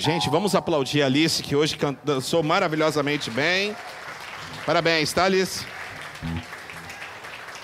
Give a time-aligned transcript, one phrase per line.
[0.00, 3.76] Gente, vamos aplaudir a Alice, que hoje dançou maravilhosamente bem.
[4.64, 5.62] Parabéns, tá, Alice?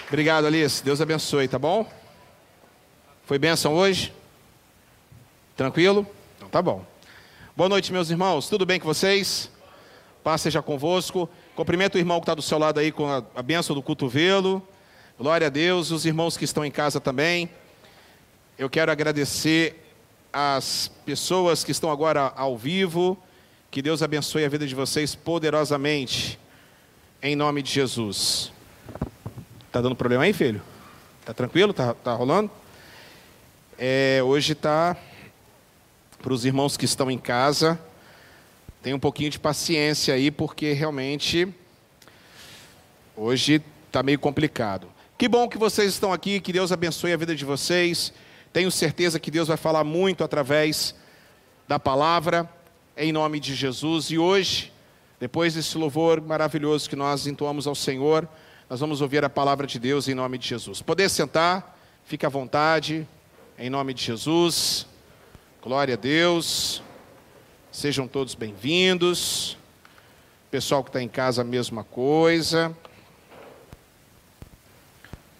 [0.07, 0.85] Obrigado, Alice.
[0.85, 1.91] Deus abençoe, tá bom?
[3.25, 4.13] Foi bênção hoje?
[5.57, 6.07] Tranquilo?
[6.37, 6.85] Então tá bom.
[7.57, 8.51] Boa noite, meus irmãos.
[8.51, 9.51] Tudo bem com vocês?
[10.23, 11.31] Paz seja convosco.
[11.55, 14.63] Cumprimento o irmão que está do seu lado aí com a, a bênção do cotovelo.
[15.19, 15.91] Glória a Deus.
[15.91, 17.49] Os irmãos que estão em casa também.
[18.59, 19.86] Eu quero agradecer
[20.33, 23.17] as pessoas que estão agora ao vivo.
[23.71, 26.39] Que Deus abençoe a vida de vocês poderosamente.
[27.23, 28.53] Em nome de Jesus.
[29.73, 30.63] Tá dando problema aí, filho?
[31.25, 31.73] Tá tranquilo?
[31.73, 32.51] Tá, tá rolando?
[33.79, 34.97] É, hoje tá
[36.23, 37.79] para os irmãos que estão em casa.
[38.83, 41.49] Tem um pouquinho de paciência aí, porque realmente
[43.17, 44.89] hoje está meio complicado.
[45.19, 48.13] Que bom que vocês estão aqui, que Deus abençoe a vida de vocês.
[48.57, 50.95] Tenho certeza que Deus vai falar muito através
[51.69, 52.49] da palavra,
[52.97, 54.11] em nome de Jesus.
[54.11, 54.73] E hoje,
[55.21, 58.27] depois desse louvor maravilhoso que nós entoamos ao Senhor,
[58.71, 60.81] nós vamos ouvir a palavra de Deus em nome de Jesus.
[60.81, 63.07] Poder sentar, fique à vontade,
[63.59, 64.87] em nome de Jesus.
[65.63, 66.83] Glória a Deus.
[67.71, 69.59] Sejam todos bem-vindos.
[70.51, 72.75] Pessoal que está em casa, a mesma coisa.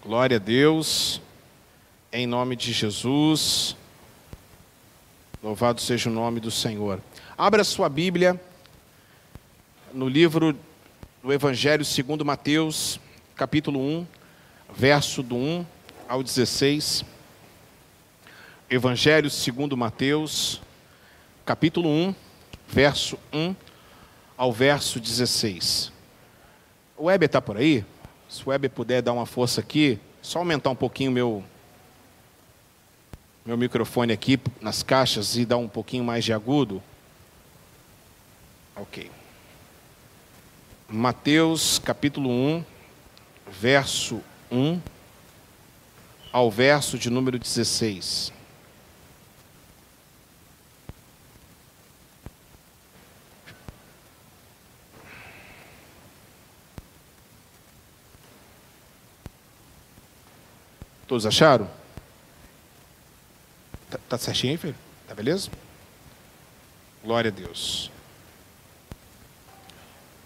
[0.03, 1.19] Glória a Deus.
[2.11, 3.75] Em nome de Jesus.
[5.43, 7.01] Louvado seja o nome do Senhor.
[7.37, 8.39] Abra sua Bíblia
[9.93, 10.57] no livro
[11.21, 12.97] do Evangelho segundo Mateus,
[13.35, 14.07] capítulo 1,
[14.73, 15.65] verso do 1
[16.07, 17.03] ao 16.
[18.69, 20.61] Evangelho segundo Mateus,
[21.45, 22.15] capítulo 1,
[22.69, 23.53] verso 1
[24.37, 25.91] ao verso 16.
[26.95, 27.83] O Weber está por aí?
[28.29, 31.43] Se o Weber puder dar uma força aqui, só aumentar um pouquinho meu
[33.47, 36.83] meu microfone aqui nas caixas e dar um pouquinho mais de agudo.
[38.75, 39.09] Ok.
[40.89, 42.65] Mateus capítulo 1,
[43.49, 44.21] verso
[44.51, 44.81] 1
[46.29, 48.33] ao verso de número 16.
[61.07, 61.76] Todos acharam?
[63.89, 64.75] Tá, tá certinho aí, filho?
[65.07, 65.49] Tá beleza?
[67.03, 67.89] Glória a Deus.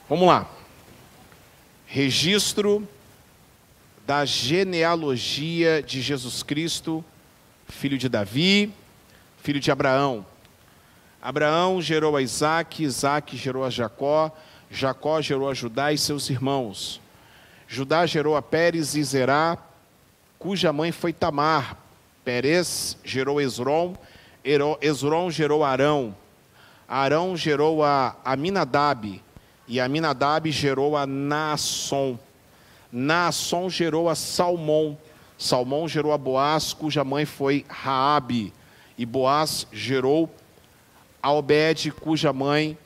[0.10, 0.50] Vamos lá.
[1.86, 2.88] Registro
[4.06, 7.06] da genealogia de Jesus Cristo,
[7.68, 8.74] filho de Davi,
[9.44, 10.26] filho de Abraão.
[11.22, 14.36] Abraão gerou a Isaac, Isaac gerou a Jacó,
[14.72, 17.00] Jacó gerou a Judá e seus irmãos.
[17.68, 19.58] Judá gerou a Pérez e Zerá,
[20.40, 21.78] cuja mãe foi Tamar.
[22.24, 23.96] Pérez gerou Esrom,
[24.82, 26.16] Esrom gerou Arão.
[26.88, 29.22] Arão gerou a Aminadab,
[29.68, 32.20] e Aminadab gerou a Naasson.
[32.92, 34.98] Naasson gerou a Salmão.
[35.38, 38.54] Salmão gerou a Boaz, cuja mãe foi Raabe.
[38.98, 40.30] E Boaz gerou
[41.24, 42.78] a Obed, cuja mãe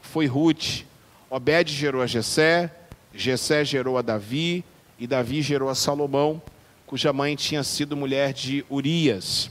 [0.00, 0.84] foi Ruth.
[1.28, 2.72] Obed gerou a Jessé,
[3.12, 4.64] Jessé gerou a Davi,
[4.98, 6.40] e Davi gerou a Salomão,
[6.88, 9.50] cuja mãe tinha sido mulher de Urias.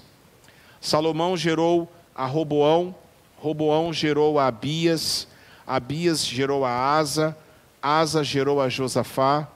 [0.81, 2.95] Salomão gerou a Roboão,
[3.37, 5.27] Roboão gerou a Abias,
[5.65, 7.37] Abias gerou a Asa,
[7.79, 9.47] Asa gerou a Josafá,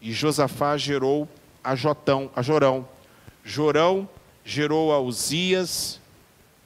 [0.00, 1.28] e Josafá gerou
[1.62, 2.88] a Jotão, a Jorão.
[3.44, 4.08] Jorão
[4.44, 6.00] gerou a Uzias,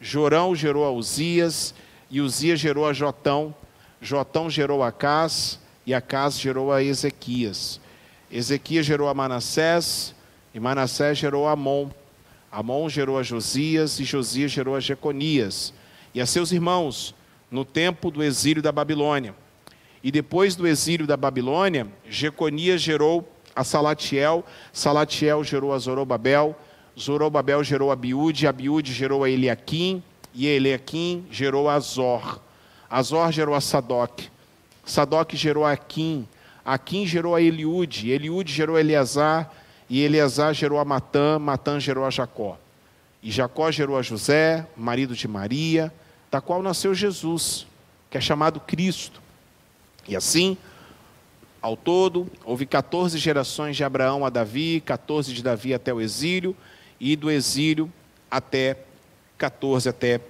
[0.01, 1.75] Jorão gerou a Uzias,
[2.11, 3.55] e Uzias gerou a Jotão,
[4.01, 7.79] Jotão gerou a Acás, e Acás gerou a Ezequias.
[8.33, 10.14] Ezequias gerou a Manassés,
[10.55, 11.91] e Manassés gerou a Amon.
[12.51, 15.75] Amon gerou a Josias, e Josias gerou a Jeconias,
[16.15, 17.15] e a seus irmãos,
[17.51, 19.35] no tempo do exílio da Babilônia.
[20.03, 26.57] E depois do exílio da Babilônia, Jeconias gerou a Salatiel, Salatiel gerou a Zorobabel,
[26.99, 30.03] Zorobabel gerou a Abiúde, Abiúde gerou a Eliaquim,
[30.33, 32.41] e Eleaquim gerou Azor.
[32.91, 34.25] Azor gerou a Sadoc.
[34.85, 36.29] Sadoc gerou a Aquim.
[36.65, 38.11] Aquim gerou a Eliude.
[38.11, 39.51] Eliude gerou a Eleazar.
[39.89, 41.39] E Eleazar gerou a Matã.
[41.39, 42.59] Matã gerou a Jacó.
[43.23, 45.93] E Jacó gerou a José, marido de Maria,
[46.31, 47.67] da qual nasceu Jesus,
[48.11, 49.23] que é chamado Cristo.
[50.07, 50.57] E assim,
[51.63, 56.55] ao todo, houve 14 gerações de Abraão a Davi, 14 de Davi até o exílio,
[57.01, 57.91] e do exílio
[58.31, 58.77] até
[59.39, 60.21] 14 até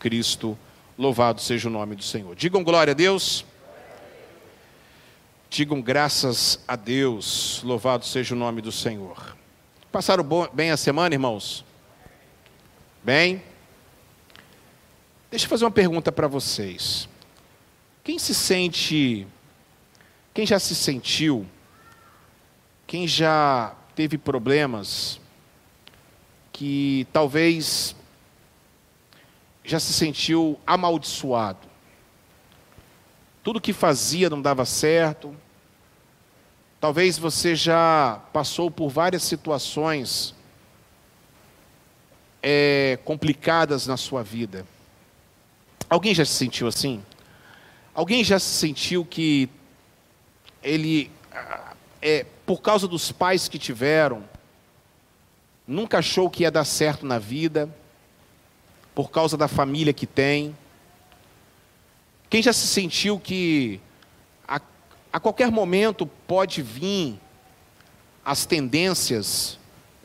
[0.00, 0.58] Cristo.
[0.98, 2.34] Louvado seja o nome do Senhor.
[2.34, 3.44] Digam glória a Deus.
[5.50, 7.60] Digam graças a Deus.
[7.64, 9.36] Louvado seja o nome do Senhor.
[9.90, 11.64] Passaram bem a semana, irmãos?
[13.02, 13.42] Bem?
[15.28, 17.08] Deixa eu fazer uma pergunta para vocês.
[18.04, 19.26] Quem se sente,
[20.32, 21.44] quem já se sentiu,
[22.86, 25.20] quem já teve problemas,
[26.52, 27.96] que talvez
[29.64, 31.69] já se sentiu amaldiçoado.
[33.42, 35.34] Tudo que fazia não dava certo.
[36.80, 40.34] Talvez você já passou por várias situações
[42.42, 44.66] é, complicadas na sua vida.
[45.88, 47.02] Alguém já se sentiu assim?
[47.94, 49.48] Alguém já se sentiu que
[50.62, 51.10] ele,
[52.00, 54.22] é, por causa dos pais que tiveram,
[55.66, 57.68] nunca achou que ia dar certo na vida,
[58.94, 60.56] por causa da família que tem?
[62.30, 63.80] Quem já se sentiu que
[64.48, 64.60] a,
[65.12, 67.18] a qualquer momento pode vir
[68.24, 69.58] as tendências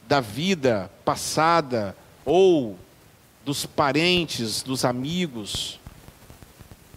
[0.08, 1.96] da vida passada,
[2.26, 2.78] ou
[3.46, 5.80] dos parentes, dos amigos,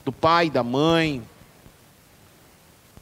[0.05, 1.23] do pai, da mãe.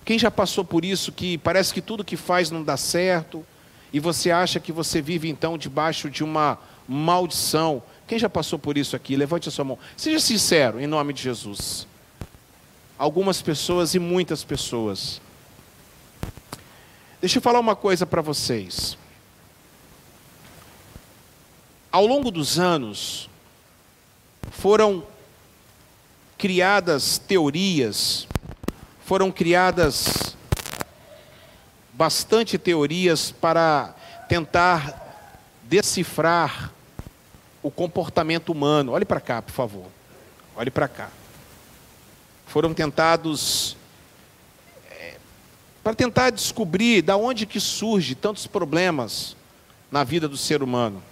[0.05, 3.46] Quem já passou por isso que parece que tudo que faz não dá certo
[3.93, 6.58] e você acha que você vive então debaixo de uma
[6.88, 7.81] maldição?
[8.06, 9.17] Quem já passou por isso aqui?
[9.17, 9.79] Levante a sua mão.
[9.96, 11.87] Seja sincero, em nome de Jesus.
[12.98, 15.20] Algumas pessoas e muitas pessoas.
[17.20, 18.96] Deixa eu falar uma coisa para vocês.
[21.90, 23.28] Ao longo dos anos,
[24.50, 25.02] foram
[26.38, 28.28] criadas teorias,
[29.04, 30.37] foram criadas
[31.93, 33.94] bastante teorias para
[34.28, 35.02] tentar
[35.62, 36.70] decifrar
[37.62, 38.93] o comportamento humano.
[38.93, 39.87] Olhe para cá, por favor.
[40.54, 41.10] Olhe para cá.
[42.56, 43.76] Foram tentados
[44.91, 45.17] é,
[45.85, 49.37] para tentar descobrir da onde que surge tantos problemas
[49.91, 51.03] na vida do ser humano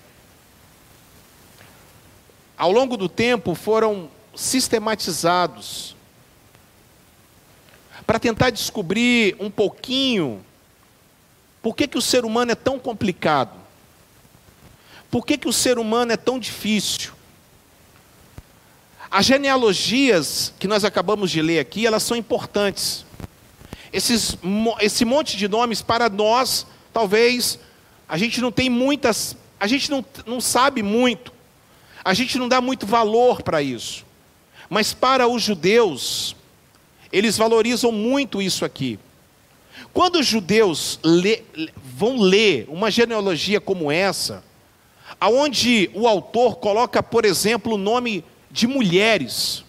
[2.57, 5.95] ao longo do tempo, foram sistematizados
[8.07, 10.43] para tentar descobrir um pouquinho
[11.61, 13.59] por que, que o ser humano é tão complicado,
[15.11, 17.13] por que, que o ser humano é tão difícil.
[19.15, 23.07] As genealogias que nós acabamos de ler aqui, elas são importantes.
[23.93, 24.37] Esses,
[24.81, 27.61] esse monte de nomes, para nós, talvez,
[28.09, 31.33] a gente não tem muitas, a gente não, não sabe muito.
[32.05, 34.05] A gente não dá muito valor para isso.
[34.69, 36.35] Mas para os judeus,
[37.13, 38.99] eles valorizam muito isso aqui.
[39.93, 41.45] Quando os judeus lê,
[41.77, 44.43] vão ler uma genealogia como essa,
[45.21, 48.25] aonde o autor coloca, por exemplo, o nome
[48.55, 49.65] de mulheres,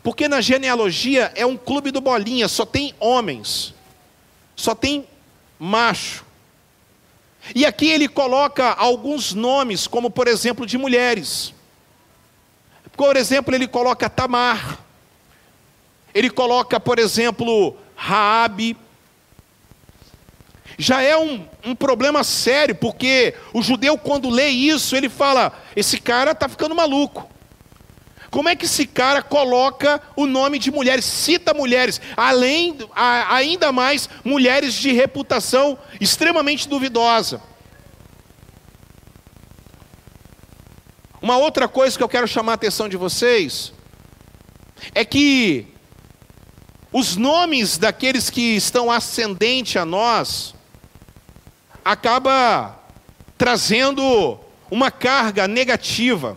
[0.00, 3.74] porque na genealogia é um clube do bolinha, só tem homens,
[4.54, 5.04] só tem
[5.58, 6.24] macho.
[7.52, 11.52] E aqui ele coloca alguns nomes, como por exemplo de mulheres.
[12.96, 14.78] Por exemplo, ele coloca Tamar.
[16.14, 18.76] Ele coloca, por exemplo, Raabe.
[20.78, 25.98] Já é um, um problema sério, porque o judeu, quando lê isso, ele fala: esse
[25.98, 27.34] cara está ficando maluco.
[28.36, 34.10] Como é que esse cara coloca o nome de mulheres, cita mulheres, além, ainda mais
[34.22, 37.40] mulheres de reputação extremamente duvidosa?
[41.22, 43.72] Uma outra coisa que eu quero chamar a atenção de vocês
[44.94, 45.68] é que
[46.92, 50.54] os nomes daqueles que estão ascendente a nós
[51.82, 52.78] acaba
[53.38, 54.38] trazendo
[54.70, 56.36] uma carga negativa.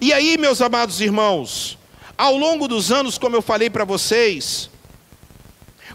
[0.00, 1.78] E aí, meus amados irmãos,
[2.16, 4.70] ao longo dos anos, como eu falei para vocês,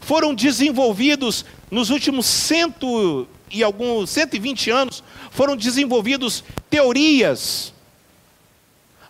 [0.02, 7.74] foram desenvolvidos nos últimos cento e alguns 120 anos, foram desenvolvidos teorias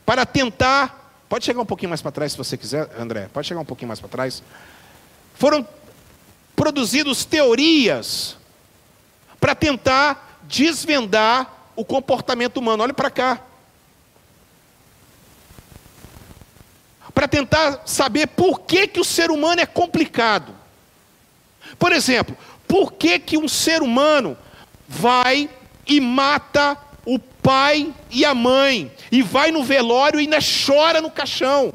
[0.05, 0.99] para tentar.
[1.29, 3.29] Pode chegar um pouquinho mais para trás se você quiser, André.
[3.31, 4.43] Pode chegar um pouquinho mais para trás.
[5.35, 5.65] Foram
[6.55, 8.35] produzidos teorias
[9.39, 12.83] para tentar desvendar o comportamento humano.
[12.83, 13.41] Olhe para cá.
[17.21, 20.55] Para tentar saber por que, que o ser humano é complicado.
[21.77, 22.35] Por exemplo,
[22.67, 24.35] por que, que um ser humano
[24.87, 25.47] vai
[25.85, 26.75] e mata
[27.05, 31.71] o pai e a mãe, e vai no velório e ainda chora no caixão?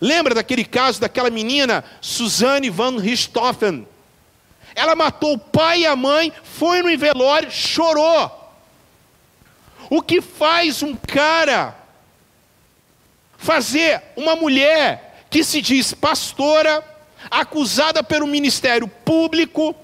[0.00, 3.86] Lembra daquele caso daquela menina, Suzanne van Richthofen?
[4.74, 8.54] Ela matou o pai e a mãe, foi no velório, chorou.
[9.90, 11.78] O que faz um cara
[13.40, 16.84] fazer uma mulher que se diz pastora,
[17.30, 19.74] acusada pelo ministério público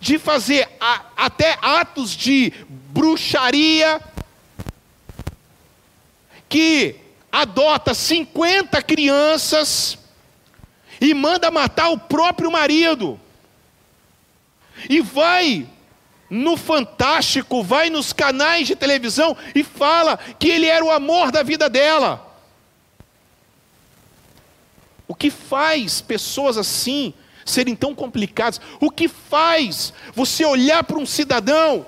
[0.00, 4.00] de fazer a, até atos de bruxaria,
[6.48, 6.96] que
[7.30, 9.96] adota 50 crianças
[11.00, 13.20] e manda matar o próprio marido.
[14.90, 15.66] E vai
[16.28, 21.44] no Fantástico, vai nos canais de televisão e fala que ele era o amor da
[21.44, 22.26] vida dela.
[25.08, 28.60] O que faz pessoas assim serem tão complicadas?
[28.80, 31.86] O que faz você olhar para um cidadão,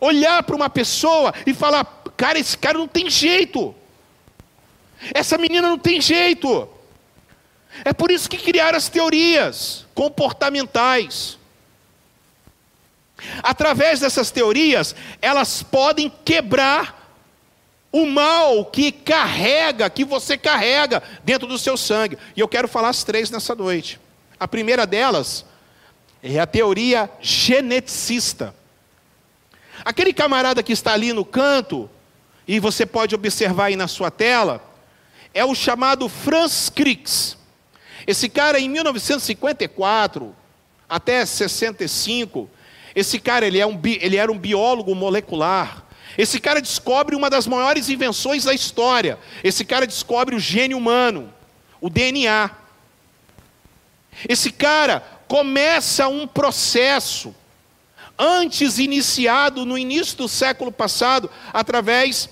[0.00, 1.84] olhar para uma pessoa e falar:
[2.16, 3.74] cara, esse cara não tem jeito,
[5.14, 6.68] essa menina não tem jeito.
[7.84, 11.38] É por isso que criaram as teorias comportamentais.
[13.42, 16.99] Através dessas teorias, elas podem quebrar
[17.92, 22.16] o mal que carrega, que você carrega dentro do seu sangue.
[22.36, 24.00] E eu quero falar as três nessa noite.
[24.38, 25.44] A primeira delas
[26.22, 28.54] é a teoria geneticista.
[29.84, 31.90] Aquele camarada que está ali no canto,
[32.46, 34.62] e você pode observar aí na sua tela,
[35.32, 37.10] é o chamado Franz Crick.
[38.06, 40.34] Esse cara, em 1954
[40.88, 42.50] até 65,
[42.94, 45.84] esse cara ele, é um, ele era um biólogo molecular.
[46.18, 49.18] Esse cara descobre uma das maiores invenções da história.
[49.42, 51.32] Esse cara descobre o gene humano,
[51.80, 52.50] o DNA.
[54.28, 57.34] Esse cara começa um processo
[58.18, 62.28] antes iniciado no início do século passado através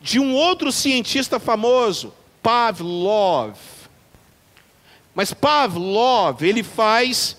[0.00, 2.12] de um outro cientista famoso,
[2.42, 3.56] Pavlov.
[5.14, 7.36] Mas Pavlov, ele faz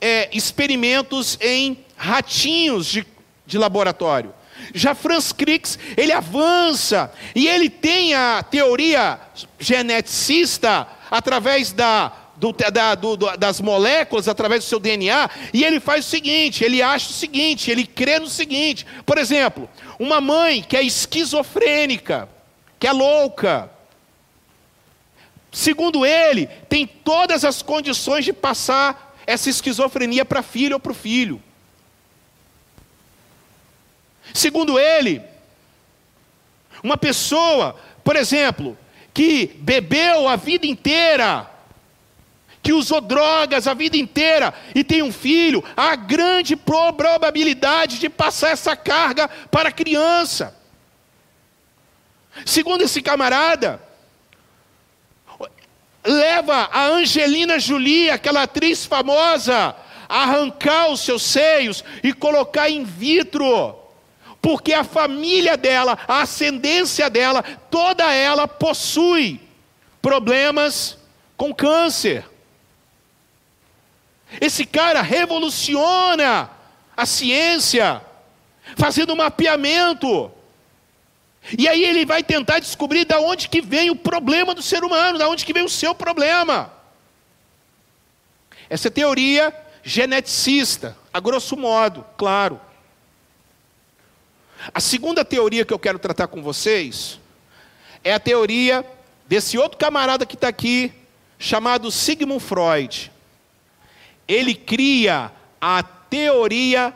[0.00, 3.06] é, experimentos em ratinhos de,
[3.46, 4.34] de laboratório.
[4.74, 9.18] Já Franz Crick, ele avança e ele tem a teoria
[9.58, 16.06] geneticista através da, do, da, do, das moléculas, através do seu DNA, e ele faz
[16.06, 18.86] o seguinte: ele acha o seguinte, ele crê no seguinte.
[19.04, 22.28] Por exemplo, uma mãe que é esquizofrênica,
[22.78, 23.70] que é louca,
[25.52, 30.92] segundo ele, tem todas as condições de passar essa esquizofrenia para a filha ou para
[30.92, 31.42] o filho.
[34.32, 35.22] Segundo ele,
[36.82, 38.76] uma pessoa, por exemplo,
[39.12, 41.48] que bebeu a vida inteira,
[42.62, 48.50] que usou drogas a vida inteira e tem um filho, há grande probabilidade de passar
[48.50, 50.56] essa carga para a criança.
[52.44, 53.82] Segundo esse camarada,
[56.04, 59.74] leva a Angelina Jolie, aquela atriz famosa,
[60.08, 63.79] a arrancar os seus seios e colocar in vitro
[64.40, 69.40] porque a família dela, a ascendência dela, toda ela possui
[70.00, 70.98] problemas
[71.36, 72.24] com câncer.
[74.40, 76.50] Esse cara revoluciona
[76.96, 78.02] a ciência,
[78.76, 80.30] fazendo um mapeamento.
[81.58, 85.18] E aí ele vai tentar descobrir de onde que vem o problema do ser humano,
[85.18, 86.72] de onde que vem o seu problema.
[88.68, 92.60] Essa é teoria geneticista, a grosso modo, claro.
[94.74, 97.18] A segunda teoria que eu quero tratar com vocês
[98.04, 98.84] é a teoria
[99.26, 100.92] desse outro camarada que está aqui,
[101.38, 103.10] chamado Sigmund Freud.
[104.28, 106.94] Ele cria a teoria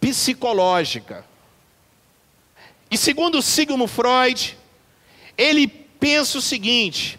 [0.00, 1.24] psicológica.
[2.90, 4.56] E segundo Sigmund Freud,
[5.38, 7.18] ele pensa o seguinte: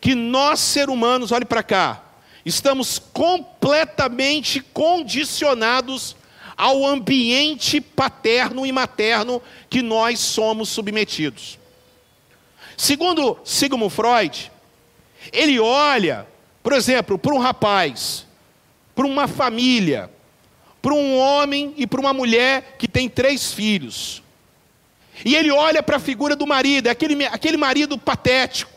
[0.00, 2.02] que nós, seres humanos, olhe para cá,
[2.44, 6.14] estamos completamente condicionados
[6.56, 11.58] ao ambiente paterno e materno que nós somos submetidos.
[12.76, 14.50] Segundo Sigmund Freud,
[15.32, 16.26] ele olha,
[16.62, 18.26] por exemplo, para um rapaz,
[18.94, 20.10] para uma família,
[20.80, 24.22] para um homem e para uma mulher que tem três filhos.
[25.24, 28.72] E ele olha para a figura do marido, aquele, aquele marido patético,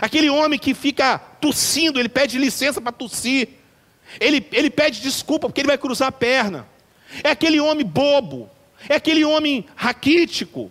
[0.00, 3.48] aquele homem que fica tossindo, ele pede licença para tossir,
[4.18, 6.71] ele, ele pede desculpa porque ele vai cruzar a perna
[7.22, 8.48] é aquele homem bobo,
[8.88, 10.70] é aquele homem raquítico,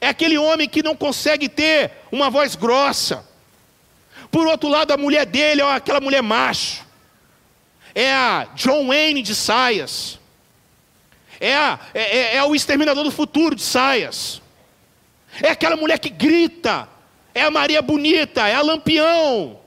[0.00, 3.24] é aquele homem que não consegue ter uma voz grossa,
[4.32, 6.86] Por outro lado, a mulher dele é aquela mulher macho.
[7.94, 10.18] É a John Wayne de saias.
[11.38, 14.40] É, a, é, é, é o exterminador do futuro de saias.
[15.42, 16.88] É aquela mulher que grita.
[17.34, 19.58] É a Maria bonita, é a lampião.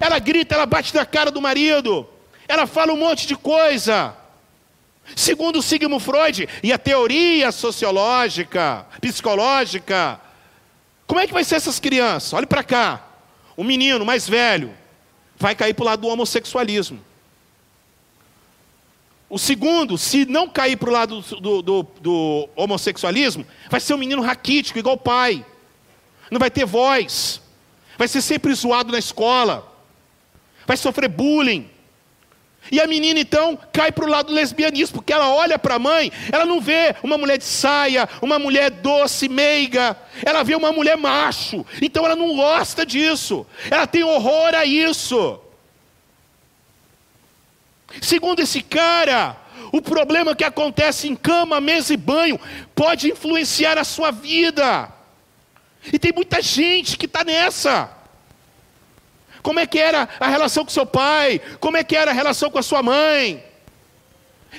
[0.00, 2.08] Ela grita, ela bate na cara do marido.
[2.46, 4.16] Ela fala um monte de coisa.
[5.16, 10.20] Segundo Sigmund Freud e a teoria sociológica, psicológica,
[11.06, 12.32] como é que vai ser essas crianças?
[12.32, 13.04] Olhe para cá.
[13.56, 14.74] O menino mais velho
[15.36, 17.00] vai cair para o lado do homossexualismo.
[19.30, 23.98] O segundo, se não cair para o lado do, do, do, homossexualismo, vai ser um
[23.98, 25.44] menino raquítico, igual o pai.
[26.30, 27.42] Não vai ter voz.
[27.98, 29.70] Vai ser sempre zoado na escola.
[30.66, 31.68] Vai sofrer bullying.
[32.70, 35.78] E a menina então cai para o lado do lesbianismo, porque ela olha para a
[35.78, 40.72] mãe, ela não vê uma mulher de saia, uma mulher doce, meiga, ela vê uma
[40.72, 45.40] mulher macho, então ela não gosta disso, ela tem horror a isso.
[48.02, 49.36] Segundo esse cara,
[49.72, 52.38] o problema que acontece em cama, mesa e banho
[52.74, 54.92] pode influenciar a sua vida.
[55.92, 57.97] E tem muita gente que está nessa.
[59.48, 61.40] Como é que era a relação com seu pai?
[61.58, 63.42] Como é que era a relação com a sua mãe?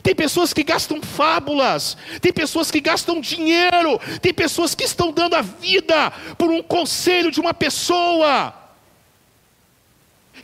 [0.02, 5.36] Tem pessoas que gastam fábulas, tem pessoas que gastam dinheiro, tem pessoas que estão dando
[5.36, 8.52] a vida por um conselho de uma pessoa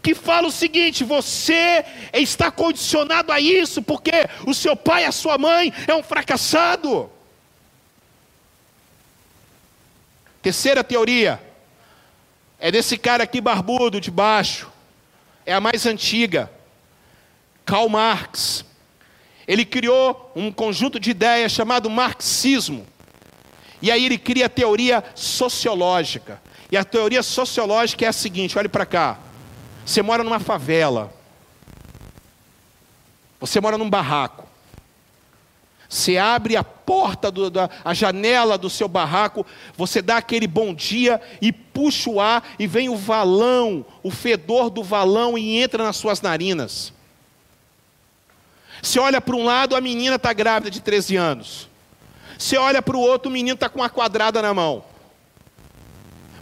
[0.04, 1.84] que fala o seguinte: você
[2.14, 7.10] está condicionado a isso porque o seu pai, a sua mãe é um fracassado.
[10.44, 11.42] Terceira teoria
[12.66, 14.72] é desse cara aqui barbudo de baixo.
[15.46, 16.52] É a mais antiga.
[17.64, 18.66] Karl Marx.
[19.48, 22.88] Ele criou um conjunto de ideias chamado marxismo.
[23.84, 26.42] E aí ele cria a teoria sociológica.
[26.72, 29.20] E a teoria sociológica é a seguinte: olhe para cá.
[29.86, 31.14] Você mora numa favela.
[33.40, 34.45] Você mora num barraco.
[35.96, 39.46] Você abre a porta, do, da, a janela do seu barraco,
[39.78, 44.70] você dá aquele bom dia e puxa o ar e vem o valão, o fedor
[44.70, 46.92] do valão e entra nas suas narinas.
[48.82, 51.70] Você olha para um lado, a menina está grávida de 13 anos.
[52.38, 54.84] Você olha para o outro, o menino está com uma quadrada na mão.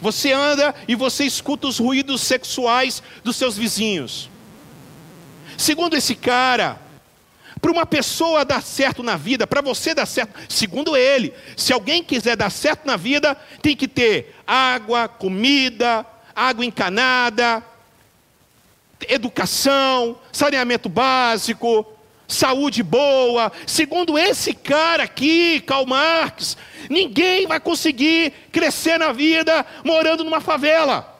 [0.01, 4.31] Você anda e você escuta os ruídos sexuais dos seus vizinhos.
[5.55, 6.81] Segundo esse cara,
[7.63, 12.03] para uma pessoa dar certo na vida, para você dar certo, segundo ele, se alguém
[12.03, 17.63] quiser dar certo na vida, tem que ter água, comida, água encanada,
[19.07, 21.87] educação, saneamento básico,
[22.27, 23.49] saúde boa.
[23.65, 26.57] Segundo esse cara aqui, Karl Marx,
[26.89, 31.17] ninguém vai conseguir crescer na vida morando numa favela.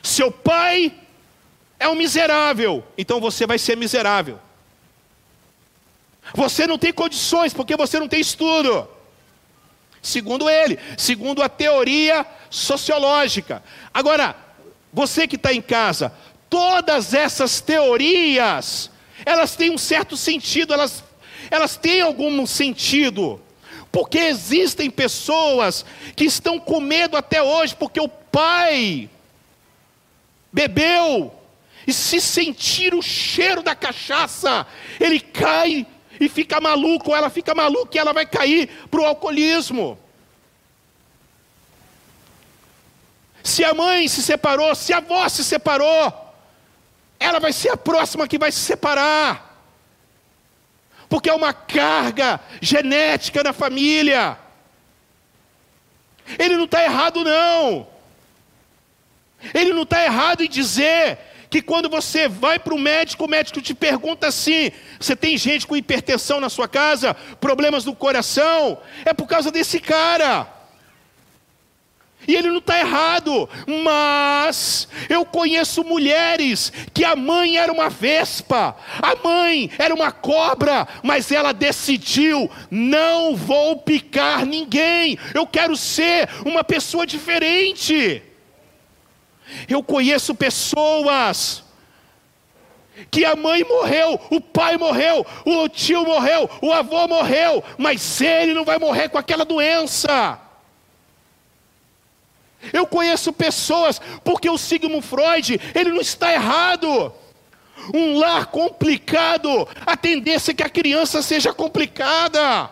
[0.00, 0.92] Seu pai
[1.84, 4.38] é um miserável, então você vai ser miserável.
[6.34, 8.88] Você não tem condições porque você não tem estudo.
[10.00, 13.62] Segundo ele, segundo a teoria sociológica.
[13.92, 14.34] Agora,
[14.92, 16.10] você que está em casa,
[16.48, 18.90] todas essas teorias,
[19.26, 21.04] elas têm um certo sentido, elas,
[21.50, 23.38] elas têm algum sentido.
[23.92, 25.84] Porque existem pessoas
[26.16, 29.10] que estão com medo até hoje, porque o pai
[30.50, 31.43] bebeu,
[31.86, 34.66] e se sentir o cheiro da cachaça,
[34.98, 35.86] ele cai
[36.18, 39.98] e fica maluco, ou ela fica maluca e ela vai cair para o alcoolismo.
[43.42, 46.34] Se a mãe se separou, se a avó se separou,
[47.20, 49.54] ela vai ser a próxima que vai se separar.
[51.08, 54.38] Porque é uma carga genética na família.
[56.38, 57.86] Ele não está errado, não.
[59.52, 61.18] Ele não está errado em dizer
[61.54, 65.68] que quando você vai para o médico, o médico te pergunta assim: você tem gente
[65.68, 68.76] com hipertensão na sua casa, problemas do coração?
[69.04, 70.48] É por causa desse cara.
[72.26, 73.48] E ele não está errado,
[73.84, 80.88] mas eu conheço mulheres que a mãe era uma vespa, a mãe era uma cobra,
[81.04, 88.33] mas ela decidiu: não vou picar ninguém, eu quero ser uma pessoa diferente.
[89.68, 91.62] Eu conheço pessoas
[93.10, 98.54] que a mãe morreu, o pai morreu, o tio morreu, o avô morreu, mas ele
[98.54, 100.38] não vai morrer com aquela doença.
[102.72, 107.12] Eu conheço pessoas, porque o Sigmund Freud, ele não está errado.
[107.92, 112.70] Um lar complicado, a tendência é que a criança seja complicada.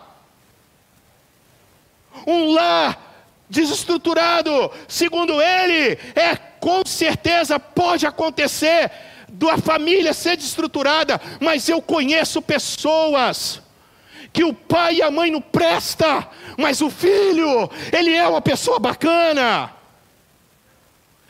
[2.25, 3.13] Um lar
[3.49, 4.71] desestruturado.
[4.87, 8.89] Segundo ele, é com certeza pode acontecer
[9.27, 13.61] da família ser desestruturada, mas eu conheço pessoas
[14.31, 16.25] que o pai e a mãe não presta,
[16.57, 19.73] mas o filho, ele é uma pessoa bacana.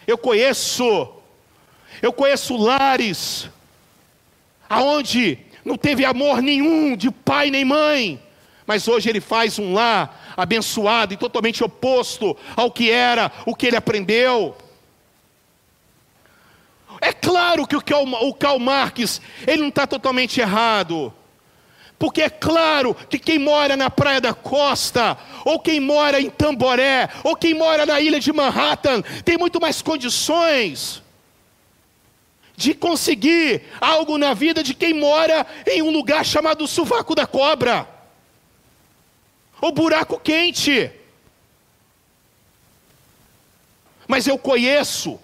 [0.05, 1.15] Eu conheço,
[1.99, 3.49] eu conheço lares
[4.69, 8.21] aonde não teve amor nenhum de pai nem mãe,
[8.67, 13.65] mas hoje ele faz um lar abençoado e totalmente oposto ao que era, o que
[13.65, 14.55] ele aprendeu.
[17.03, 21.13] É claro que o Karl, o Karl Marx, ele não está totalmente errado.
[21.99, 27.09] Porque é claro que quem mora na Praia da Costa, ou quem mora em Tamboré,
[27.21, 31.03] ou quem mora na ilha de Manhattan, tem muito mais condições
[32.55, 37.85] de conseguir algo na vida de quem mora em um lugar chamado Sovaco da Cobra,
[39.59, 40.89] ou buraco quente.
[44.07, 45.19] Mas eu conheço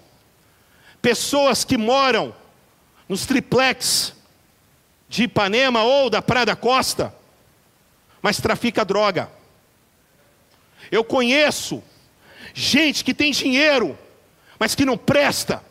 [1.00, 2.34] pessoas que moram
[3.08, 4.14] nos triplex
[5.08, 7.14] de Ipanema ou da Praia da Costa,
[8.22, 9.30] mas trafica droga.
[10.90, 11.82] Eu conheço
[12.54, 13.98] gente que tem dinheiro,
[14.58, 15.62] mas que não presta,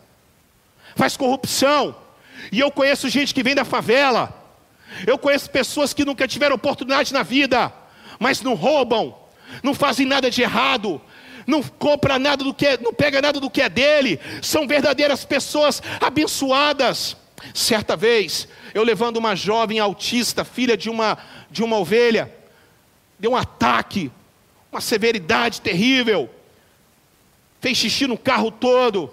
[0.95, 1.95] faz corrupção.
[2.51, 4.35] E eu conheço gente que vem da favela.
[5.05, 7.71] Eu conheço pessoas que nunca tiveram oportunidade na vida,
[8.19, 9.15] mas não roubam,
[9.61, 11.01] não fazem nada de errado,
[11.49, 15.25] não compra nada do que é, não pega nada do que é dele, são verdadeiras
[15.25, 17.17] pessoas abençoadas.
[17.53, 21.17] Certa vez, eu levando uma jovem autista, filha de uma
[21.49, 22.31] de uma ovelha,
[23.17, 24.11] deu um ataque,
[24.71, 26.29] uma severidade terrível.
[27.59, 29.11] Fez xixi no carro todo.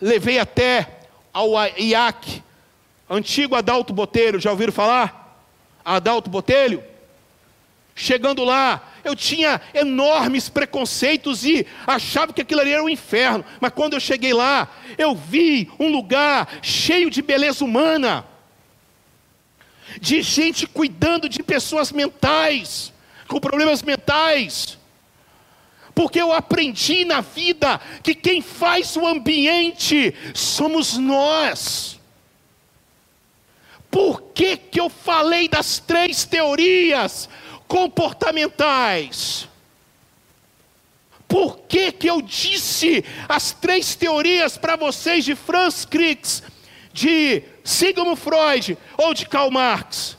[0.00, 1.00] Levei até
[1.32, 2.42] ao IAC,
[3.10, 5.44] antigo Adalto Botelho, já ouviram falar?
[5.84, 6.82] Adalto Botelho?
[7.94, 13.44] Chegando lá, eu tinha enormes preconceitos e achava que aquilo ali era um inferno.
[13.60, 18.24] Mas quando eu cheguei lá, eu vi um lugar cheio de beleza humana,
[20.00, 22.92] de gente cuidando de pessoas mentais,
[23.26, 24.78] com problemas mentais.
[25.94, 31.98] Porque eu aprendi na vida que quem faz o ambiente somos nós.
[33.90, 37.28] Por que, que eu falei das três teorias?
[37.68, 39.46] Comportamentais.
[41.28, 46.42] Por que, que eu disse as três teorias para vocês de Franz Kriegs,
[46.92, 50.16] de Sigmund Freud ou de Karl Marx?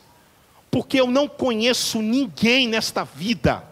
[0.70, 3.64] Porque eu não conheço ninguém nesta vida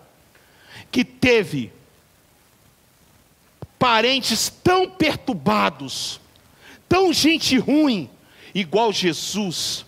[0.92, 1.72] que teve
[3.78, 6.20] parentes tão perturbados,
[6.90, 8.10] tão gente ruim,
[8.56, 9.86] igual Jesus.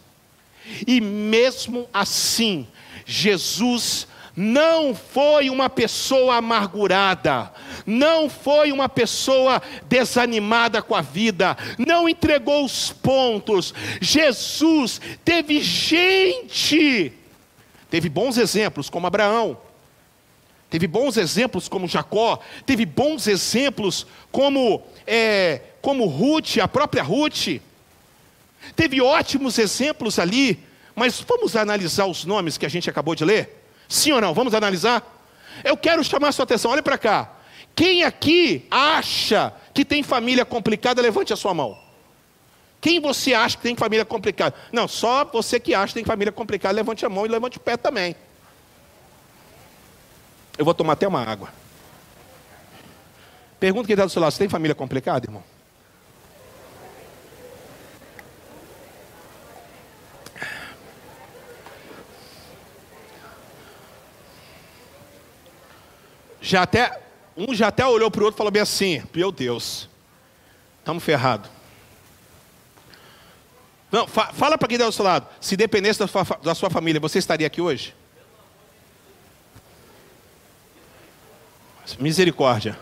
[0.86, 2.68] E mesmo assim,
[3.10, 7.52] Jesus não foi uma pessoa amargurada,
[7.88, 13.74] não foi uma pessoa desanimada com a vida, não entregou os pontos.
[14.00, 17.12] Jesus teve gente,
[17.90, 19.58] teve bons exemplos como Abraão,
[20.70, 27.60] teve bons exemplos como Jacó, teve bons exemplos como, é, como Ruth, a própria Ruth,
[28.76, 30.69] teve ótimos exemplos ali
[31.00, 33.64] mas vamos analisar os nomes que a gente acabou de ler?
[33.88, 34.34] Sim ou não?
[34.34, 35.04] Vamos analisar?
[35.64, 37.32] Eu quero chamar sua atenção, olha para cá.
[37.76, 41.78] Quem aqui acha que tem família complicada, levante a sua mão.
[42.82, 44.56] Quem você acha que tem família complicada?
[44.72, 47.62] Não, só você que acha que tem família complicada, levante a mão e levante o
[47.62, 48.16] pé também.
[50.58, 51.50] Eu vou tomar até uma água.
[53.60, 55.44] Pergunta quem está do seu lado: você tem família complicada, irmão?
[66.42, 67.02] Já até
[67.36, 69.88] um já até olhou para o outro e falou bem assim: Meu Deus,
[70.80, 71.50] estamos ferrados.
[73.92, 75.28] Não, fa fala para quem está do seu lado.
[75.40, 77.96] Se dependesse da sua, da sua família, você estaria aqui hoje?
[81.98, 82.78] Misericórdia.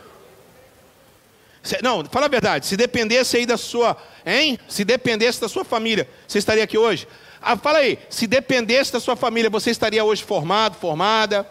[1.64, 2.66] Se, não, fala a verdade.
[2.66, 4.60] Se dependesse aí da sua, hein?
[4.68, 7.08] Se dependesse da sua família, você estaria aqui hoje?
[7.42, 8.00] Ah, fala aí.
[8.10, 11.48] Se dependesse da sua família, você estaria hoje formado, formada,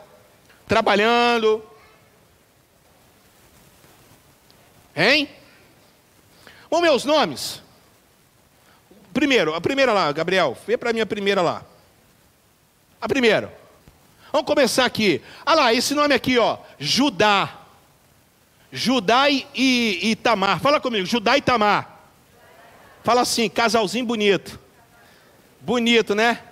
[0.66, 1.62] trabalhando,
[4.96, 5.28] Hein?
[6.70, 7.62] Bom, meus nomes.
[9.12, 11.62] Primeiro, a primeira lá, Gabriel, vê para mim a primeira lá.
[13.00, 13.52] A primeira.
[14.32, 15.22] Vamos começar aqui.
[15.44, 17.60] Olha lá, esse nome aqui, ó, Judá.
[18.72, 19.46] Judá e,
[20.02, 20.60] e, Tamar.
[20.60, 22.00] Fala comigo, Judá e Tamar.
[23.04, 24.58] Fala assim, casalzinho bonito.
[25.60, 26.42] Bonito, né?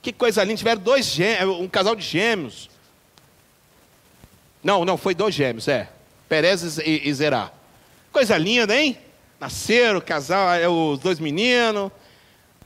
[0.00, 0.58] Que coisa linda.
[0.58, 2.70] Tiveram dois gêmeos, um casal de gêmeos.
[4.62, 5.88] Não, não, foi dois gêmeos, é.
[6.28, 7.50] Perez e, e Zerá.
[8.12, 8.98] Coisa linda, hein?
[9.38, 11.90] Nasceram, casal, é, os dois meninos.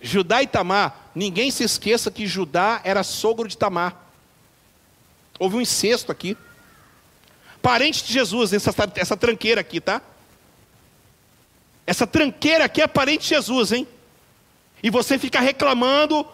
[0.00, 1.10] Judá e Tamar.
[1.14, 3.96] Ninguém se esqueça que Judá era sogro de Tamar.
[5.38, 6.36] Houve um incesto aqui.
[7.62, 10.02] Parente de Jesus, essa, essa tranqueira aqui, tá?
[11.86, 13.88] Essa tranqueira aqui é parente de Jesus, hein?
[14.82, 16.26] E você fica reclamando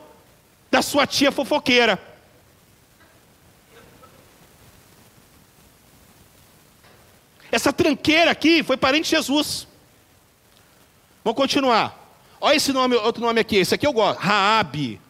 [0.70, 2.09] da sua tia fofoqueira.
[7.50, 9.66] Essa tranqueira aqui foi parente de Jesus.
[11.24, 11.98] Vamos continuar.
[12.40, 13.56] Olha esse nome, outro nome aqui.
[13.56, 14.18] Esse aqui eu gosto.
[14.18, 15.00] Raabe.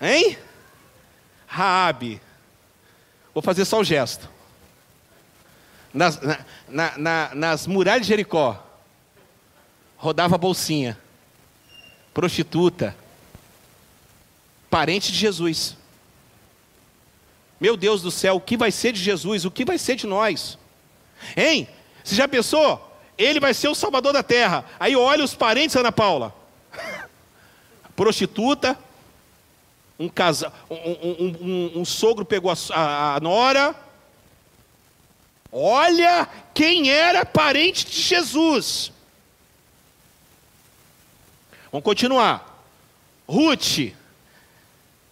[0.00, 0.38] Hein?
[1.46, 2.20] Raabe.
[3.32, 4.28] Vou fazer só o gesto.
[5.92, 8.64] Nas, na, na, na, nas muralhas de Jericó,
[9.96, 10.98] rodava a bolsinha.
[12.12, 12.96] Prostituta.
[14.70, 15.76] Parente de Jesus.
[17.60, 19.44] Meu Deus do céu, o que vai ser de Jesus?
[19.44, 20.58] O que vai ser de nós?
[21.36, 21.68] Hein?
[22.02, 22.98] Você já pensou?
[23.16, 24.64] Ele vai ser o salvador da terra.
[24.78, 26.34] Aí olha os parentes, Ana Paula.
[27.96, 28.78] Prostituta,
[29.98, 33.74] um, casa, um, um, um, sogro pegou a, a, a nora.
[35.52, 38.92] Olha quem era parente de Jesus.
[41.70, 42.54] Vamos continuar.
[43.28, 43.92] Ruth,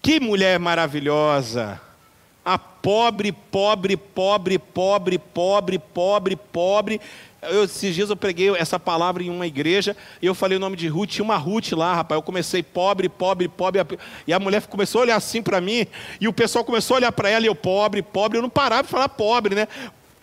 [0.03, 1.81] que mulher maravilhosa.
[2.83, 7.01] Pobre, pobre, pobre, pobre, pobre, pobre, pobre.
[7.41, 10.77] Eu, esses dias eu preguei essa palavra em uma igreja e eu falei o nome
[10.77, 12.19] de Ruth, tinha uma Ruth lá, rapaz.
[12.19, 15.87] Eu comecei pobre, pobre, pobre, e a mulher começou a olhar assim para mim,
[16.21, 18.83] e o pessoal começou a olhar para ela e eu, pobre, pobre, eu não parava
[18.83, 19.69] de falar pobre, né?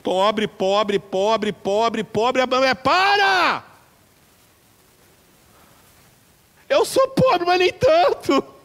[0.04, 3.63] Pobre, pobre, pobre, pobre, pobre, a mulher, para!
[6.69, 8.59] Eu sou pobre, mas nem tanto.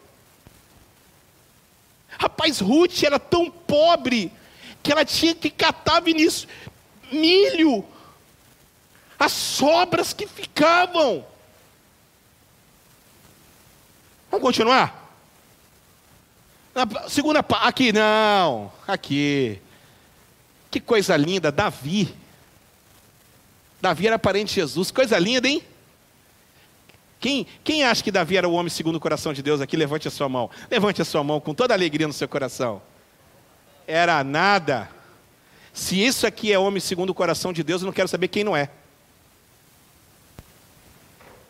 [2.17, 4.31] Rapaz, Ruth era tão pobre
[4.81, 6.47] que ela tinha que catar Vinícius
[7.11, 7.85] milho,
[9.17, 11.25] as sobras que ficavam.
[14.29, 15.03] Vamos continuar?
[16.73, 19.61] Na segunda aqui não, aqui.
[20.69, 22.13] Que coisa linda, Davi.
[23.79, 25.63] Davi era parente de Jesus, coisa linda, hein?
[27.25, 29.75] Quem, quem acha que Davi era o homem segundo o coração de Deus aqui?
[29.75, 30.47] Levante a sua mão.
[30.69, 32.79] Levante a sua mão com toda a alegria no seu coração.
[33.87, 34.87] Era nada.
[35.73, 38.43] Se isso aqui é homem segundo o coração de Deus, eu não quero saber quem
[38.43, 38.69] não é.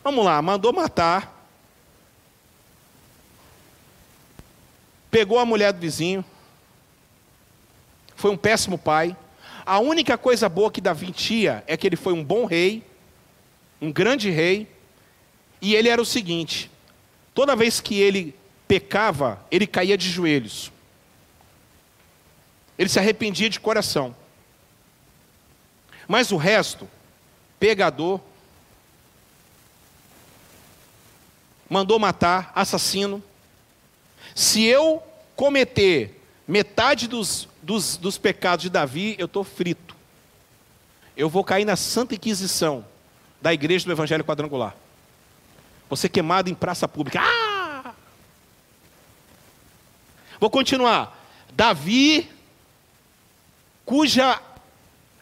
[0.02, 1.46] Vamos lá, mandou matar.
[5.12, 6.24] Pegou a mulher do vizinho.
[8.16, 9.14] Foi um péssimo pai.
[9.66, 12.82] A única coisa boa que Davi tinha é que ele foi um bom rei,
[13.82, 14.74] um grande rei,
[15.66, 16.70] e ele era o seguinte:
[17.34, 18.36] toda vez que ele
[18.68, 20.72] pecava, ele caía de joelhos.
[22.78, 24.16] Ele se arrependia de coração.
[26.08, 26.88] Mas o resto,
[27.60, 28.22] pegador,
[31.68, 33.24] mandou matar, assassino.
[34.36, 35.02] Se eu
[35.36, 39.96] cometer metade dos, dos, dos pecados de Davi, eu estou frito.
[41.18, 42.86] Eu vou cair na Santa Inquisição
[43.42, 44.85] da Igreja do Evangelho Quadrangular.
[45.90, 47.20] Você queimado em praça pública.
[47.22, 47.94] Ah!
[50.40, 51.18] Vou continuar.
[51.54, 52.30] Davi,
[53.86, 54.42] cuja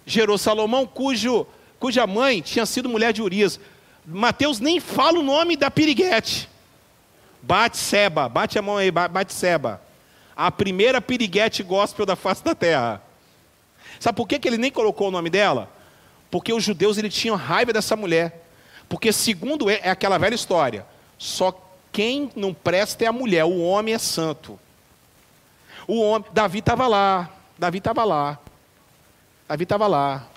[0.06, 1.46] gerou Salomão, cujo,
[1.80, 3.60] cuja mãe tinha sido mulher de Urias.
[4.06, 6.50] Mateus nem fala o nome da piriguete.
[7.42, 9.82] Bate-seba, bate a mão aí, bate-seba.
[10.36, 13.02] A primeira piriguete gospel da face da terra.
[14.00, 15.70] Sabe por que, que ele nem colocou o nome dela?
[16.32, 18.43] Porque os judeus ele tinham raiva dessa mulher.
[18.94, 20.86] Porque, segundo é aquela velha história,
[21.18, 21.52] só
[21.92, 24.60] quem não presta é a mulher, o homem é santo.
[25.88, 27.28] O homem, Davi estava lá,
[27.58, 28.38] Davi estava lá,
[29.48, 30.28] Davi estava lá,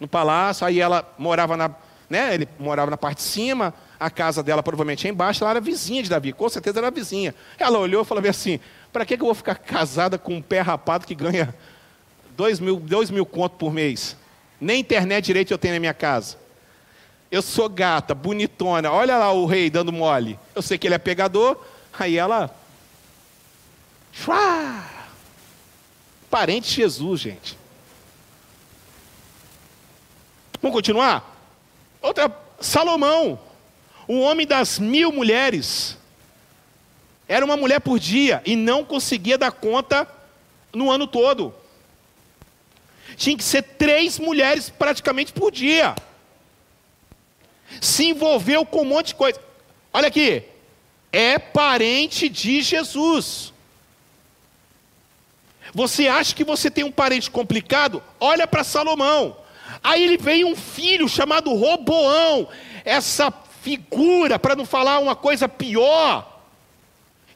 [0.00, 1.70] no palácio, aí ela morava na,
[2.08, 5.60] né, ele morava na parte de cima, a casa dela provavelmente é embaixo, ela era
[5.60, 7.34] vizinha de Davi, com certeza era vizinha.
[7.58, 8.58] Ela olhou e falou assim,
[8.90, 11.54] para que, que eu vou ficar casada com um pé rapado que ganha
[12.34, 14.16] dois mil, dois mil conto por mês?
[14.58, 16.40] Nem internet direito eu tenho na minha casa.
[17.30, 18.90] Eu sou gata, bonitona.
[18.90, 20.38] Olha lá o rei dando mole.
[20.54, 21.64] Eu sei que ele é pegador.
[21.96, 22.52] Aí ela.
[24.12, 24.84] Chua!
[26.28, 27.56] Parente de Jesus, gente.
[30.60, 31.36] Vamos continuar?
[32.02, 32.50] Outra.
[32.60, 33.40] Salomão,
[34.06, 35.96] o homem das mil mulheres.
[37.26, 40.06] Era uma mulher por dia e não conseguia dar conta
[40.74, 41.54] no ano todo.
[43.16, 45.94] Tinha que ser três mulheres praticamente por dia
[47.80, 49.40] se envolveu com um monte de coisa.
[49.92, 50.42] Olha aqui,
[51.12, 53.52] é parente de Jesus.
[55.72, 58.02] Você acha que você tem um parente complicado?
[58.18, 59.36] Olha para Salomão.
[59.82, 62.48] Aí ele vem um filho chamado Roboão.
[62.84, 66.42] Essa figura, para não falar uma coisa pior,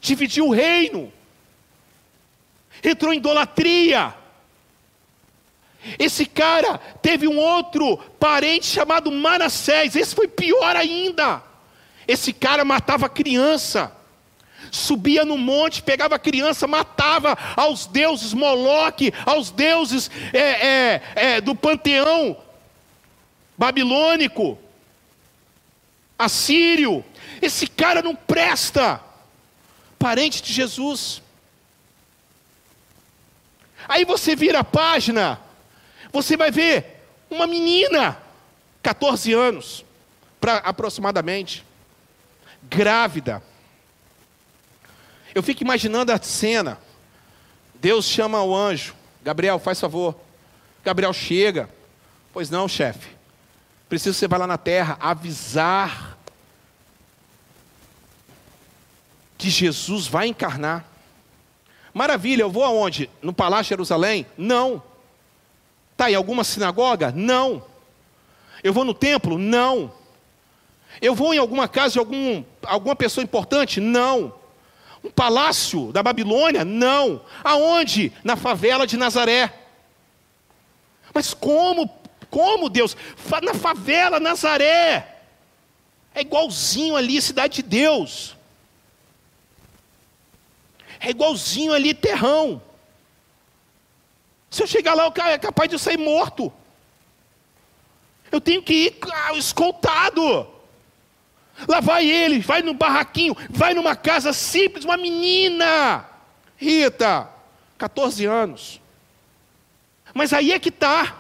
[0.00, 1.12] dividiu o reino.
[2.82, 4.14] Entrou em idolatria.
[5.98, 9.94] Esse cara teve um outro parente chamado Manassés.
[9.94, 11.42] Esse foi pior ainda.
[12.08, 13.92] Esse cara matava criança.
[14.70, 21.40] Subia no monte, pegava a criança, matava aos deuses Moloque, aos deuses é, é, é,
[21.40, 22.36] do panteão
[23.56, 24.58] babilônico,
[26.18, 27.04] assírio.
[27.40, 29.00] Esse cara não presta.
[29.98, 31.22] Parente de Jesus.
[33.88, 35.40] Aí você vira a página,
[36.14, 38.16] você vai ver uma menina,
[38.80, 39.84] 14 anos,
[40.40, 41.64] pra, aproximadamente,
[42.62, 43.42] grávida.
[45.34, 46.78] Eu fico imaginando a cena.
[47.74, 50.14] Deus chama o anjo, Gabriel, faz favor.
[50.84, 51.68] Gabriel chega.
[52.32, 53.08] Pois não, chefe.
[53.88, 56.16] Preciso que você vá lá na terra avisar
[59.36, 60.84] que Jesus vai encarnar.
[61.92, 63.10] Maravilha, eu vou aonde?
[63.20, 64.26] No Palácio de Jerusalém?
[64.38, 64.80] Não.
[65.96, 67.12] Tá em alguma sinagoga?
[67.14, 67.64] Não.
[68.62, 69.38] Eu vou no templo?
[69.38, 69.92] Não.
[71.00, 73.80] Eu vou em alguma casa de algum, alguma pessoa importante?
[73.80, 74.34] Não.
[75.02, 76.64] Um palácio da Babilônia?
[76.64, 77.20] Não.
[77.42, 78.12] Aonde?
[78.24, 79.52] Na favela de Nazaré.
[81.12, 81.88] Mas como?
[82.30, 82.96] Como Deus?
[83.42, 85.20] Na favela Nazaré.
[86.14, 88.36] É igualzinho ali, cidade de Deus.
[91.00, 92.62] É igualzinho ali, terrão.
[94.54, 96.52] Se eu chegar lá, é capaz de eu sair morto.
[98.30, 100.46] Eu tenho que ir ah, escoltado.
[101.66, 106.08] Lá vai ele, vai no barraquinho, vai numa casa simples, uma menina.
[106.56, 107.28] Rita,
[107.76, 108.80] 14 anos.
[110.14, 111.16] Mas aí é que está.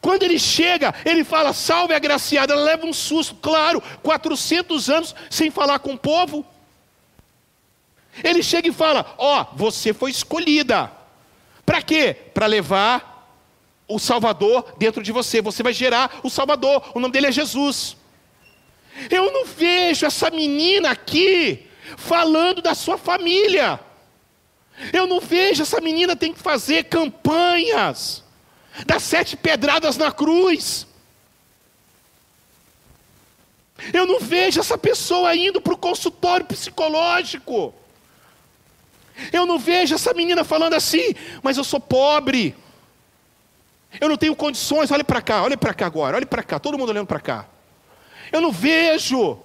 [0.00, 5.14] Quando ele chega, ele fala, salve a agraciada, ela leva um susto, claro, 400 anos
[5.28, 6.42] sem falar com o povo.
[8.24, 10.96] Ele chega e fala: Ó, oh, você foi escolhida.
[11.68, 12.16] Para quê?
[12.32, 13.30] Para levar
[13.86, 15.42] o Salvador dentro de você.
[15.42, 16.92] Você vai gerar o Salvador.
[16.94, 17.94] O nome dele é Jesus.
[19.10, 21.66] Eu não vejo essa menina aqui
[21.98, 23.78] falando da sua família.
[24.94, 28.24] Eu não vejo essa menina tem que fazer campanhas
[28.86, 30.86] das sete pedradas na cruz.
[33.92, 37.74] Eu não vejo essa pessoa indo para o consultório psicológico.
[39.32, 42.54] Eu não vejo essa menina falando assim, mas eu sou pobre.
[44.00, 44.90] Eu não tenho condições.
[44.90, 47.46] Olhe para cá, olhe para cá agora, olhe para cá, todo mundo olhando para cá.
[48.30, 49.38] Eu não vejo.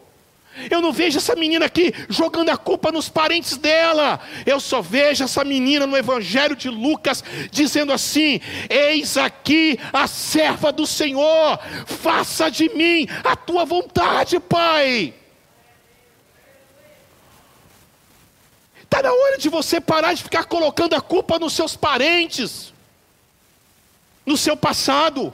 [0.69, 4.19] Eu não vejo essa menina aqui jogando a culpa nos parentes dela.
[4.45, 10.71] Eu só vejo essa menina no Evangelho de Lucas dizendo assim: Eis aqui a serva
[10.71, 15.15] do Senhor, faça de mim a tua vontade, Pai.
[18.93, 22.71] Está na hora de você parar de ficar colocando a culpa nos seus parentes,
[24.23, 25.33] no seu passado.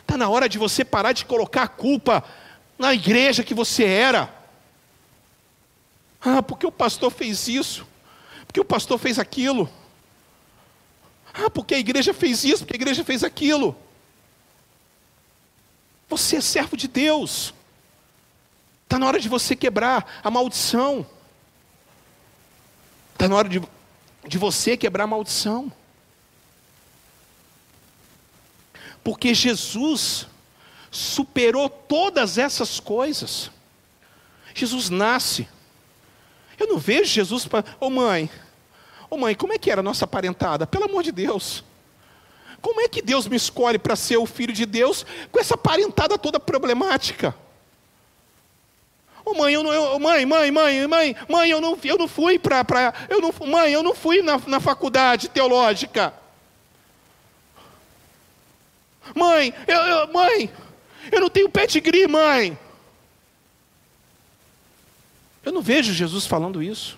[0.00, 2.24] Está na hora de você parar de colocar a culpa
[2.78, 4.34] na igreja que você era.
[6.18, 7.86] Ah, porque o pastor fez isso,
[8.46, 9.68] porque o pastor fez aquilo.
[11.34, 13.76] Ah, porque a igreja fez isso, porque a igreja fez aquilo.
[16.08, 17.52] Você é servo de Deus.
[18.84, 21.06] Está na hora de você quebrar a maldição.
[23.16, 23.62] Está na hora de,
[24.28, 25.72] de você quebrar a maldição.
[29.02, 30.26] Porque Jesus
[30.90, 33.50] superou todas essas coisas.
[34.54, 35.48] Jesus nasce.
[36.58, 37.64] Eu não vejo Jesus para.
[37.80, 38.30] Ô oh, mãe,
[39.08, 40.66] ô oh, mãe, como é que era a nossa parentada?
[40.66, 41.64] Pelo amor de Deus.
[42.60, 46.18] Como é que Deus me escolhe para ser o filho de Deus com essa parentada
[46.18, 47.34] toda problemática?
[49.28, 52.38] Oh, mãe, eu não, eu, mãe, mãe, mãe, mãe, mãe, eu não, eu não fui
[52.38, 56.14] para, eu não, mãe, eu não fui na, na faculdade teológica.
[59.16, 60.48] Mãe, eu, eu, mãe,
[61.10, 62.56] eu não tenho pedigree, mãe.
[65.44, 66.96] Eu não vejo Jesus falando isso.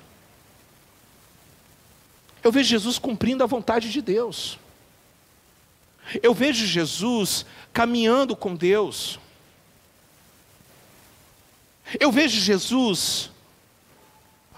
[2.44, 4.58] Eu vejo Jesus cumprindo a vontade de Deus.
[6.22, 9.18] Eu vejo Jesus caminhando com Deus.
[11.98, 13.30] Eu vejo Jesus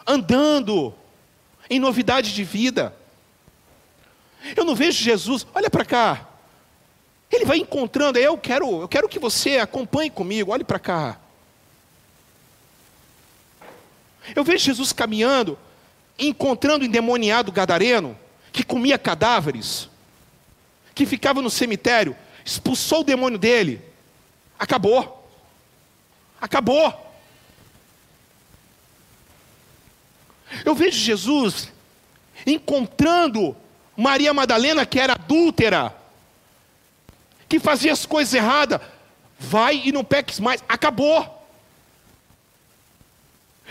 [0.06, 0.94] andando
[1.68, 2.94] em novidade de vida.
[4.56, 6.26] Eu não vejo Jesus, olha para cá.
[7.30, 11.20] Ele vai encontrando, eu quero, eu quero que você acompanhe comigo, olhe para cá.
[14.34, 15.58] Eu vejo Jesus caminhando
[16.20, 18.16] encontrando o endemoniado gadareno,
[18.52, 19.88] que comia cadáveres,
[20.94, 22.14] que ficava no cemitério,
[22.44, 23.80] expulsou o demônio dele.
[24.58, 25.28] Acabou.
[26.40, 27.09] Acabou.
[30.64, 31.70] Eu vejo Jesus
[32.46, 33.56] encontrando
[33.96, 35.94] Maria Madalena, que era adúltera,
[37.48, 38.80] que fazia as coisas erradas.
[39.38, 40.62] Vai e não peques mais.
[40.68, 41.38] Acabou.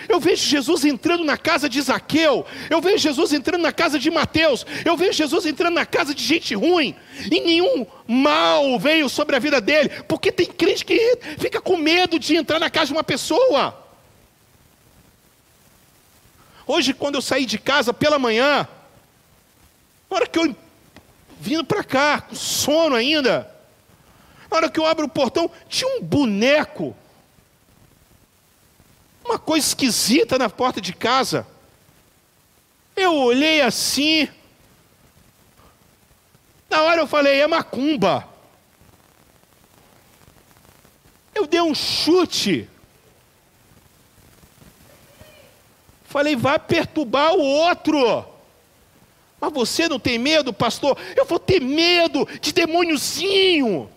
[0.08, 4.10] Eu vejo Jesus entrando na casa de Zaqueu, eu vejo Jesus entrando na casa de
[4.10, 6.96] Mateus, eu vejo Jesus entrando na casa de gente ruim,
[7.30, 12.18] e nenhum mal veio sobre a vida dele, porque tem crente que fica com medo
[12.18, 13.89] de entrar na casa de uma pessoa.
[16.72, 18.68] Hoje, quando eu saí de casa pela manhã,
[20.08, 20.56] na hora que eu
[21.40, 23.52] vindo para cá, com sono ainda,
[24.52, 26.96] na hora que eu abro o portão, tinha um boneco,
[29.26, 31.48] uma coisa esquisita na porta de casa.
[32.96, 34.30] Eu olhei assim,
[36.70, 38.30] na hora eu falei, é macumba.
[41.34, 42.70] Eu dei um chute.
[46.10, 48.26] Falei, vai perturbar o outro.
[49.40, 50.98] Mas você não tem medo, pastor?
[51.16, 53.88] Eu vou ter medo de demôniozinho.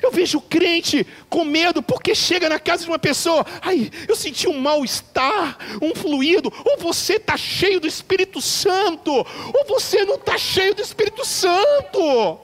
[0.00, 4.48] Eu vejo crente com medo porque chega na casa de uma pessoa, ai, eu senti
[4.48, 10.38] um mal-estar, um fluido, ou você está cheio do Espírito Santo, ou você não está
[10.38, 12.40] cheio do Espírito Santo.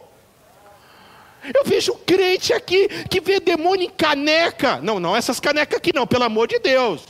[1.55, 4.81] Eu vejo crente aqui que vê demônio em caneca.
[4.81, 7.03] Não, não, essas canecas aqui não, pelo amor de Deus.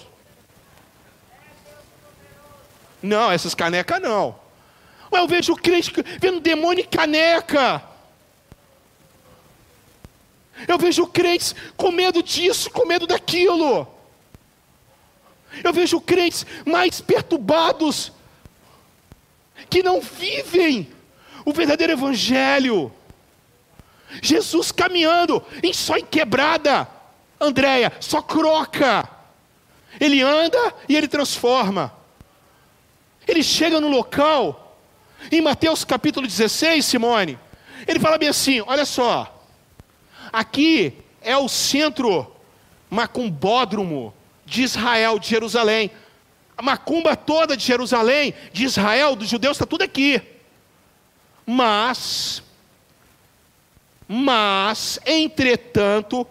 [3.03, 4.39] Não, essas canecas não.
[5.11, 7.83] Eu vejo crente vendo demônio em caneca.
[10.67, 13.87] Eu vejo crentes com medo disso, com medo daquilo.
[15.63, 18.13] Eu vejo crentes mais perturbados,
[19.71, 20.91] que não vivem
[21.45, 22.93] o verdadeiro evangelho.
[24.23, 26.89] Jesus caminhando em só em quebrada.
[27.41, 29.09] Andréia, só croca.
[30.01, 31.93] Ele anda e ele transforma.
[33.27, 34.79] Ele chega no local,
[35.31, 37.39] em Mateus capítulo 16, Simone,
[37.87, 39.45] ele fala bem assim: olha só,
[40.33, 42.35] aqui é o centro
[42.89, 44.15] macumbódromo
[44.47, 45.91] de Israel, de Jerusalém.
[46.57, 50.21] A macumba toda de Jerusalém, de Israel, dos judeus, está tudo aqui.
[51.47, 52.43] Mas
[54.09, 56.27] mas, entretanto,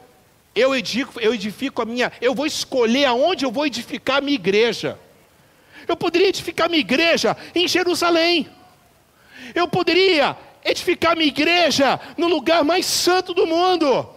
[0.55, 4.34] eu edifico, eu edifico a minha, eu vou escolher aonde eu vou edificar a minha
[4.34, 4.99] igreja.
[5.88, 8.49] Eu poderia edificar minha igreja em Jerusalém.
[9.53, 14.09] Eu poderia edificar minha igreja no lugar mais santo do mundo.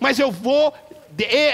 [0.00, 0.74] Mas eu vou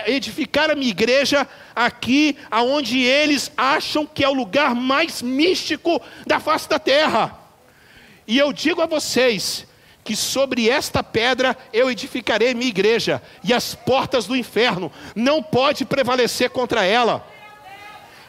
[0.07, 6.41] edificar a minha igreja aqui aonde eles acham que é o lugar mais místico da
[6.41, 7.39] face da terra.
[8.27, 9.67] E eu digo a vocês,
[10.05, 15.85] que sobre esta pedra eu edificarei minha igreja, e as portas do inferno não pode
[15.85, 17.27] prevalecer contra ela.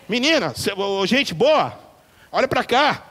[0.07, 0.53] Menina,
[1.05, 1.79] gente boa,
[2.31, 3.03] olha para cá.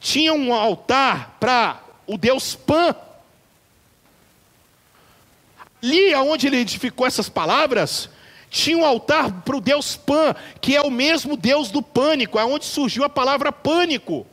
[0.00, 2.94] Tinha um altar para o deus Pan.
[5.82, 8.08] Ali onde ele edificou essas palavras,
[8.50, 12.44] tinha um altar para o deus Pan, que é o mesmo deus do pânico, é
[12.44, 14.26] onde surgiu a palavra pânico.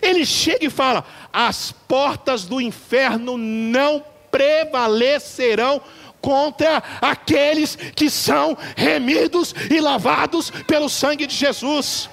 [0.00, 5.80] Ele chega e fala: as portas do inferno não prevalecerão
[6.20, 12.10] contra aqueles que são remidos e lavados pelo sangue de Jesus.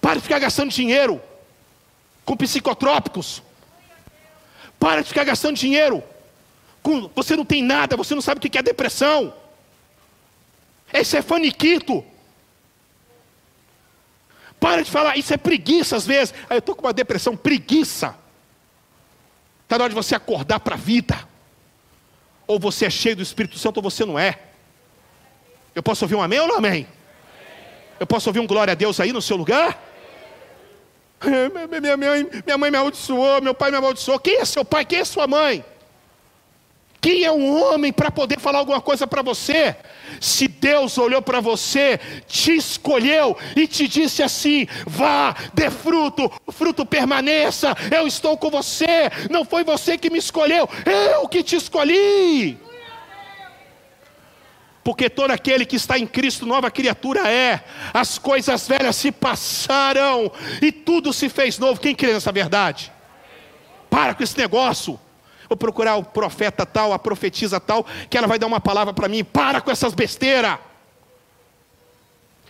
[0.00, 1.20] Pare de ficar gastando dinheiro
[2.24, 3.42] com psicotrópicos.
[4.78, 6.02] Para de ficar gastando dinheiro
[6.82, 7.10] com.
[7.14, 9.32] Você não tem nada, você não sabe o que é depressão.
[10.92, 12.04] Esse é faniquito.
[14.66, 16.34] Para de falar, isso é preguiça às vezes.
[16.50, 18.16] Aí eu estou com uma depressão, preguiça.
[19.62, 21.16] Está na hora de você acordar para a vida.
[22.48, 24.40] Ou você é cheio do Espírito Santo ou você não é.
[25.72, 26.84] Eu posso ouvir um amém ou não amém?
[28.00, 29.80] Eu posso ouvir um glória a Deus aí no seu lugar?
[31.80, 34.18] Minha mãe, minha mãe me amaldiçoou, meu pai me amaldiçoou.
[34.18, 34.84] Quem é seu pai?
[34.84, 35.64] Quem é sua mãe?
[37.06, 39.76] Quem é um homem para poder falar alguma coisa para você?
[40.20, 46.50] Se Deus olhou para você, te escolheu e te disse assim: vá, dê fruto, o
[46.50, 49.08] fruto permaneça, eu estou com você.
[49.30, 52.58] Não foi você que me escolheu, eu que te escolhi.
[54.82, 57.62] Porque todo aquele que está em Cristo, nova criatura é.
[57.94, 61.80] As coisas velhas se passaram e tudo se fez novo.
[61.80, 62.92] Quem crê nessa verdade?
[63.88, 64.98] Para com esse negócio.
[65.48, 69.08] Vou procurar o profeta tal, a profetisa tal, que ela vai dar uma palavra para
[69.08, 69.22] mim.
[69.22, 70.58] Para com essas besteiras.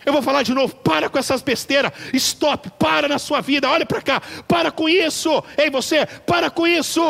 [0.05, 1.91] Eu vou falar de novo, para com essas besteiras.
[2.13, 4.21] Stop, para na sua vida, olha para cá.
[4.47, 5.43] Para com isso.
[5.57, 7.01] Ei, você, para com isso.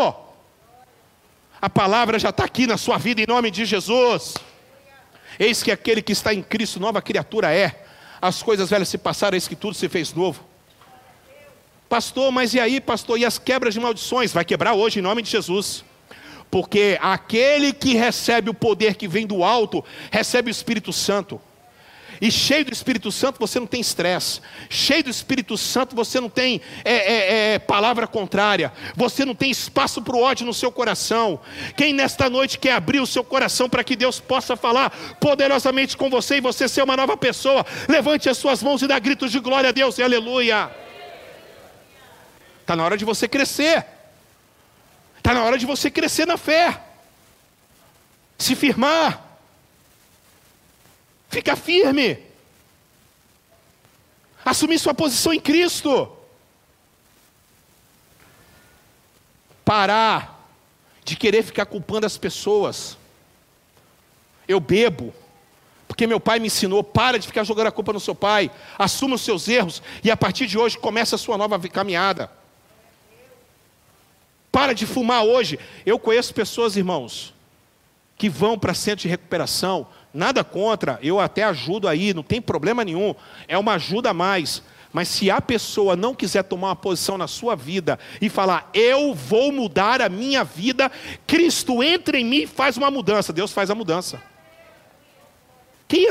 [1.61, 4.35] A palavra já está aqui na sua vida em nome de Jesus.
[5.39, 7.85] Eis que aquele que está em Cristo, nova criatura é.
[8.21, 10.43] As coisas velhas se passaram, eis que tudo se fez novo.
[11.89, 13.19] Pastor, mas e aí, pastor?
[13.19, 14.33] E as quebras de maldições?
[14.33, 15.85] Vai quebrar hoje em nome de Jesus.
[16.51, 21.41] Porque aquele que recebe o poder que vem do alto, recebe o Espírito Santo.
[22.19, 24.41] E cheio do Espírito Santo você não tem estresse.
[24.69, 28.71] Cheio do Espírito Santo você não tem é, é, é, palavra contrária.
[28.95, 31.39] Você não tem espaço para o ódio no seu coração.
[31.75, 36.09] Quem nesta noite quer abrir o seu coração para que Deus possa falar poderosamente com
[36.09, 39.39] você e você ser uma nova pessoa, levante as suas mãos e dá gritos de
[39.39, 40.86] glória a Deus e aleluia.
[42.67, 43.85] Está na hora de você crescer.
[45.17, 46.83] Está na hora de você crescer na fé.
[48.37, 49.25] Se firmar.
[51.29, 52.21] Fica firme.
[54.43, 56.11] Assumir sua posição em Cristo.
[59.63, 60.45] Parar
[61.05, 62.97] de querer ficar culpando as pessoas.
[64.45, 65.15] Eu bebo,
[65.87, 66.83] porque meu pai me ensinou.
[66.83, 68.51] Para de ficar jogando a culpa no seu pai.
[68.77, 72.36] Assuma os seus erros e a partir de hoje começa a sua nova caminhada.
[74.51, 75.59] Para de fumar hoje.
[75.85, 77.33] Eu conheço pessoas, irmãos,
[78.17, 79.87] que vão para centro de recuperação
[80.17, 83.13] Nada contra, eu até ajudo aí, não tem problema nenhum.
[83.47, 84.63] É uma ajuda a mais.
[84.91, 89.13] Mas se a pessoa não quiser tomar uma posição na sua vida e falar, eu
[89.13, 90.91] vou mudar a minha vida,
[91.27, 93.31] Cristo entra em mim e faz uma mudança.
[93.31, 94.19] Deus faz a mudança.
[95.87, 96.09] Quem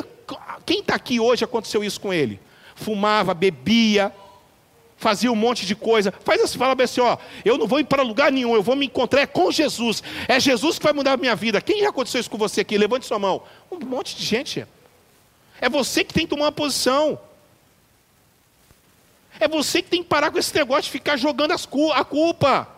[0.68, 2.38] está aqui hoje aconteceu isso com ele?
[2.76, 4.14] Fumava, bebia,
[4.96, 6.12] fazia um monte de coisa.
[6.24, 8.86] Faz assim, fala assim, ó, eu não vou ir para lugar nenhum, eu vou me
[8.86, 10.02] encontrar com Jesus.
[10.26, 11.60] É Jesus que vai mudar a minha vida.
[11.60, 12.78] Quem já aconteceu isso com você aqui?
[12.78, 13.42] Levante sua mão.
[13.70, 14.66] Um monte de gente.
[15.60, 17.18] É você que tem que tomar uma posição.
[19.38, 22.68] É você que tem que parar com esse negócio de ficar jogando a culpa.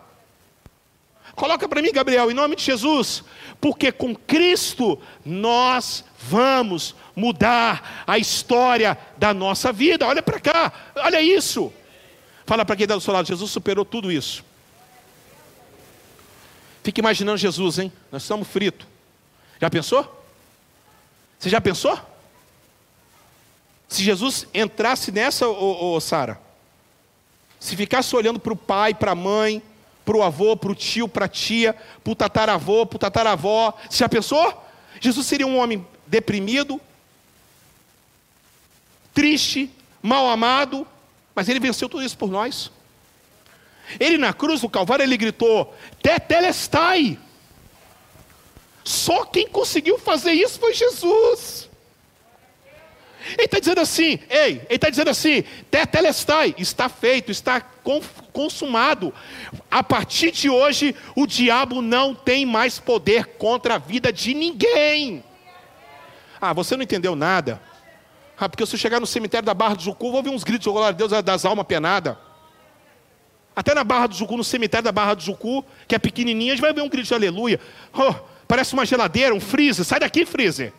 [1.35, 3.23] Coloca para mim, Gabriel, em nome de Jesus.
[3.61, 10.05] Porque com Cristo nós vamos mudar a história da nossa vida.
[10.05, 11.71] Olha para cá, olha isso.
[12.49, 14.43] Fala para quem está do seu lado, Jesus superou tudo isso.
[16.83, 17.93] Fique imaginando Jesus, hein?
[18.11, 18.87] Nós estamos fritos.
[19.61, 20.25] Já pensou?
[21.37, 21.95] Você já pensou?
[23.87, 26.41] Se Jesus entrasse nessa, ô, ô Sara,
[27.59, 29.61] se ficasse olhando para o pai, para a mãe,
[30.03, 33.77] para o avô, para o tio, para a tia, para o tataravô, para o tataravó,
[33.87, 34.65] você já pensou?
[34.99, 36.81] Jesus seria um homem deprimido,
[39.13, 39.69] triste,
[40.01, 40.87] mal amado,
[41.39, 42.69] mas ele venceu tudo isso por nós.
[43.97, 45.73] Ele na cruz do Calvário, ele gritou:
[46.03, 47.17] Tetelestai.
[48.83, 51.69] Só quem conseguiu fazer isso foi Jesus.
[53.37, 57.61] Ele está dizendo assim, ei, ele está dizendo assim, tetelestai, está feito, está
[58.33, 59.13] consumado.
[59.71, 65.23] A partir de hoje, o diabo não tem mais poder contra a vida de ninguém.
[66.41, 67.61] Ah, você não entendeu nada.
[68.39, 70.71] Ah, porque se eu chegar no cemitério da Barra do Jucu, vou ouvir uns gritos
[70.71, 72.15] glória a Deus das almas penadas.
[73.53, 76.55] Até na Barra do Jucu, no cemitério da Barra do Jucu, que é pequenininha, a
[76.55, 77.59] gente vai ver um grito de aleluia.
[77.93, 78.15] Oh,
[78.47, 79.83] parece uma geladeira, um freezer.
[79.83, 80.71] Sai daqui, freezer.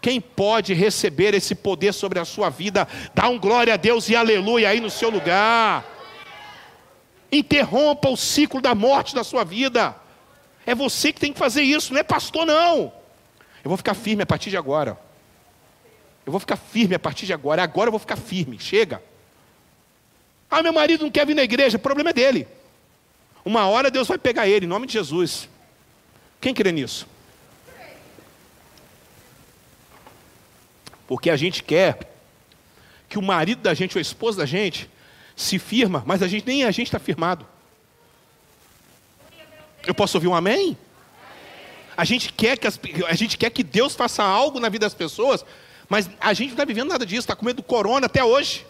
[0.00, 4.16] Quem pode receber esse poder sobre a sua vida, dá um glória a Deus e
[4.16, 5.84] aleluia aí no seu lugar.
[7.30, 9.94] Interrompa o ciclo da morte da sua vida.
[10.66, 12.92] É você que tem que fazer isso, não é pastor, não.
[13.62, 15.05] Eu vou ficar firme a partir de agora.
[16.26, 17.62] Eu vou ficar firme a partir de agora.
[17.62, 18.58] Agora eu vou ficar firme.
[18.58, 19.00] Chega.
[20.50, 21.76] Ah, meu marido não quer vir na igreja.
[21.76, 22.48] O problema é dele.
[23.44, 25.48] Uma hora Deus vai pegar ele, em nome de Jesus.
[26.40, 27.06] Quem crê nisso?
[31.06, 32.12] Porque a gente quer
[33.08, 34.90] que o marido da gente ou a esposa da gente
[35.36, 37.46] se firma, mas a gente nem a gente está firmado.
[39.86, 40.76] Eu posso ouvir um amém?
[41.96, 44.94] A gente quer que as, a gente quer que Deus faça algo na vida das
[44.94, 45.44] pessoas,
[45.88, 48.66] mas a gente não está vivendo nada disso, está com medo do corona até hoje.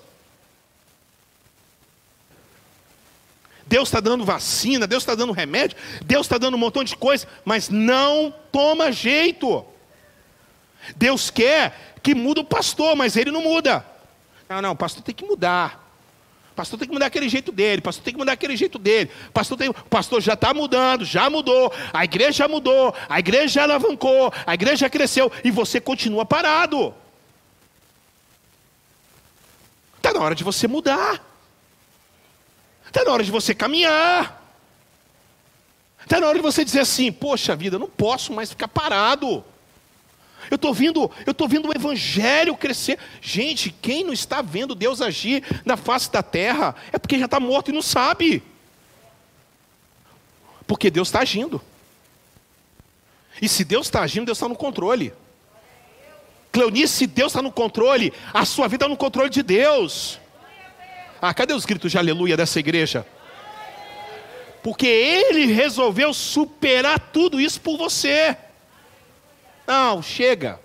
[3.66, 7.26] Deus está dando vacina, Deus está dando remédio, Deus está dando um montão de coisa,
[7.44, 9.64] mas não toma jeito.
[10.94, 13.84] Deus quer que muda o pastor, mas ele não muda.
[14.48, 15.84] Não, não, o pastor tem que mudar.
[16.52, 18.78] O pastor tem que mudar aquele jeito dele, o pastor tem que mudar aquele jeito
[18.78, 19.10] dele.
[19.28, 23.64] O pastor, tem, o pastor já está mudando, já mudou, a igreja mudou, a igreja
[23.64, 26.94] alavancou, a igreja cresceu, e você continua parado.
[29.96, 31.22] Está na hora de você mudar.
[32.86, 34.42] Está na hora de você caminhar.
[36.02, 39.44] Está na hora de você dizer assim: Poxa vida, eu não posso mais ficar parado.
[40.50, 42.98] Eu estou vendo, eu estou vendo o evangelho crescer.
[43.20, 47.40] Gente, quem não está vendo Deus agir na face da terra é porque já está
[47.40, 48.42] morto e não sabe.
[50.66, 51.60] Porque Deus está agindo.
[53.42, 55.12] E se Deus está agindo, Deus está no controle.
[56.56, 60.18] Cleonice, se Deus está no controle, a sua vida está no controle de Deus.
[61.20, 63.06] Ah, cadê os gritos de aleluia dessa igreja?
[64.62, 68.34] Porque Ele resolveu superar tudo isso por você.
[69.66, 70.58] Não, chega.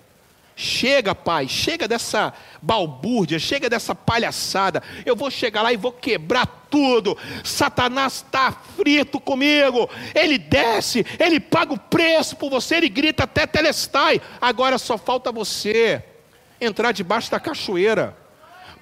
[0.63, 2.31] Chega, pai, chega dessa
[2.61, 4.83] balbúrdia, chega dessa palhaçada.
[5.03, 7.17] Eu vou chegar lá e vou quebrar tudo.
[7.43, 9.89] Satanás está frito comigo.
[10.13, 14.21] Ele desce, ele paga o preço por você, ele grita até telestai.
[14.39, 16.03] Agora só falta você
[16.61, 18.15] entrar debaixo da cachoeira.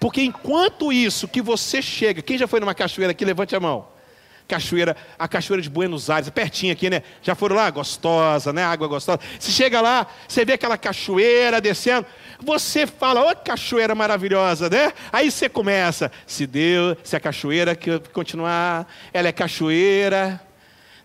[0.01, 3.87] Porque enquanto isso que você chega, quem já foi numa cachoeira aqui, levante a mão
[4.49, 7.03] cachoeira, a cachoeira de Buenos Aires, é pertinho aqui, né?
[7.21, 7.69] Já foram lá?
[7.69, 8.63] Gostosa, né?
[8.63, 9.19] Água gostosa.
[9.39, 12.05] Você chega lá, você vê aquela cachoeira descendo,
[12.41, 14.91] você fala, ô oh, cachoeira maravilhosa, né?
[15.13, 17.77] Aí você começa, se Deus, se a cachoeira
[18.11, 20.41] continuar, ela é cachoeira,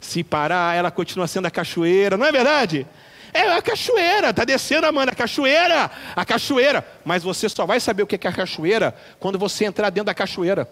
[0.00, 2.86] se parar, ela continua sendo a cachoeira, não é verdade?
[3.32, 6.86] É a cachoeira, está descendo a mano, a cachoeira, a cachoeira.
[7.04, 10.14] Mas você só vai saber o que é a cachoeira quando você entrar dentro da
[10.14, 10.68] cachoeira.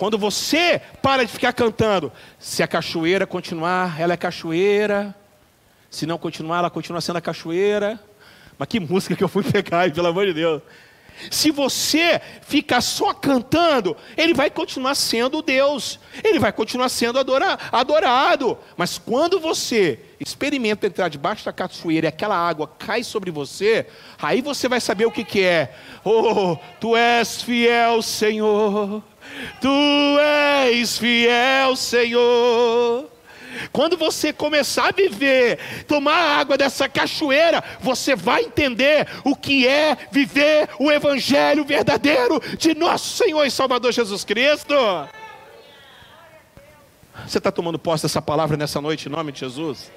[0.00, 5.14] Quando você para de ficar cantando, se a cachoeira continuar, ela é cachoeira.
[5.90, 8.00] Se não continuar, ela continua sendo a cachoeira.
[8.56, 10.62] Mas que música que eu fui pegar, pelo amor de Deus.
[11.30, 17.18] Se você ficar só cantando, ele vai continuar sendo Deus, ele vai continuar sendo
[17.70, 18.56] adorado.
[18.78, 23.86] Mas quando você experimenta entrar debaixo da cachoeira e aquela água cai sobre você,
[24.18, 25.74] aí você vai saber o que, que é.
[26.02, 29.02] Oh, tu és fiel, Senhor.
[29.60, 33.10] Tu és fiel, Senhor.
[33.72, 39.96] Quando você começar a viver, tomar água dessa cachoeira, você vai entender o que é
[40.10, 44.74] viver o Evangelho verdadeiro de nosso Senhor e Salvador Jesus Cristo.
[47.26, 49.90] Você está tomando posse dessa palavra nessa noite, em nome de Jesus?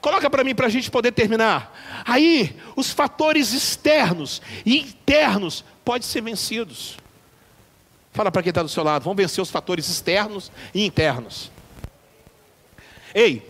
[0.00, 1.72] Coloca para mim para a gente poder terminar.
[2.04, 6.96] Aí, os fatores externos e internos podem ser vencidos.
[8.12, 11.50] Fala para quem está do seu lado, vamos vencer os fatores externos e internos.
[13.14, 13.48] Ei,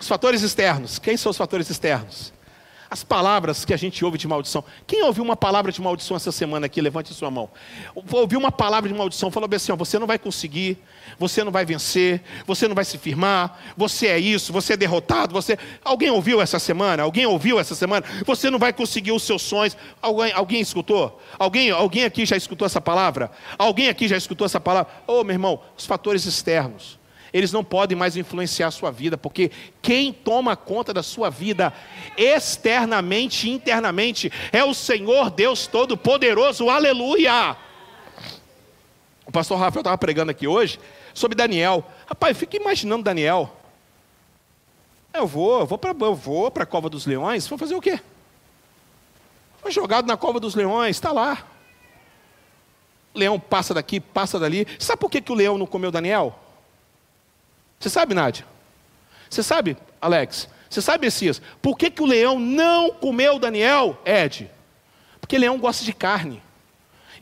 [0.00, 2.32] os fatores externos, quem são os fatores externos?
[2.90, 4.64] As palavras que a gente ouve de maldição.
[4.84, 6.80] Quem ouviu uma palavra de maldição essa semana aqui?
[6.80, 7.48] Levante sua mão.
[8.10, 10.76] Ouviu uma palavra de maldição, falou assim: ó, você não vai conseguir,
[11.16, 15.32] você não vai vencer, você não vai se firmar, você é isso, você é derrotado,
[15.32, 15.56] você.
[15.84, 17.04] Alguém ouviu essa semana?
[17.04, 18.04] Alguém ouviu essa semana?
[18.26, 19.76] Você não vai conseguir os seus sonhos.
[20.02, 21.22] Alguém, alguém escutou?
[21.38, 23.30] Alguém, alguém aqui já escutou essa palavra?
[23.56, 24.92] Alguém aqui já escutou essa palavra?
[25.06, 26.99] Ô oh, meu irmão, os fatores externos
[27.32, 29.50] eles não podem mais influenciar a sua vida, porque
[29.80, 31.72] quem toma conta da sua vida
[32.16, 37.56] externamente e internamente é o Senhor Deus Todo-Poderoso, aleluia!
[39.26, 40.80] O pastor Rafael estava pregando aqui hoje
[41.14, 41.84] sobre Daniel.
[42.06, 43.56] Rapaz, fica imaginando Daniel.
[45.14, 47.80] Eu vou, eu vou para eu vou para a cova dos leões, vou fazer o
[47.80, 48.00] quê?
[49.60, 51.46] Foi jogado na cova dos leões, está lá.
[53.14, 54.66] O leão passa daqui, passa dali.
[54.78, 56.38] Sabe por que, que o leão não comeu Daniel?
[57.80, 58.44] Você sabe, Nádia?
[59.28, 60.48] Você sabe, Alex?
[60.68, 61.40] Você sabe, Messias?
[61.62, 64.50] Por que, que o leão não comeu Daniel, Ed?
[65.18, 66.42] Porque leão gosta de carne.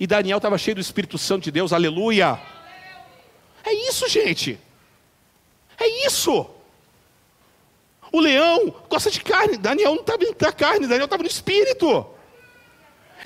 [0.00, 2.40] E Daniel estava cheio do Espírito Santo de Deus, aleluia.
[3.64, 4.58] É isso, gente.
[5.78, 6.50] É isso.
[8.10, 9.56] O leão gosta de carne.
[9.56, 12.06] Daniel não estava na carne, Daniel estava no Espírito.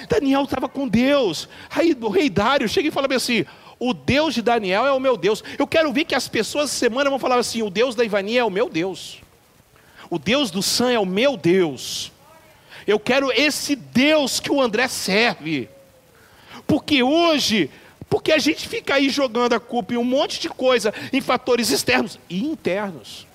[0.08, 1.48] Daniel estava com Deus.
[1.70, 3.46] Aí o rei Dário chega e fala assim:
[3.84, 5.42] o Deus de Daniel é o meu Deus.
[5.58, 8.42] Eu quero ver que as pessoas essa semana vão falar assim: o Deus da Ivania
[8.42, 9.18] é o meu Deus.
[10.08, 12.12] O Deus do Sam é o meu Deus.
[12.86, 15.68] Eu quero esse Deus que o André serve.
[16.64, 17.70] Porque hoje,
[18.08, 21.70] porque a gente fica aí jogando a culpa em um monte de coisa, em fatores
[21.70, 23.26] externos e internos.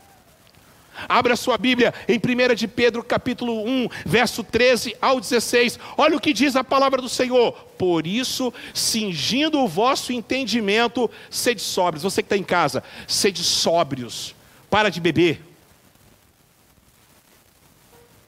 [1.08, 5.80] Abra sua Bíblia em 1 de Pedro, capítulo 1, verso 13 ao 16.
[5.98, 7.52] Olha o que diz a palavra do Senhor.
[7.78, 12.04] Por isso, cingindo o vosso entendimento, sede sóbrios.
[12.04, 14.36] Você que está em casa, sede sóbrios.
[14.70, 15.42] Para de beber.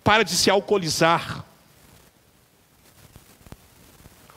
[0.03, 1.43] Para de se alcoolizar.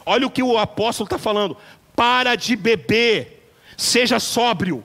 [0.05, 1.57] Olha o que o apóstolo está falando.
[1.95, 3.51] Para de beber.
[3.77, 4.85] Seja sóbrio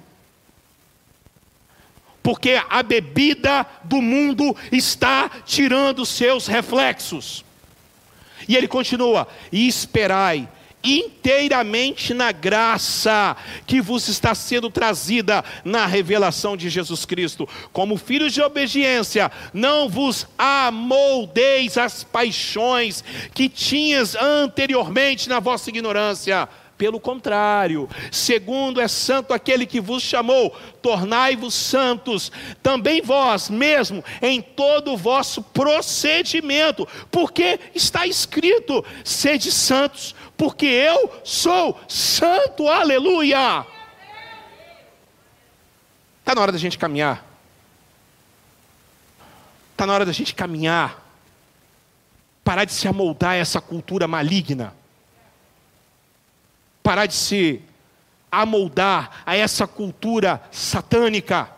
[2.28, 7.46] porque a bebida do mundo está tirando seus reflexos.
[8.50, 10.50] E ele continua: e esperai
[10.84, 17.48] inteiramente na graça que vos está sendo trazida na revelação de Jesus Cristo.
[17.72, 26.50] Como filhos de obediência, não vos amoldeis as paixões que tinhas anteriormente na vossa ignorância.
[26.78, 34.40] Pelo contrário, segundo é santo aquele que vos chamou, tornai-vos santos, também vós mesmo, em
[34.44, 43.66] todo o vosso procedimento, porque está escrito: sede santos, porque eu sou santo, aleluia.
[46.20, 47.26] Está na hora da gente caminhar.
[49.72, 51.04] Está na hora da gente caminhar.
[52.44, 54.76] Parar de se amoldar a essa cultura maligna.
[56.88, 57.62] Parar de se
[58.32, 61.50] amoldar a essa cultura satânica.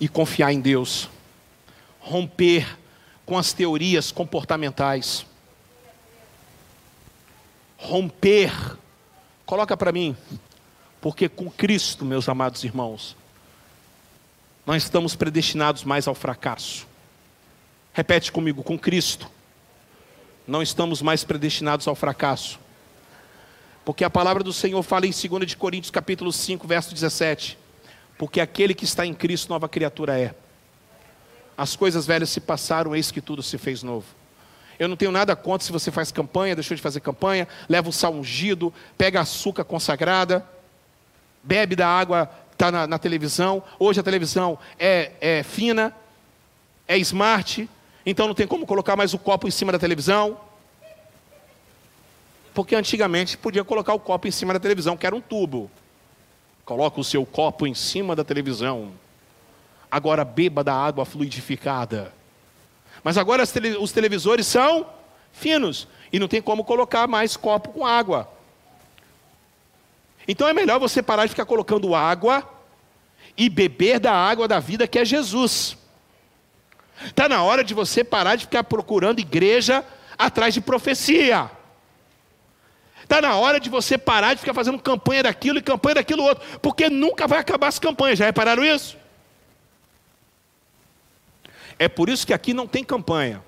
[0.00, 1.10] E confiar em Deus.
[2.00, 2.78] Romper
[3.26, 5.26] com as teorias comportamentais
[7.82, 8.52] romper.
[9.44, 10.16] Coloca para mim,
[11.00, 13.16] porque com Cristo, meus amados irmãos,
[14.64, 16.86] nós estamos predestinados mais ao fracasso.
[17.92, 19.28] Repete comigo, com Cristo,
[20.46, 22.58] não estamos mais predestinados ao fracasso.
[23.84, 27.58] Porque a palavra do Senhor fala em 2 de Coríntios capítulo 5, verso 17.
[28.16, 30.34] Porque aquele que está em Cristo, nova criatura é.
[31.56, 34.06] As coisas velhas se passaram, eis que tudo se fez novo.
[34.78, 37.92] Eu não tenho nada contra se você faz campanha, deixou de fazer campanha, leva o
[37.92, 40.46] sal ungido, pega açúcar consagrada,
[41.42, 43.62] bebe da água, está na, na, televisão.
[43.78, 45.94] Hoje a televisão é, é fina,
[46.88, 47.68] é smart,
[48.04, 50.38] então não tem como colocar mais o copo em cima da televisão.
[52.52, 55.70] Porque antigamente podia colocar o copo em cima da televisão, que era um tubo.
[56.64, 58.92] Coloca o seu copo em cima da televisão.
[59.90, 62.12] Agora beba da água fluidificada.
[63.02, 63.44] Mas agora
[63.80, 64.86] os televisores são
[65.32, 68.28] finos e não tem como colocar mais copo com água.
[70.28, 72.48] Então é melhor você parar de ficar colocando água
[73.36, 75.76] e beber da água da vida que é Jesus.
[77.06, 79.84] Está na hora de você parar de ficar procurando igreja
[80.18, 81.50] atrás de profecia.
[83.02, 86.60] Está na hora de você parar de ficar fazendo campanha daquilo e campanha daquilo outro,
[86.60, 88.18] porque nunca vai acabar as campanhas.
[88.18, 88.96] Já repararam isso?
[91.78, 93.42] É por isso que aqui não tem campanha.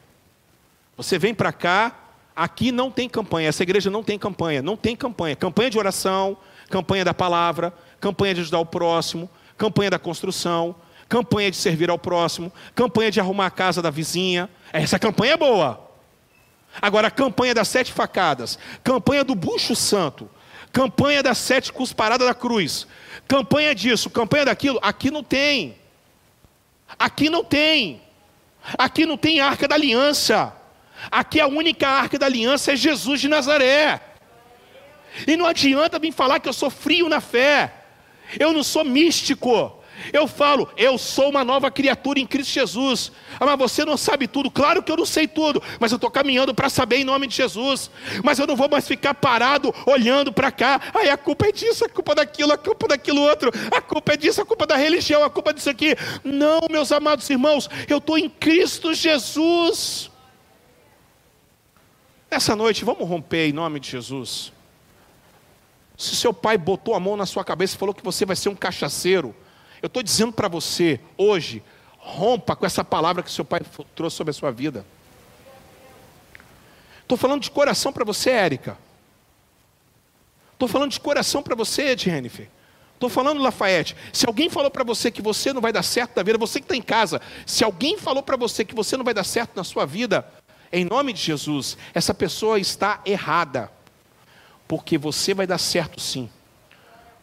[0.96, 1.96] Você vem para cá,
[2.34, 3.48] aqui não tem campanha.
[3.48, 4.60] Essa igreja não tem campanha.
[4.60, 5.36] Não tem campanha.
[5.36, 6.36] Campanha de oração,
[6.68, 10.74] campanha da palavra, campanha de ajudar o próximo, campanha da construção,
[11.08, 14.48] campanha de servir ao próximo, campanha de arrumar a casa da vizinha.
[14.72, 15.84] Essa campanha é boa.
[16.80, 20.28] Agora, a campanha das sete facadas, campanha do bucho santo,
[20.72, 22.86] campanha das sete cusparadas da cruz,
[23.28, 25.76] campanha disso, campanha daquilo, aqui não tem.
[26.98, 28.02] Aqui não tem.
[28.78, 30.52] Aqui não tem arca da aliança.
[31.10, 34.00] Aqui a única arca da aliança é Jesus de Nazaré.
[35.26, 37.72] E não adianta vir falar que eu sou frio na fé.
[38.38, 39.73] Eu não sou místico.
[40.12, 43.12] Eu falo, eu sou uma nova criatura em Cristo Jesus.
[43.38, 44.50] Ah, mas você não sabe tudo.
[44.50, 47.36] Claro que eu não sei tudo, mas eu estou caminhando para saber em nome de
[47.36, 47.90] Jesus.
[48.22, 50.80] Mas eu não vou mais ficar parado olhando para cá.
[50.94, 53.50] Aí a culpa é disso, a culpa daquilo, a culpa daquilo outro.
[53.70, 55.96] A culpa é disso, a culpa da religião, a culpa disso aqui.
[56.22, 60.10] Não, meus amados irmãos, eu estou em Cristo Jesus.
[62.30, 64.52] Essa noite, vamos romper em nome de Jesus.
[65.96, 68.48] Se seu pai botou a mão na sua cabeça e falou que você vai ser
[68.48, 69.34] um cachaceiro,
[69.84, 71.62] eu estou dizendo para você, hoje,
[71.98, 73.60] rompa com essa palavra que seu pai
[73.94, 74.82] trouxe sobre a sua vida.
[77.02, 78.78] Estou falando de coração para você, Érica.
[80.54, 82.48] Estou falando de coração para você, Jennifer.
[82.94, 83.94] Estou falando, Lafayette.
[84.10, 86.64] Se alguém falou para você que você não vai dar certo na vida, você que
[86.64, 89.64] está em casa, se alguém falou para você que você não vai dar certo na
[89.64, 90.26] sua vida,
[90.72, 93.70] em nome de Jesus, essa pessoa está errada.
[94.66, 96.30] Porque você vai dar certo sim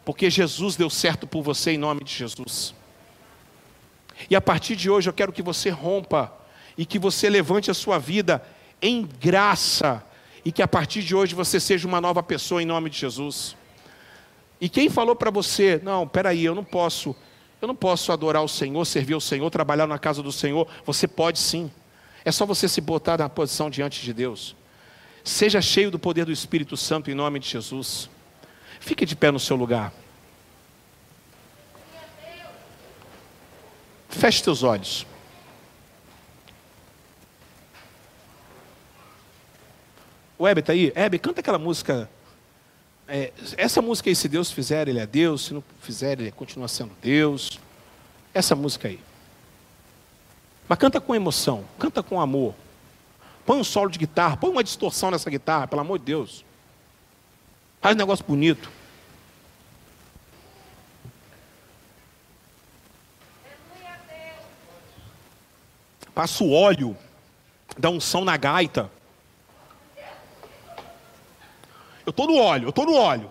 [0.04, 2.74] porque Jesus deu certo por você em nome de Jesus.
[4.28, 6.32] E a partir de hoje eu quero que você rompa
[6.76, 8.42] e que você levante a sua vida
[8.80, 10.04] em graça
[10.44, 13.56] e que a partir de hoje você seja uma nova pessoa em nome de Jesus.
[14.60, 17.14] E quem falou para você, não, peraí, eu não posso,
[17.60, 21.06] eu não posso adorar o Senhor, servir o Senhor, trabalhar na casa do Senhor, você
[21.06, 21.70] pode sim.
[22.24, 24.54] É só você se botar na posição diante de Deus.
[25.24, 28.08] Seja cheio do poder do Espírito Santo em nome de Jesus.
[28.82, 29.92] Fique de pé no seu lugar.
[34.08, 35.06] Feche seus olhos.
[40.36, 40.92] O Hebe está aí?
[40.96, 42.10] Hebe, canta aquela música.
[43.06, 45.44] É, essa música aí, se Deus fizer, Ele é Deus.
[45.44, 47.60] Se não fizer, Ele continua sendo Deus.
[48.34, 48.98] Essa música aí.
[50.68, 52.52] Mas canta com emoção, canta com amor.
[53.46, 56.44] Põe um solo de guitarra, põe uma distorção nessa guitarra, pelo amor de Deus.
[57.82, 58.70] Faz um negócio bonito.
[66.14, 66.96] Passa o óleo
[67.76, 68.88] da unção na gaita.
[72.06, 73.28] Eu estou no óleo, eu estou no óleo.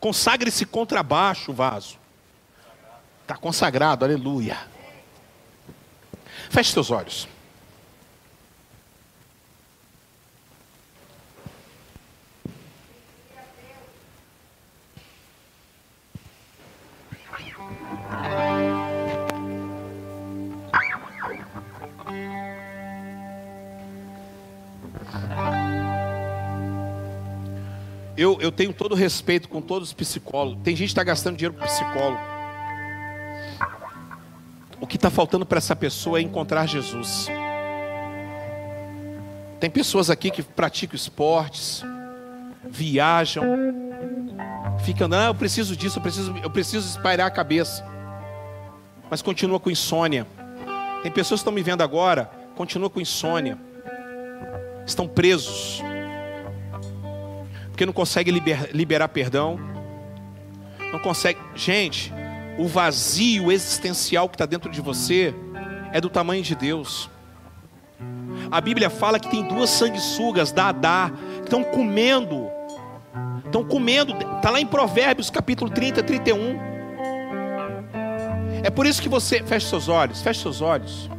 [0.00, 1.98] Consagre esse contrabaixo, vaso.
[3.22, 4.58] Está consagrado, aleluia.
[6.50, 7.28] Feche seus olhos.
[28.16, 30.62] Eu, eu tenho todo respeito com todos os psicólogos.
[30.62, 32.20] Tem gente que está gastando dinheiro com psicólogo.
[34.80, 37.28] O que está faltando para essa pessoa é encontrar Jesus.
[39.58, 41.82] Tem pessoas aqui que praticam esportes,
[42.68, 43.44] viajam,
[44.84, 47.84] ficam, não, eu preciso disso, eu preciso, eu preciso espairar a cabeça.
[49.10, 50.26] Mas continua com insônia.
[51.02, 53.58] Tem pessoas que estão me vendo agora, continua com insônia.
[54.86, 55.82] Estão presos
[57.74, 59.58] porque não consegue liber, liberar perdão,
[60.92, 61.40] não consegue.
[61.56, 62.12] Gente,
[62.56, 65.34] o vazio existencial que está dentro de você
[65.92, 67.10] é do tamanho de Deus.
[68.48, 72.48] A Bíblia fala que tem duas sanguessugas da Adá que estão comendo,
[73.44, 76.56] estão comendo, está lá em Provérbios capítulo 30, 31.
[78.62, 81.10] É por isso que você feche seus olhos, feche seus olhos.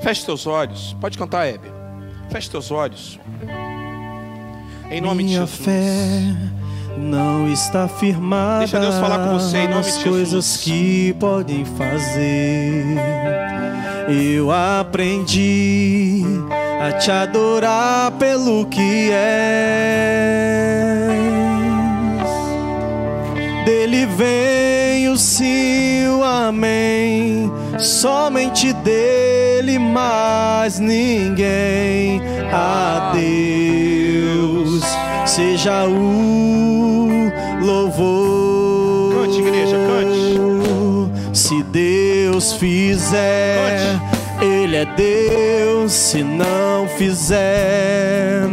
[0.00, 0.96] Feche seus olhos.
[1.00, 1.72] Pode cantar, Heber.
[2.30, 3.18] Feche seus olhos.
[4.90, 5.64] Em nome Minha de Jesus.
[5.64, 6.54] fé
[6.96, 10.08] não está firmada Deixa Deus falar com você em nome nas de Jesus.
[10.08, 12.84] coisas que podem fazer.
[14.08, 16.22] Eu aprendi
[16.80, 19.54] a te adorar pelo que és.
[23.64, 27.50] Dele vem o sim, o amém.
[27.78, 32.20] Somente dele, mais ninguém.
[32.52, 33.93] A Deus
[35.34, 37.28] seja o
[37.60, 39.14] louvor.
[39.14, 41.36] Cante, igreja, cante.
[41.36, 43.98] Se Deus fizer,
[44.40, 45.92] Ele é Deus.
[45.92, 48.44] Se não fizer,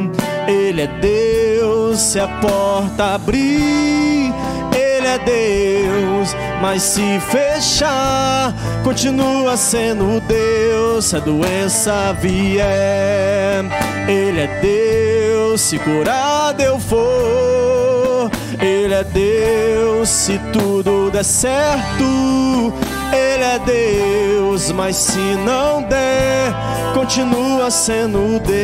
[0.47, 1.99] Ele é Deus.
[1.99, 4.33] Se a porta abrir,
[4.73, 6.35] Ele é Deus.
[6.63, 11.05] Mas se fechar, continua sendo Deus.
[11.05, 13.65] Se a doença vier,
[14.07, 15.10] Ele é Deus.
[15.57, 20.07] Se curado eu for, Ele é Deus.
[20.07, 22.73] Se tudo der certo,
[23.11, 24.71] Ele é Deus.
[24.71, 26.53] Mas se não der,
[26.93, 28.63] continua sendo Deus.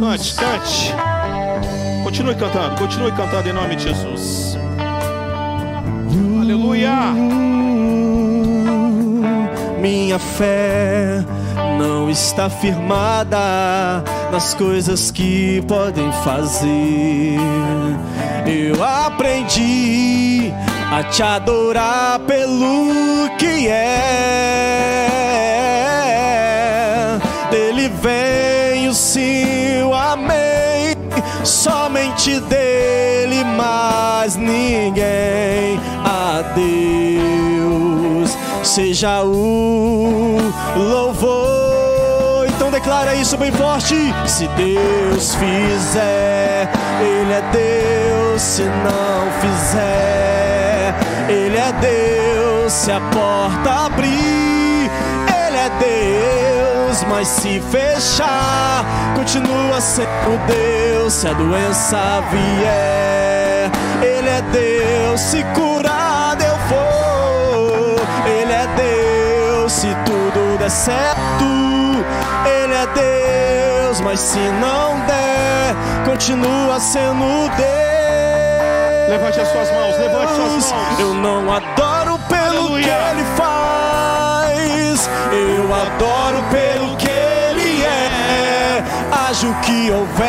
[0.00, 0.94] Cante, cante.
[2.02, 4.56] Continue cantando, continue cantando em nome de Jesus.
[6.40, 7.12] Aleluia.
[9.80, 11.24] Minha fé
[11.78, 14.02] não está firmada
[14.32, 17.38] nas coisas que podem fazer.
[18.46, 20.52] Eu aprendi
[20.90, 24.08] a te adorar pelo que é.
[27.50, 28.92] Dele vem o
[29.88, 30.96] o amém.
[31.44, 35.78] Somente dele, mais ninguém.
[36.04, 40.38] A Deus seja o
[40.76, 41.67] louvor.
[42.78, 44.14] Declara isso bem forte.
[44.24, 46.70] Se Deus fizer,
[47.00, 48.40] Ele é Deus.
[48.40, 50.94] Se não fizer,
[51.28, 52.72] Ele é Deus.
[52.72, 54.88] Se a porta abrir,
[55.26, 57.02] Ele é Deus.
[57.08, 58.84] Mas se fechar,
[59.16, 61.14] continua sendo Deus.
[61.14, 65.20] Se a doença vier, Ele é Deus.
[65.20, 66.47] Se curado eu
[70.48, 71.44] tudo der certo,
[72.46, 74.00] Ele é Deus.
[74.00, 75.74] Mas se não der,
[76.06, 79.08] continua sendo Deus.
[79.08, 80.74] Levante as suas mãos, levante suas mãos.
[80.98, 82.84] Eu não adoro pelo Aleluia.
[82.84, 88.82] que Ele faz, eu adoro pelo que Ele é.
[89.12, 90.28] Haja o que houver,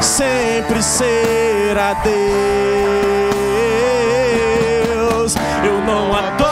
[0.00, 2.14] sempre será Deus.
[5.64, 6.47] Eu não adoro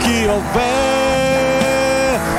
[0.00, 0.60] que houver,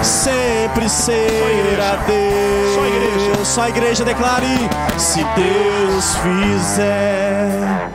[0.04, 1.92] sempre ser igreja.
[1.92, 2.76] a Deus.
[2.76, 3.46] Só a igreja.
[3.46, 7.90] Só a igreja declare: se Deus fizer,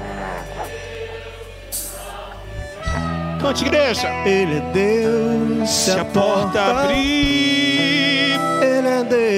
[3.40, 4.08] Cante, igreja.
[4.26, 5.70] Ele é Deus.
[5.70, 9.30] Se a porta abrir, Ele é Deus.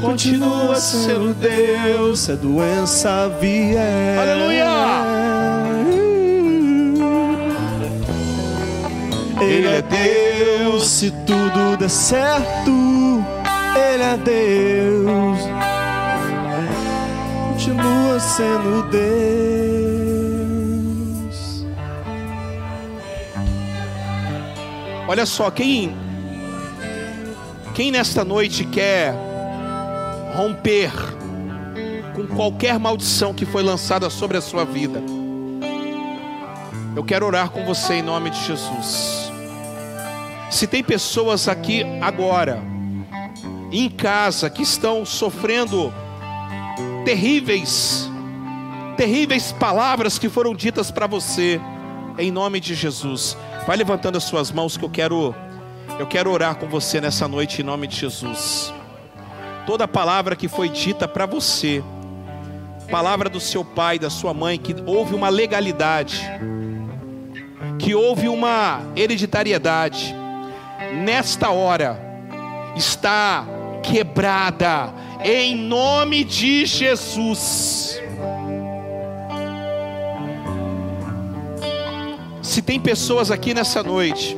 [0.00, 2.20] continua sendo Deus.
[2.20, 4.18] Se a doença vier.
[9.40, 10.88] Ele é Deus.
[10.88, 12.70] Se tudo der certo,
[13.76, 15.38] Ele é Deus.
[17.50, 19.08] Continua sendo Deus.
[25.08, 25.96] Olha só, quem
[27.74, 29.14] quem nesta noite quer
[30.34, 30.90] romper
[32.12, 35.00] com qualquer maldição que foi lançada sobre a sua vida,
[36.96, 39.27] eu quero orar com você em nome de Jesus.
[40.50, 42.62] Se tem pessoas aqui agora,
[43.70, 45.92] em casa, que estão sofrendo
[47.04, 48.10] terríveis,
[48.96, 51.60] terríveis palavras que foram ditas para você,
[52.18, 53.36] em nome de Jesus,
[53.66, 55.34] vai levantando as suas mãos que eu quero,
[55.98, 58.72] eu quero orar com você nessa noite em nome de Jesus.
[59.66, 61.84] Toda palavra que foi dita para você,
[62.90, 66.22] palavra do seu pai, da sua mãe, que houve uma legalidade,
[67.78, 70.16] que houve uma hereditariedade,
[70.94, 71.98] nesta hora
[72.76, 73.44] está
[73.82, 74.92] quebrada
[75.24, 78.00] em nome de Jesus.
[82.42, 84.34] Se tem pessoas aqui nessa noite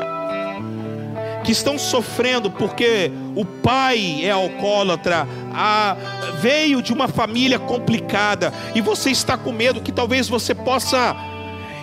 [1.45, 5.97] que estão sofrendo porque o pai é alcoólatra, a-
[6.41, 11.15] veio de uma família complicada e você está com medo que talvez você possa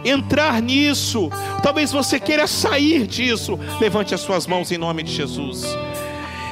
[0.04, 1.30] entrar nisso,
[1.64, 5.66] talvez você queira sair disso, levante as suas mãos em nome de Jesus.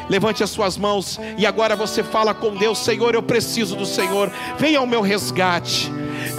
[0.07, 4.31] Levante as suas mãos e agora você fala com Deus: Senhor, eu preciso do Senhor.
[4.57, 5.91] Venha ao meu resgate.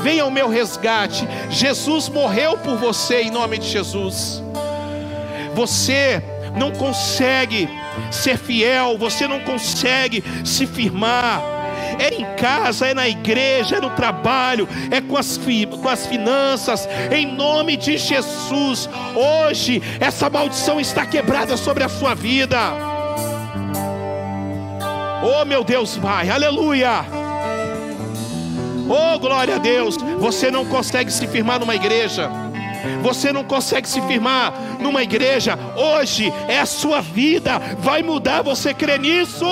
[0.02, 1.26] Venha ao meu resgate.
[1.50, 4.42] Jesus morreu por você em nome de Jesus.
[5.54, 6.22] Você
[6.56, 7.68] não consegue
[8.10, 11.55] ser fiel, você não consegue se firmar.
[11.98, 15.38] É em casa, é na igreja, é no trabalho, é com as,
[15.80, 18.88] com as finanças, em nome de Jesus.
[19.14, 22.58] Hoje, essa maldição está quebrada sobre a sua vida.
[25.22, 27.04] Oh meu Deus, Pai, aleluia.
[28.88, 29.96] Oh glória a Deus.
[30.18, 32.30] Você não consegue se firmar numa igreja.
[33.02, 35.58] Você não consegue se firmar numa igreja.
[35.76, 37.58] Hoje é a sua vida.
[37.78, 38.42] Vai mudar.
[38.42, 39.44] Você crê nisso?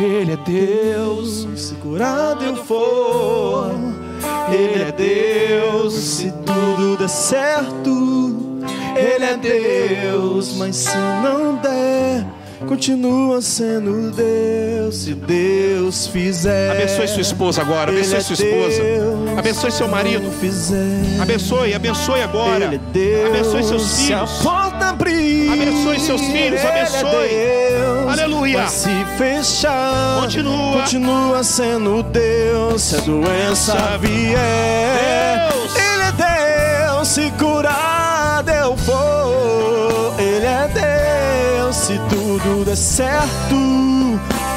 [0.00, 1.48] Ele é Deus.
[1.56, 3.72] Se curado eu for,
[4.52, 5.94] Ele é Deus.
[5.94, 8.62] Se tudo der certo,
[8.96, 10.56] Ele é Deus.
[10.56, 12.24] Mas se não der,
[12.66, 14.96] continua sendo Deus.
[14.96, 17.90] Se Deus fizer, Abençoe sua esposa agora.
[17.90, 18.82] Abençoe é sua esposa.
[18.82, 19.38] Deus.
[19.38, 20.30] Abençoe seu marido.
[20.40, 22.64] Fizer, Abençoe, abençoe agora.
[22.74, 23.26] É Deus.
[23.26, 24.46] Abençoe seus filhos.
[24.46, 27.28] abrir, Abençoe seus filhos, é abençoe.
[27.28, 28.08] Deus.
[28.08, 28.66] Aleluia.
[28.68, 30.80] Se fechar, Continua.
[30.80, 32.82] continua sendo Deus.
[32.82, 35.17] Se a doença vier,
[42.68, 43.54] der certo,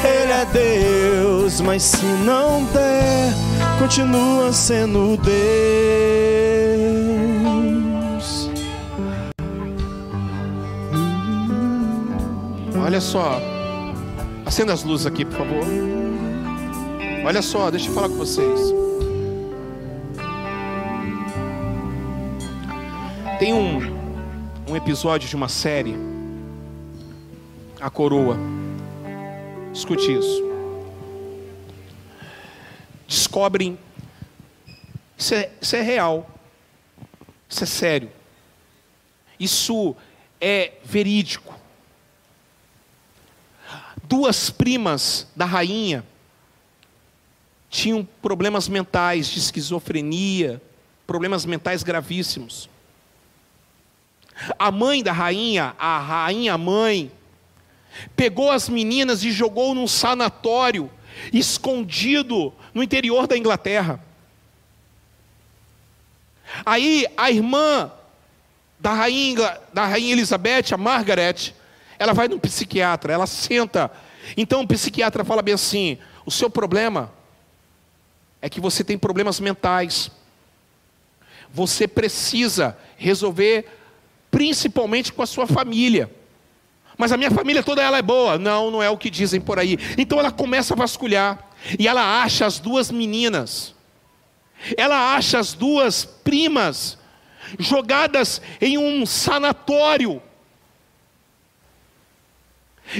[0.04, 1.62] Ele é Deus.
[1.62, 3.32] Mas se não der,
[3.78, 5.32] continua sendo Deus.
[12.84, 13.40] Olha só.
[14.44, 15.64] Acenda as luzes aqui, por favor.
[17.24, 18.60] Olha só, deixa eu falar com vocês.
[23.38, 23.80] Tem um,
[24.68, 26.11] um episódio de uma série,
[27.82, 28.38] A Coroa.
[29.74, 30.42] Escute isso.
[33.06, 33.78] Descobrem.
[35.18, 36.30] Isso é, isso é real.
[37.48, 38.10] Isso é sério.
[39.38, 39.94] Isso
[40.40, 41.60] é verídico
[44.12, 46.04] duas primas da rainha
[47.70, 50.60] tinham problemas mentais de esquizofrenia,
[51.06, 52.68] problemas mentais gravíssimos.
[54.58, 57.10] A mãe da rainha, a rainha mãe,
[58.16, 60.90] pegou as meninas e jogou num sanatório
[61.32, 64.02] escondido no interior da Inglaterra.
[66.64, 67.90] Aí a irmã
[68.78, 71.54] da rainha, da rainha Elizabeth, a Margaret,
[71.98, 73.90] ela vai num psiquiatra, ela senta.
[74.36, 77.12] Então o psiquiatra fala bem assim: o seu problema
[78.40, 80.10] é que você tem problemas mentais.
[81.54, 83.66] você precisa resolver
[84.30, 86.10] principalmente com a sua família.
[86.96, 88.38] Mas a minha família toda ela é boa.
[88.38, 89.78] Não, não é o que dizem por aí.
[89.96, 93.74] Então ela começa a vasculhar e ela acha as duas meninas.
[94.76, 96.98] Ela acha as duas primas
[97.58, 100.22] jogadas em um sanatório.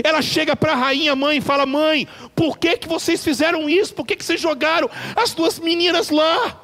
[0.03, 3.95] Ela chega para a rainha mãe e fala: Mãe, por que, que vocês fizeram isso?
[3.95, 6.61] Por que, que vocês jogaram as duas meninas lá?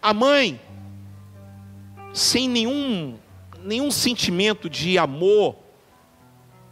[0.00, 0.60] A mãe,
[2.12, 3.18] sem nenhum,
[3.60, 5.56] nenhum sentimento de amor,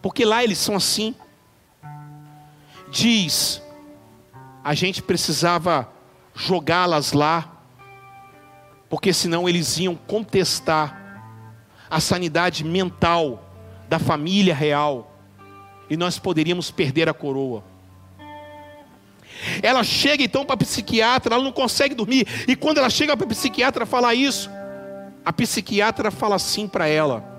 [0.04, 1.14] porque lá eles são assim,
[2.90, 3.62] diz:
[4.62, 5.88] a gente precisava
[6.34, 7.62] jogá-las lá,
[8.90, 11.22] porque senão eles iam contestar
[11.88, 13.50] a sanidade mental
[13.88, 15.10] da família real
[15.88, 17.64] e nós poderíamos perder a coroa.
[19.62, 23.24] Ela chega então para a psiquiatra, ela não consegue dormir, e quando ela chega para
[23.24, 24.50] a psiquiatra falar isso,
[25.24, 27.33] a psiquiatra fala assim para ela: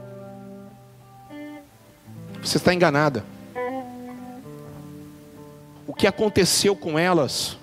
[2.45, 3.25] Você está enganada.
[5.87, 7.57] O que aconteceu com elas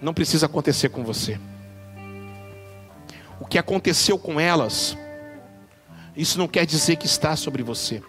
[0.00, 1.40] não precisa acontecer com você.
[3.40, 4.96] O que aconteceu com elas,
[6.16, 8.00] isso não quer dizer que está sobre você.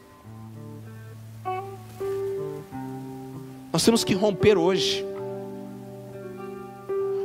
[3.72, 5.04] Nós temos que romper hoje.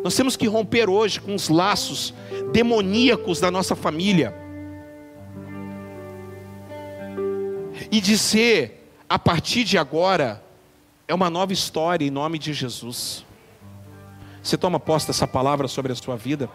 [0.03, 2.15] Nós temos que romper hoje com os laços
[2.53, 4.48] demoníacos da nossa família.
[7.91, 10.43] E dizer, a partir de agora,
[11.07, 13.25] é uma nova história em nome de Jesus.
[14.43, 16.51] Você toma posse dessa palavra sobre a sua vida?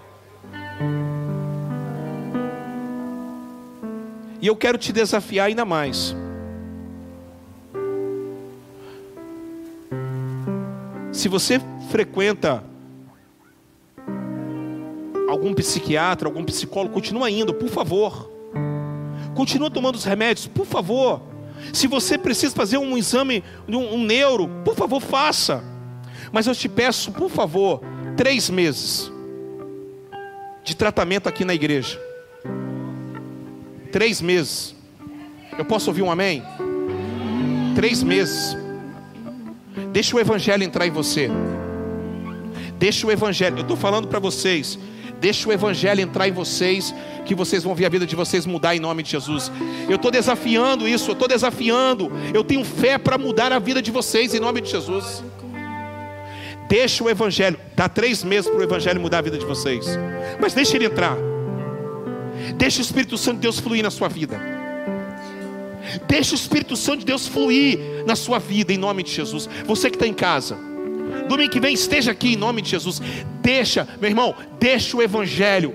[4.42, 6.16] E eu quero te desafiar ainda mais.
[11.12, 12.64] Se você frequenta
[15.30, 18.33] algum psiquiatra, algum psicólogo, continua indo, por favor.
[19.36, 21.22] Continua tomando os remédios, por favor.
[21.72, 25.64] Se você precisa fazer um exame, um, um neuro, por favor, faça.
[26.32, 27.82] Mas eu te peço, por favor,
[28.18, 29.12] três meses
[30.64, 32.00] de tratamento aqui na igreja.
[33.92, 34.76] Três meses.
[35.58, 36.44] Eu posso ouvir um amém?
[37.76, 38.58] Três meses.
[39.92, 41.30] Deixa o evangelho entrar em você.
[42.80, 43.58] Deixa o evangelho.
[43.58, 44.80] Eu estou falando para vocês.
[45.24, 46.94] Deixa o evangelho entrar em vocês,
[47.26, 49.50] que vocês vão ver a vida de vocês mudar em nome de Jesus.
[49.88, 52.12] Eu estou desafiando isso, eu estou desafiando.
[52.34, 55.24] Eu tenho fé para mudar a vida de vocês em nome de Jesus.
[56.68, 59.86] Deixa o Evangelho, dá três meses para o Evangelho mudar a vida de vocês.
[60.42, 61.16] Mas deixa ele entrar.
[62.58, 64.38] Deixa o Espírito Santo de Deus fluir na sua vida.
[66.06, 69.48] Deixa o Espírito Santo de Deus fluir na sua vida, em nome de Jesus.
[69.66, 70.58] Você que está em casa,
[71.28, 73.02] domingo que vem esteja aqui em nome de Jesus.
[73.42, 75.74] Deixa, meu irmão, deixa o Evangelho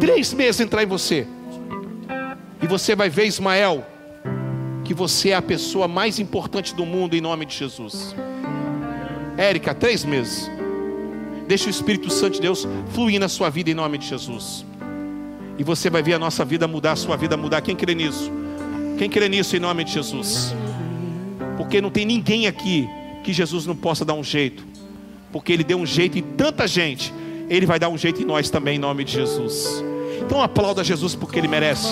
[0.00, 1.26] três meses entrar em você.
[2.62, 3.84] E você vai ver, Ismael,
[4.84, 8.14] que você é a pessoa mais importante do mundo em nome de Jesus.
[9.36, 10.50] Érica, três meses.
[11.46, 14.64] Deixa o Espírito Santo de Deus fluir na sua vida em nome de Jesus.
[15.58, 17.60] E você vai ver a nossa vida mudar, a sua vida mudar.
[17.60, 18.30] Quem crê nisso?
[18.98, 20.54] Quem crê nisso em nome de Jesus?
[21.56, 22.88] Porque não tem ninguém aqui
[23.24, 24.64] que Jesus não possa dar um jeito.
[25.32, 27.12] Porque Ele deu um jeito em tanta gente.
[27.48, 29.82] Ele vai dar um jeito em nós também em nome de Jesus.
[30.20, 31.88] Então aplauda Jesus porque Ele merece.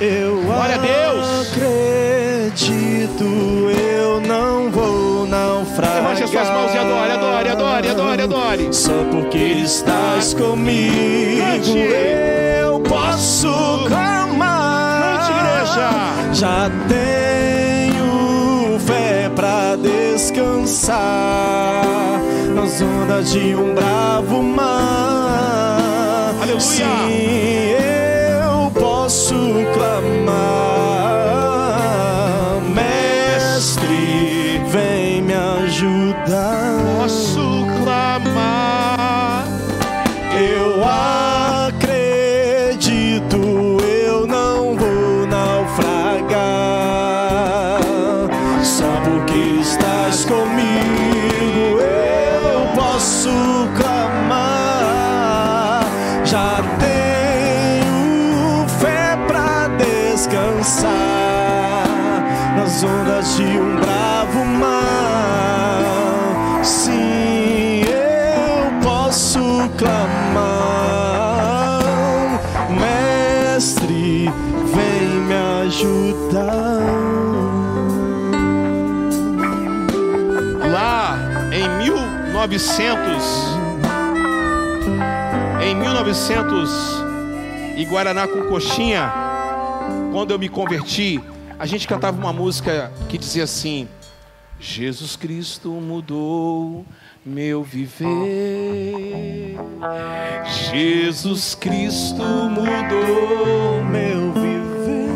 [0.00, 1.52] Eu Glória a Deus.
[1.52, 6.02] acredito, eu não vou naufragar.
[6.02, 8.74] Levante as suas mãos e adore, adore, adore, adore, adore.
[8.74, 10.92] Só porque estás comigo,
[11.38, 11.78] Cante.
[11.78, 13.48] eu posso
[13.86, 15.20] clamar.
[15.20, 16.34] Cante, igreja.
[16.34, 17.41] Já tenho
[18.86, 21.02] fé pra descansar
[22.54, 26.32] nas ondas de um bravo mar.
[26.40, 26.60] Aleluia.
[26.60, 27.74] Sim,
[28.44, 29.34] eu posso
[29.74, 30.81] clamar,
[56.78, 60.90] tenho fé pra descansar
[62.56, 65.82] nas ondas de um bravo mar.
[66.62, 70.22] Sim, eu posso clamar,
[72.70, 74.30] Mestre,
[74.74, 75.34] vem me
[75.64, 76.42] ajudar.
[80.70, 81.18] Lá
[81.52, 83.61] em 1900
[85.72, 86.70] Em 1900
[87.78, 89.10] e Guaraná com coxinha,
[90.12, 91.18] quando eu me converti,
[91.58, 93.88] a gente cantava uma música que dizia assim:
[94.60, 96.84] Jesus Cristo mudou
[97.24, 99.56] meu viver.
[100.70, 105.08] Jesus Cristo mudou Meu viver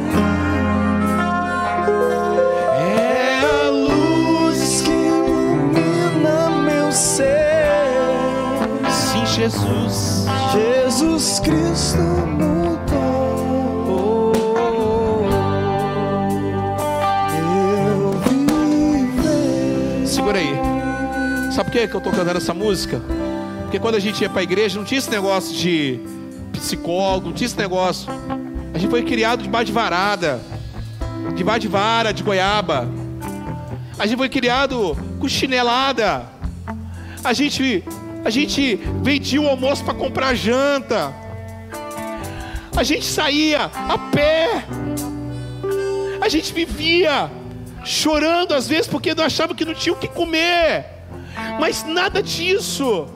[2.80, 4.80] é a luz.
[4.80, 7.66] que ilumina meu ser.
[8.90, 10.15] Sim, Jesus.
[10.56, 12.86] Jesus Cristo mudou
[17.30, 18.12] meu
[19.12, 20.06] viver.
[20.06, 20.54] Segura aí.
[21.52, 23.02] Sabe por que que eu tô cantando essa música?
[23.62, 26.00] Porque quando a gente ia para a igreja, não tinha esse negócio de
[26.52, 28.08] psicólogo, não tinha esse negócio.
[28.72, 30.40] A gente foi criado debaixo de varada,
[31.34, 32.88] debaixo de vara, de goiaba.
[33.98, 36.24] A gente foi criado com chinelada.
[37.22, 37.84] A gente,
[38.26, 38.74] a gente
[39.04, 41.14] vendia o almoço para comprar janta.
[42.76, 44.64] A gente saía a pé.
[46.20, 47.30] A gente vivia
[47.84, 50.86] chorando às vezes porque não achava que não tinha o que comer.
[51.60, 53.06] Mas nada disso.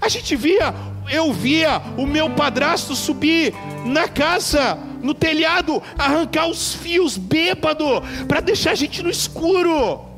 [0.00, 0.74] A gente via,
[1.10, 3.52] eu via o meu padrasto subir
[3.84, 7.84] na casa, no telhado, arrancar os fios bêbado
[8.26, 10.11] para deixar a gente no escuro.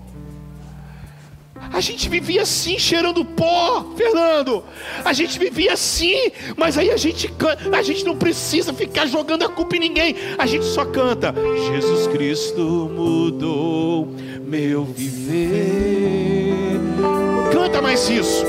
[1.75, 4.63] A gente vivia assim, cheirando pó, Fernando.
[5.05, 7.29] A gente vivia assim, mas aí a gente
[7.73, 10.15] a gente não precisa ficar jogando a culpa em ninguém.
[10.39, 11.35] A gente só canta:
[11.73, 14.09] Jesus Cristo mudou
[14.45, 16.79] meu viver.
[17.53, 18.45] Canta mais isso.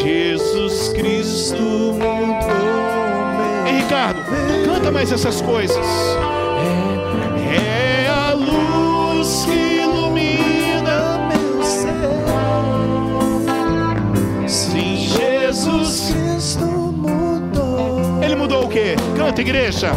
[0.00, 2.62] Jesus Cristo mudou.
[3.66, 4.22] Ei, Ricardo,
[4.64, 5.84] canta mais essas coisas.
[19.32, 19.90] Canta, igreja.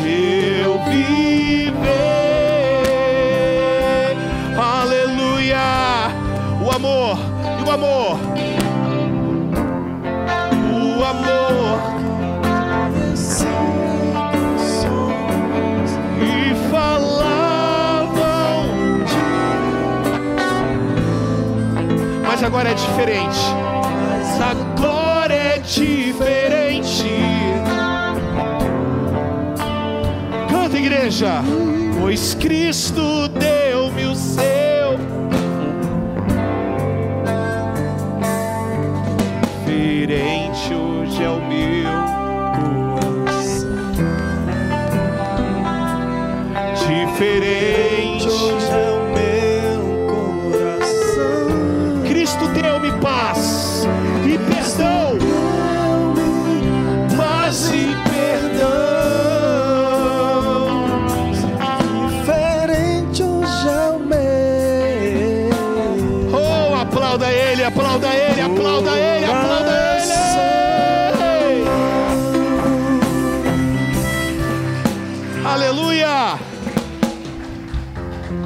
[0.00, 1.74] Meu viver.
[4.56, 5.58] Aleluia.
[6.64, 7.18] O amor.
[7.58, 8.20] E o amor.
[10.62, 11.80] O amor.
[16.22, 18.14] E falavam.
[22.24, 23.40] Mas agora é diferente.
[24.38, 24.93] Agora
[31.14, 31.42] igreja.
[32.00, 33.53] Pois Cristo deu-me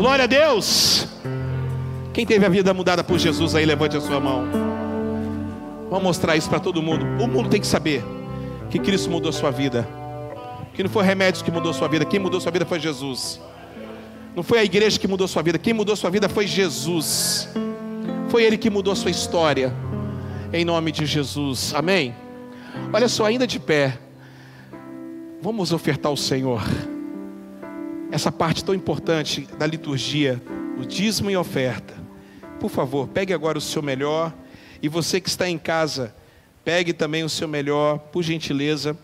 [0.09, 1.07] Glória a Deus.
[2.15, 4.49] Quem teve a vida mudada por Jesus aí, levante a sua mão.
[5.91, 7.05] Vamos mostrar isso para todo mundo.
[7.23, 8.03] O mundo tem que saber
[8.71, 9.87] que Cristo mudou sua vida.
[10.73, 12.07] Que não foi remédios que mudou sua vida.
[12.07, 13.39] Quem mudou sua vida foi Jesus.
[14.35, 15.59] Não foi a igreja que mudou sua vida.
[15.59, 17.47] Quem mudou sua vida foi Jesus.
[18.31, 19.75] Foi Ele que mudou a sua história.
[20.55, 21.75] Em nome de Jesus.
[21.75, 22.17] Amém?
[22.95, 23.99] Olha só, ainda de pé.
[25.43, 26.63] Vamos ofertar ao Senhor.
[28.11, 30.43] Essa parte tão importante da liturgia,
[30.81, 31.95] o dízimo e oferta.
[32.59, 34.33] Por favor, pegue agora o seu melhor.
[34.81, 36.15] E você que está em casa,
[36.65, 38.97] pegue também o seu melhor, por gentileza.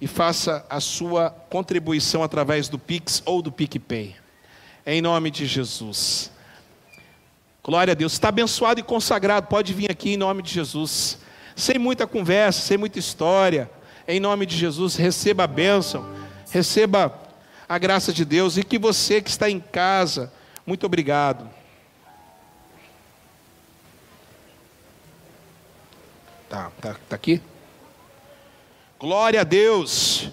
[0.00, 4.14] E faça a sua contribuição através do Pix ou do PicPay.
[4.86, 6.30] Em nome de Jesus.
[7.64, 8.12] Glória a Deus.
[8.12, 9.48] Está abençoado e consagrado.
[9.48, 11.18] Pode vir aqui em nome de Jesus.
[11.56, 13.68] Sem muita conversa, sem muita história.
[14.06, 16.06] Em nome de Jesus, receba a bênção.
[16.50, 17.23] Receba
[17.68, 18.56] a graça de Deus.
[18.56, 20.32] E que você que está em casa,
[20.66, 21.48] muito obrigado.
[26.48, 27.40] Tá, tá, tá aqui?
[28.98, 30.30] Glória a Deus.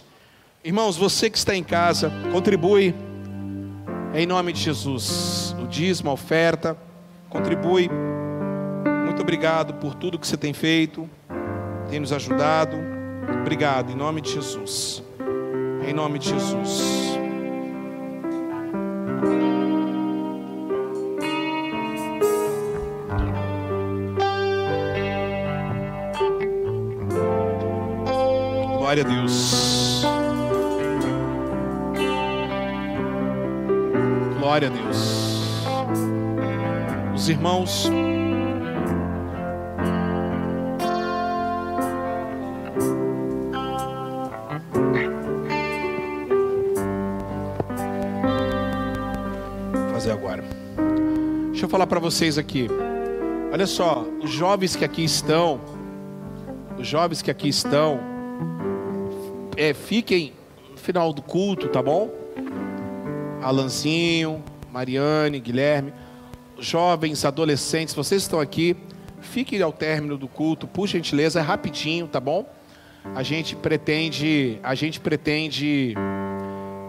[0.63, 2.93] Irmãos, você que está em casa, contribui
[4.13, 5.55] em nome de Jesus.
[5.59, 6.77] O dízimo, a oferta,
[7.29, 7.89] contribui.
[9.05, 11.09] Muito obrigado por tudo que você tem feito,
[11.89, 12.77] tem nos ajudado.
[13.41, 15.03] Obrigado, em nome de Jesus.
[15.87, 17.20] Em nome de Jesus.
[28.91, 30.03] Glória a Deus.
[34.39, 35.64] Glória a Deus.
[37.15, 37.89] Os irmãos
[51.61, 52.67] Deixa eu falar para vocês aqui.
[53.53, 55.61] Olha só, os jovens que aqui estão,
[56.75, 57.99] os jovens que aqui estão,
[59.55, 60.33] é, fiquem
[60.71, 62.09] no final do culto, tá bom?
[63.43, 65.93] Alanzinho, Mariane, Guilherme,
[66.57, 68.75] jovens, adolescentes, vocês estão aqui,
[69.19, 72.51] fiquem ao término do culto, por gentileza, é rapidinho, tá bom?
[73.13, 75.93] A gente pretende, a gente pretende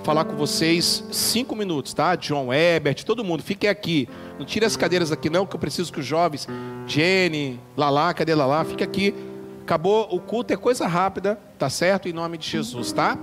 [0.02, 2.16] falar com vocês cinco minutos, tá?
[2.16, 4.08] John Ebert, todo mundo, fiquem aqui.
[4.38, 6.48] Não tire as cadeiras aqui não, que eu preciso que os jovens,
[6.86, 8.64] Jenny, Lala, cadê Lala?
[8.64, 9.14] Fique aqui.
[9.62, 12.08] Acabou o culto, é coisa rápida, tá certo?
[12.08, 13.16] Em nome de Jesus, tá?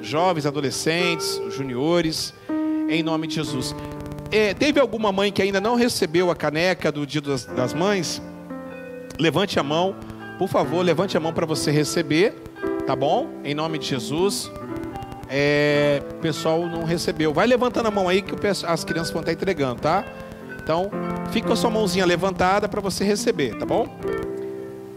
[0.00, 2.32] Jovens, adolescentes, juniores,
[2.88, 3.74] em nome de Jesus.
[4.30, 8.22] É, teve alguma mãe que ainda não recebeu a caneca do Dia das, das Mães?
[9.18, 9.96] Levante a mão,
[10.38, 12.34] por favor, levante a mão para você receber,
[12.86, 13.28] tá bom?
[13.42, 14.50] Em nome de Jesus.
[15.32, 17.32] É, o pessoal não recebeu.
[17.32, 18.34] Vai levantando a mão aí que
[18.66, 20.04] as crianças vão estar entregando, tá?
[20.60, 20.90] Então,
[21.30, 23.88] fica com a sua mãozinha levantada para você receber, tá bom?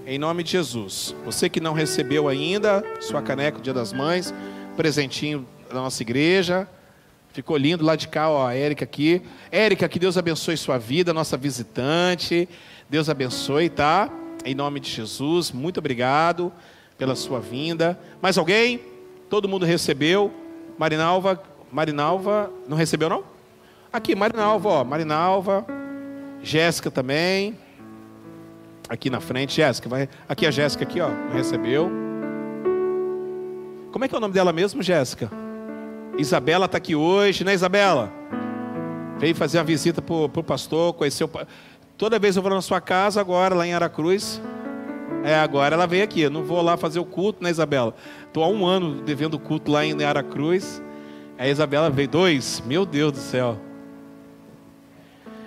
[0.07, 1.15] Em nome de Jesus.
[1.23, 4.33] Você que não recebeu ainda sua caneca do Dia das Mães,
[4.75, 6.67] presentinho da nossa igreja.
[7.31, 9.21] Ficou lindo lá de cá, ó, a Érica aqui.
[9.51, 12.49] Érica, que Deus abençoe sua vida, nossa visitante.
[12.89, 14.09] Deus abençoe, tá?
[14.43, 15.51] Em nome de Jesus.
[15.51, 16.51] Muito obrigado
[16.97, 17.99] pela sua vinda.
[18.19, 18.92] Mais alguém?
[19.33, 20.31] Todo mundo recebeu.
[20.77, 21.41] Marinalva,
[21.71, 23.23] Marinalva, não recebeu não?
[23.91, 25.65] Aqui, Marinalva, ó, Marinalva.
[26.43, 27.57] Jéssica também.
[28.87, 30.07] Aqui na frente, Jéssica, vai.
[30.29, 31.89] Aqui a Jéssica aqui, ó, não recebeu.
[33.91, 35.31] Como é que é o nome dela mesmo, Jéssica?
[36.15, 38.13] Isabela está aqui hoje, né, Isabela?
[39.17, 41.25] Veio fazer uma visita pro, pro pastor, conheceu.
[41.25, 41.47] o
[41.97, 44.39] Toda vez eu vou na sua casa agora, lá em Aracruz.
[45.23, 46.21] É, agora ela veio aqui.
[46.21, 47.95] Eu não vou lá fazer o culto, né, Isabela?
[48.27, 50.81] Estou há um ano devendo culto lá em Aracruz.
[51.37, 52.07] Aí a Isabela veio.
[52.07, 52.61] Dois?
[52.65, 53.57] Meu Deus do céu.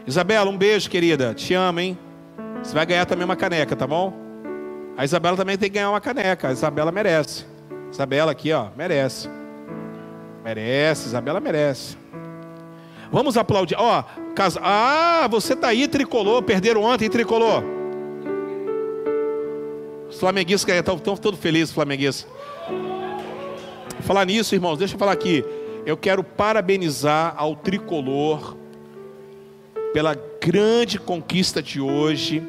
[0.07, 1.35] Isabela, um beijo, querida.
[1.35, 1.99] Te amo, hein?
[2.63, 4.13] Você vai ganhar também uma caneca, tá bom?
[4.97, 6.49] A Isabela também tem que ganhar uma caneca.
[6.49, 7.45] A Isabela merece.
[7.91, 9.29] Isabela aqui, ó, merece.
[10.45, 11.99] Merece, Isabela merece.
[13.11, 13.77] Vamos aplaudir.
[13.79, 14.03] Ó,
[14.35, 14.61] casa...
[14.63, 16.43] Ah, você tá aí, tricolor.
[16.43, 17.76] Perderam ontem, tricolor.
[20.17, 22.27] Os flamenguistas estão tão, todos felizes, flamenguistas.
[24.01, 25.45] Falar nisso, irmãos, deixa eu falar aqui.
[25.85, 28.57] Eu quero parabenizar ao tricolor
[29.93, 32.43] pela grande conquista de hoje.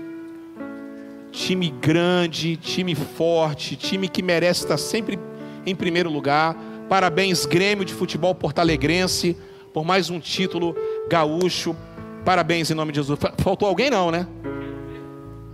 [1.34, 5.19] Time grande, time forte, time que merece estar sempre
[5.65, 6.56] em primeiro lugar.
[6.88, 9.35] Parabéns, Grêmio de Futebol Portalegrense,
[9.73, 10.73] por mais um título
[11.10, 11.76] gaúcho.
[12.23, 13.19] Parabéns em nome de Jesus.
[13.19, 14.26] Fa- Faltou alguém, não, né?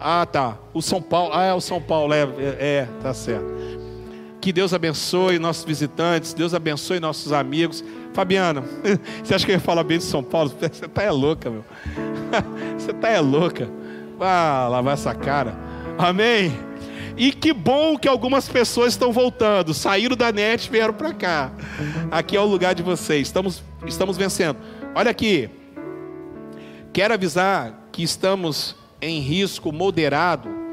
[0.05, 0.57] Ah, tá.
[0.73, 1.31] O São Paulo.
[1.33, 3.45] Ah, é o São Paulo, é, é, é, tá certo.
[4.41, 7.81] Que Deus abençoe nossos visitantes, Deus abençoe nossos amigos.
[8.13, 8.61] Fabiana,
[9.23, 10.51] você acha que eu ia falar bem de São Paulo?
[10.59, 11.63] Você tá é louca, meu.
[12.77, 13.69] Você tá é louca.
[14.19, 15.55] Vá lavar essa cara.
[15.97, 16.51] Amém?
[17.15, 19.73] E que bom que algumas pessoas estão voltando.
[19.73, 21.51] Saíram da net e vieram para cá.
[22.11, 23.27] Aqui é o lugar de vocês.
[23.27, 24.57] Estamos, estamos vencendo.
[24.93, 25.49] Olha aqui.
[26.91, 28.75] Quero avisar que estamos
[29.07, 30.63] em risco moderado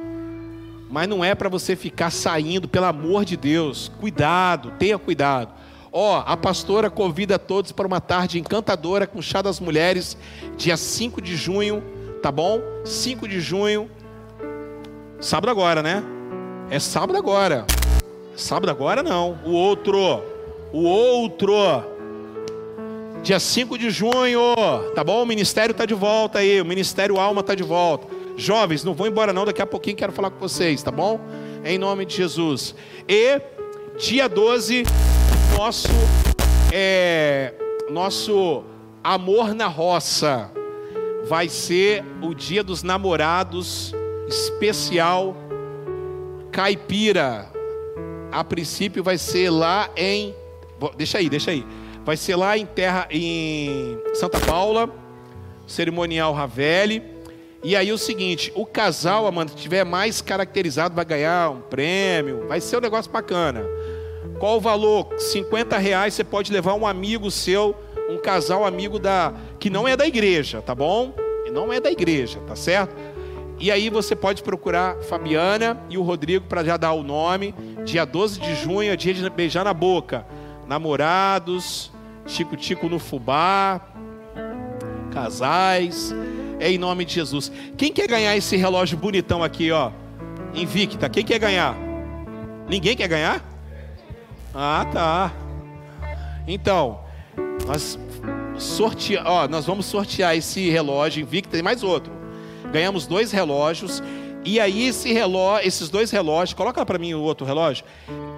[0.91, 3.91] mas não é para você ficar saindo, pelo amor de Deus.
[4.01, 5.53] Cuidado, tenha cuidado.
[5.93, 10.17] Ó, a pastora convida todos para uma tarde encantadora com chá das mulheres,
[10.57, 11.83] dia 5 de junho,
[12.21, 12.61] tá bom?
[12.85, 13.89] 5 de junho.
[15.21, 16.03] Sábado agora, né?
[16.71, 17.67] É sábado agora.
[18.37, 19.39] Sábado agora não.
[19.45, 20.23] O outro.
[20.73, 21.55] O outro.
[23.23, 24.55] Dia 5 de junho,
[24.95, 25.23] tá bom?
[25.23, 28.20] O ministério tá de volta aí, o ministério Alma tá de volta.
[28.41, 31.21] Jovens, não vão embora não, daqui a pouquinho quero falar com vocês, tá bom?
[31.65, 32.75] Em nome de Jesus.
[33.09, 33.41] E
[33.99, 34.85] dia 12,
[35.57, 35.89] nosso
[36.73, 37.53] é,
[37.91, 38.65] nosso
[39.03, 40.51] amor na roça
[41.27, 43.95] vai ser o dia dos namorados
[44.29, 45.37] especial
[46.51, 47.49] caipira.
[48.33, 50.35] A princípio vai ser lá em
[50.97, 51.67] Deixa aí, deixa aí.
[52.05, 54.89] Vai ser lá em terra em Santa Paula,
[55.67, 57.03] cerimonial Ravelli.
[57.63, 62.47] E aí o seguinte, o casal, Amanda, que tiver mais caracterizado vai ganhar um prêmio,
[62.49, 63.63] vai ser um negócio bacana.
[64.39, 65.09] Qual o valor?
[65.19, 67.77] 50 reais você pode levar um amigo seu,
[68.09, 71.15] um casal amigo da que não é da igreja, tá bom?
[71.53, 72.95] Não é da igreja, tá certo?
[73.59, 77.55] E aí você pode procurar Fabiana e o Rodrigo para já dar o nome.
[77.85, 80.25] Dia 12 de junho é dia de beijar na boca.
[80.67, 81.93] Namorados,
[82.25, 83.83] tico-tico no fubá,
[85.13, 86.15] casais,
[86.61, 87.51] é em nome de Jesus.
[87.77, 89.91] Quem quer ganhar esse relógio bonitão aqui, ó?
[90.55, 91.09] Invicta.
[91.09, 91.77] Quem quer ganhar?
[92.69, 93.45] Ninguém quer ganhar?
[94.55, 95.33] Ah, tá.
[96.47, 97.01] Então,
[97.67, 97.99] nós
[98.59, 102.13] sortear, ó, nós vamos sortear esse relógio Invicta e mais outro.
[102.73, 104.03] Ganhamos dois relógios
[104.45, 107.85] e aí esse relógio, esses dois relógios, coloca para mim o outro relógio.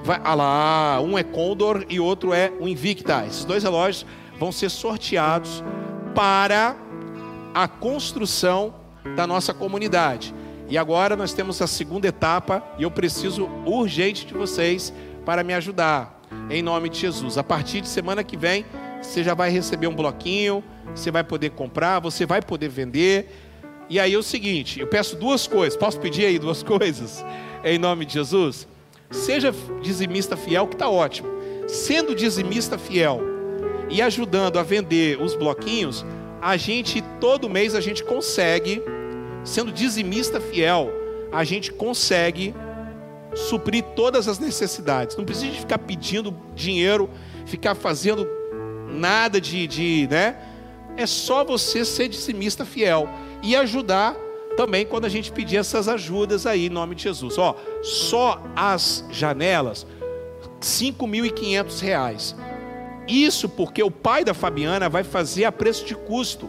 [0.04, 3.24] Vai, ah lá, um é Condor e outro é o Invicta.
[3.26, 4.06] Esses dois relógios
[4.38, 5.62] vão ser sorteados
[6.14, 6.76] para
[7.54, 8.74] a construção
[9.16, 10.34] da nossa comunidade.
[10.68, 14.92] E agora nós temos a segunda etapa e eu preciso urgente de vocês
[15.24, 16.20] para me ajudar.
[16.48, 17.36] Em nome de Jesus.
[17.36, 18.64] A partir de semana que vem,
[19.02, 20.64] você já vai receber um bloquinho,
[20.94, 23.28] você vai poder comprar, você vai poder vender.
[23.88, 25.76] E aí é o seguinte, eu peço duas coisas.
[25.76, 27.24] Posso pedir aí duas coisas?
[27.62, 28.66] Em nome de Jesus?
[29.10, 31.28] Seja dizimista fiel, que está ótimo.
[31.68, 33.20] Sendo dizimista fiel
[33.90, 36.04] e ajudando a vender os bloquinhos,
[36.42, 38.82] a gente todo mês a gente consegue,
[39.44, 40.90] sendo dizimista fiel,
[41.30, 42.52] a gente consegue
[43.32, 45.16] suprir todas as necessidades.
[45.16, 47.08] Não precisa ficar pedindo dinheiro,
[47.46, 48.26] ficar fazendo
[48.88, 50.36] nada de, de, né?
[50.96, 53.08] É só você ser dizimista fiel
[53.40, 54.16] e ajudar
[54.56, 57.38] também quando a gente pedir essas ajudas aí em nome de Jesus.
[57.38, 59.86] Ó, só as janelas,
[60.60, 62.34] R$ reais.
[63.06, 66.48] Isso porque o pai da Fabiana vai fazer a preço de custo,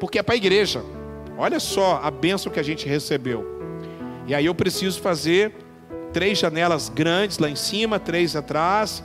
[0.00, 0.82] porque é para a igreja.
[1.36, 3.44] Olha só a bênção que a gente recebeu.
[4.26, 5.52] E aí eu preciso fazer
[6.12, 9.02] três janelas grandes lá em cima, três atrás.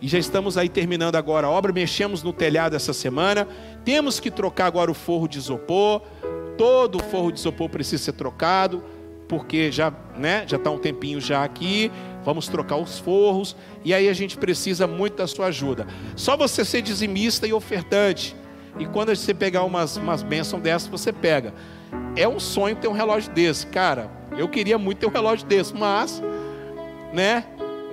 [0.00, 1.72] E já estamos aí terminando agora a obra.
[1.72, 3.48] Mexemos no telhado essa semana.
[3.84, 6.02] Temos que trocar agora o forro de isopor.
[6.58, 8.84] Todo o forro de isopor precisa ser trocado,
[9.28, 11.90] porque já né, já está um tempinho já aqui.
[12.24, 13.56] Vamos trocar os forros.
[13.84, 15.86] E aí a gente precisa muito da sua ajuda.
[16.16, 18.34] Só você ser dizimista e ofertante.
[18.78, 21.54] E quando você pegar umas, umas bênçãos dessas, você pega.
[22.16, 24.10] É um sonho ter um relógio desse, cara.
[24.36, 26.20] Eu queria muito ter um relógio desse, mas
[27.14, 27.44] né?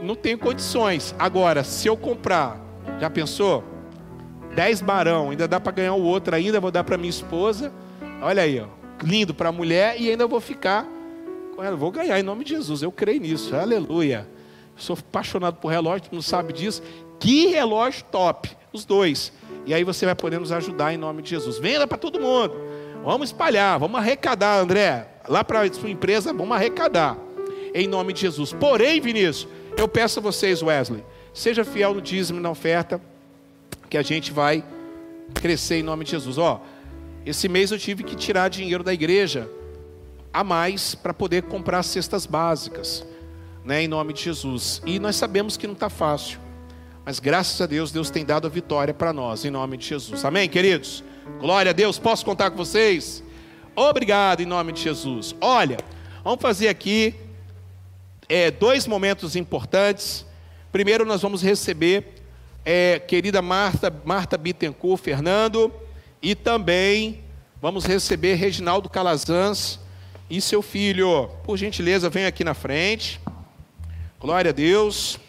[0.02, 1.16] Não tenho condições.
[1.18, 2.60] Agora, se eu comprar,
[2.99, 3.64] já pensou?
[4.56, 7.72] 10 barão, ainda dá para ganhar o outro ainda, vou dar para minha esposa.
[8.22, 8.66] Olha aí, ó,
[9.03, 10.86] lindo para a mulher e ainda vou ficar
[11.70, 11.78] com.
[11.78, 13.56] Vou ganhar em nome de Jesus, eu creio nisso.
[13.56, 14.28] Aleluia.
[14.76, 16.82] Sou apaixonado por relógio, tu não sabe disso.
[17.20, 19.32] Que relógio top, os dois.
[19.66, 21.60] E aí você vai poder nos ajudar em nome de Jesus.
[21.60, 22.56] Venda para todo mundo.
[23.04, 25.08] Vamos espalhar, vamos arrecadar, André.
[25.28, 27.18] Lá para a sua empresa, vamos arrecadar
[27.74, 28.54] em nome de Jesus.
[28.54, 29.48] Porém, Vinícius,
[29.78, 33.00] eu peço a vocês, Wesley, seja fiel no dízimo e na oferta,
[33.90, 34.64] que a gente vai
[35.34, 36.38] crescer em nome de Jesus.
[36.38, 36.62] Ó,
[37.26, 39.50] esse mês eu tive que tirar dinheiro da igreja
[40.34, 43.06] a mais para poder comprar cestas básicas,
[43.64, 44.82] né, em nome de Jesus.
[44.86, 46.40] E nós sabemos que não está fácil,
[47.06, 50.24] mas graças a Deus, Deus tem dado a vitória para nós, em nome de Jesus.
[50.24, 51.03] Amém, queridos?
[51.40, 53.24] Glória a Deus, posso contar com vocês?
[53.76, 55.36] Obrigado, em nome de Jesus.
[55.41, 55.78] Olha,
[56.24, 57.16] vamos fazer aqui
[58.28, 60.26] é, dois momentos importantes.
[60.72, 62.22] Primeiro, nós vamos receber
[62.64, 65.72] é, querida Marta, Marta Bittencourt Fernando
[66.22, 67.24] e também
[67.62, 69.80] vamos receber Reginaldo Calazans
[70.32, 71.28] e seu filho.
[71.44, 73.20] Por gentileza, vem aqui na frente.
[74.18, 75.20] Glória a Deus.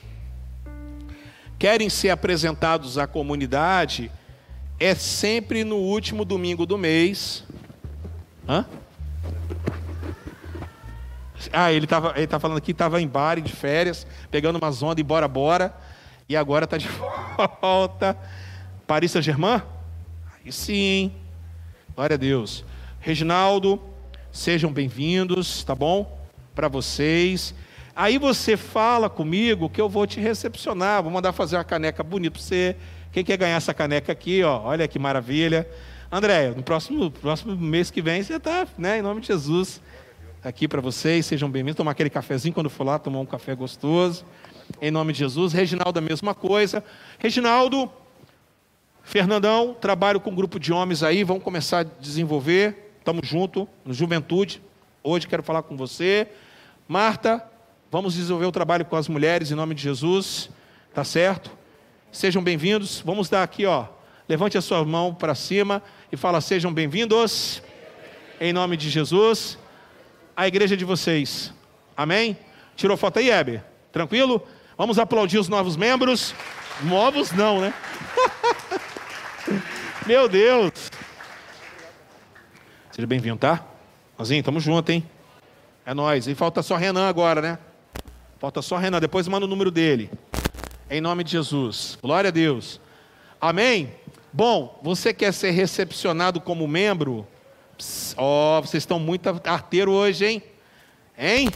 [1.58, 4.12] Querem ser apresentados à comunidade?
[4.78, 7.42] É sempre no último domingo do mês.
[8.48, 8.64] Hã?
[11.52, 15.00] Ah, ele estava ele tá falando aqui, estava em bar de férias, pegando umas ondas
[15.00, 15.74] e bora, bora.
[16.28, 16.88] E agora está de
[17.60, 18.16] volta.
[18.86, 19.62] Paris Saint-Germain?
[20.44, 21.10] Aí sim.
[21.96, 22.64] Glória a Deus.
[23.00, 23.91] Reginaldo,
[24.32, 26.18] sejam bem-vindos, tá bom?
[26.54, 27.54] Para vocês.
[27.94, 32.38] Aí você fala comigo que eu vou te recepcionar, vou mandar fazer uma caneca bonita
[32.38, 32.74] para você.
[33.12, 34.62] Quem quer ganhar essa caneca aqui, ó?
[34.62, 35.68] Olha que maravilha.
[36.10, 38.98] André, no próximo, próximo mês que vem você está, né?
[38.98, 39.82] Em nome de Jesus
[40.42, 41.76] aqui para vocês, sejam bem-vindos.
[41.76, 44.24] Tomar aquele cafezinho quando for lá, tomar um café gostoso.
[44.80, 45.52] Em nome de Jesus.
[45.52, 46.82] Reginaldo, a mesma coisa.
[47.18, 47.90] Reginaldo,
[49.02, 52.91] Fernandão, trabalho com um grupo de homens aí, vamos começar a desenvolver.
[53.02, 54.62] Estamos juntos, no Juventude.
[55.02, 56.28] Hoje quero falar com você.
[56.86, 57.44] Marta,
[57.90, 60.48] vamos desenvolver o trabalho com as mulheres em nome de Jesus.
[60.94, 61.50] Tá certo?
[62.12, 63.02] Sejam bem-vindos.
[63.04, 63.86] Vamos dar aqui, ó.
[64.28, 67.60] Levante a sua mão para cima e fala: sejam bem-vindos.
[68.40, 69.58] Em nome de Jesus
[70.36, 71.52] a igreja de vocês.
[71.96, 72.38] Amém?
[72.76, 73.64] Tirou foto aí, Heber?
[73.90, 74.46] Tranquilo?
[74.78, 76.36] Vamos aplaudir os novos membros.
[76.84, 77.74] Novos não, né?
[80.06, 80.91] Meu Deus.
[82.94, 83.64] Seja bem-vindo, tá?
[84.18, 85.02] Nozinho, tamo junto, hein?
[85.86, 86.26] É nós.
[86.26, 87.58] E falta só Renan agora, né?
[88.38, 90.10] Falta só Renan, depois manda o número dele.
[90.90, 91.98] Em nome de Jesus.
[92.02, 92.78] Glória a Deus.
[93.40, 93.94] Amém?
[94.30, 97.26] Bom, você quer ser recepcionado como membro?
[98.14, 100.42] Ó, oh, vocês estão muito arteiro hoje, hein?
[101.16, 101.48] Hein?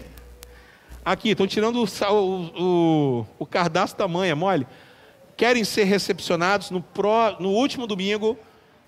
[1.05, 4.67] Aqui, estão tirando o, o, o, cardápio da manha, mole.
[5.37, 8.39] Querem ser recepcionados no, pro, no último domingo?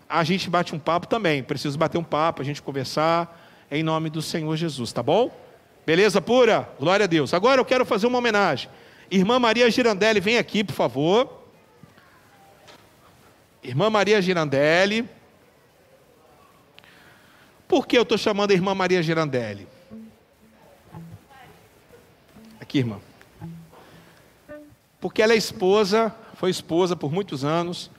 [0.09, 1.43] A gente bate um papo também.
[1.43, 3.47] Preciso bater um papo, a gente conversar.
[3.71, 5.31] Em nome do Senhor Jesus, tá bom?
[5.85, 6.69] Beleza pura?
[6.79, 7.35] Glória a Deus.
[7.35, 8.71] Agora eu quero fazer uma homenagem.
[9.11, 11.43] Irmã Maria Girandelli, vem aqui, por favor.
[13.63, 15.09] Irmã Maria Girandelli.
[17.67, 19.69] Por que eu estou chamando a irmã Maria Girandelli?
[22.59, 22.99] Aqui, irmã.
[25.01, 27.91] Porque ela é esposa, foi esposa por muitos anos,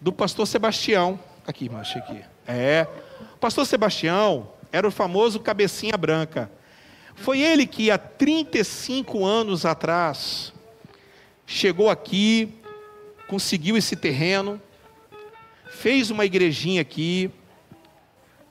[0.00, 1.18] do pastor Sebastião.
[1.46, 2.22] Aqui, irmã, achei aqui.
[2.46, 2.86] É.
[3.40, 6.50] Pastor Sebastião era o famoso cabecinha branca.
[7.14, 10.52] Foi ele que há 35 anos atrás
[11.46, 12.54] chegou aqui,
[13.28, 14.60] conseguiu esse terreno,
[15.70, 17.30] fez uma igrejinha aqui,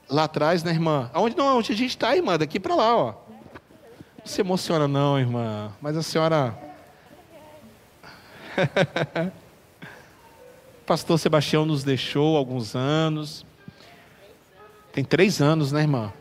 [0.09, 1.09] lá atrás, né, irmã?
[1.13, 2.37] Aonde não, onde a gente está, irmã?
[2.37, 3.13] Daqui para lá, ó.
[4.17, 5.71] Não se emociona não, irmã.
[5.81, 6.57] Mas a senhora.
[10.89, 13.45] Pastor Sebastião nos deixou alguns anos.
[14.91, 16.11] Tem três anos, né, irmã?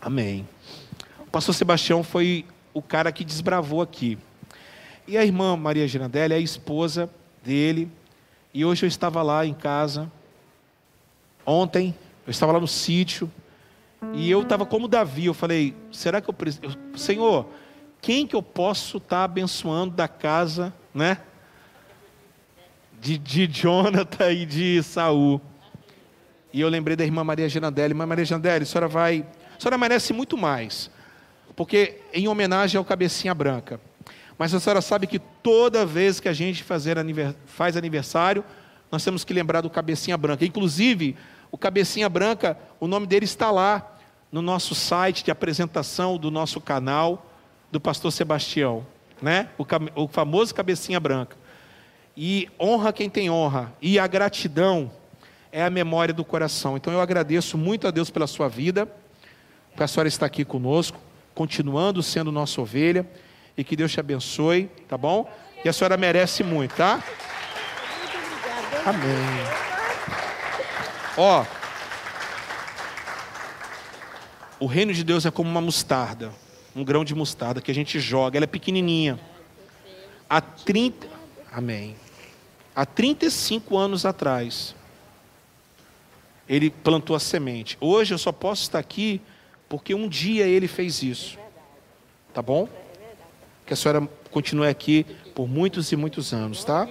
[0.00, 0.48] Amém.
[1.18, 4.16] O pastor Sebastião foi o cara que desbravou aqui.
[5.08, 7.10] E a irmã Maria Girandelli é a esposa
[7.42, 7.90] dele.
[8.54, 10.08] E hoje eu estava lá em casa.
[11.44, 11.96] Ontem,
[12.28, 13.28] eu estava lá no sítio.
[14.12, 16.78] E eu estava como Davi, eu falei, será que eu preciso.
[16.94, 17.44] Senhor,
[18.00, 21.18] quem que eu posso estar tá abençoando da casa, né?
[23.00, 25.40] De, de Jonathan e de Saul.
[26.52, 27.92] E eu lembrei da irmã Maria Girandelli.
[27.92, 29.24] Irmã Maria Girandelli, a senhora vai.
[29.56, 30.90] A senhora merece muito mais.
[31.54, 33.80] Porque em homenagem ao Cabecinha Branca.
[34.38, 36.96] Mas a senhora sabe que toda vez que a gente fazer,
[37.46, 38.44] faz aniversário,
[38.90, 40.44] nós temos que lembrar do Cabecinha Branca.
[40.44, 41.16] Inclusive,
[41.50, 43.96] o Cabecinha Branca, o nome dele está lá
[44.30, 47.27] no nosso site de apresentação do nosso canal
[47.70, 48.86] do pastor Sebastião,
[49.20, 49.48] né?
[49.58, 49.66] O,
[50.02, 51.36] o famoso Cabecinha Branca.
[52.16, 54.90] E honra quem tem honra, e a gratidão
[55.52, 56.76] é a memória do coração.
[56.76, 58.86] Então eu agradeço muito a Deus pela sua vida,
[59.70, 60.98] porque a senhora está aqui conosco,
[61.34, 63.08] continuando sendo nossa ovelha,
[63.56, 65.30] e que Deus te abençoe, tá bom?
[65.64, 67.02] E a senhora merece muito, tá?
[68.84, 69.58] Amém.
[71.16, 71.44] Ó,
[74.60, 76.32] o reino de Deus é como uma mostarda,
[76.74, 79.18] um grão de mostarda que a gente joga, ela é pequenininha.
[80.28, 81.08] Há 30,
[81.52, 81.96] amém.
[82.74, 84.74] Há 35 anos atrás,
[86.48, 87.76] ele plantou a semente.
[87.80, 89.20] Hoje eu só posso estar aqui
[89.68, 91.38] porque um dia ele fez isso.
[92.32, 92.68] Tá bom?
[93.66, 95.04] Que a senhora continue aqui
[95.34, 96.88] por muitos e muitos anos, tá?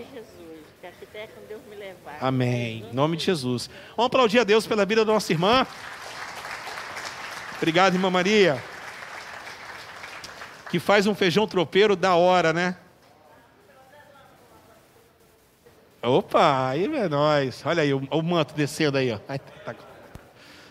[2.20, 2.86] Amém.
[2.92, 3.70] Em nome de Jesus.
[3.96, 5.66] Vamos aplaudir a Deus pela vida da nossa irmã.
[7.58, 8.62] Obrigado, irmã Maria.
[10.70, 12.76] Que faz um feijão tropeiro da hora, né?
[16.02, 17.64] Opa, aí é nóis.
[17.66, 19.18] Olha aí o, manto descendo aí, ó.
[19.18, 19.76] Tá.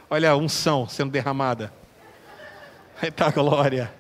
[0.09, 1.73] Olha a unção sendo derramada.
[3.01, 3.93] Aí tá glória.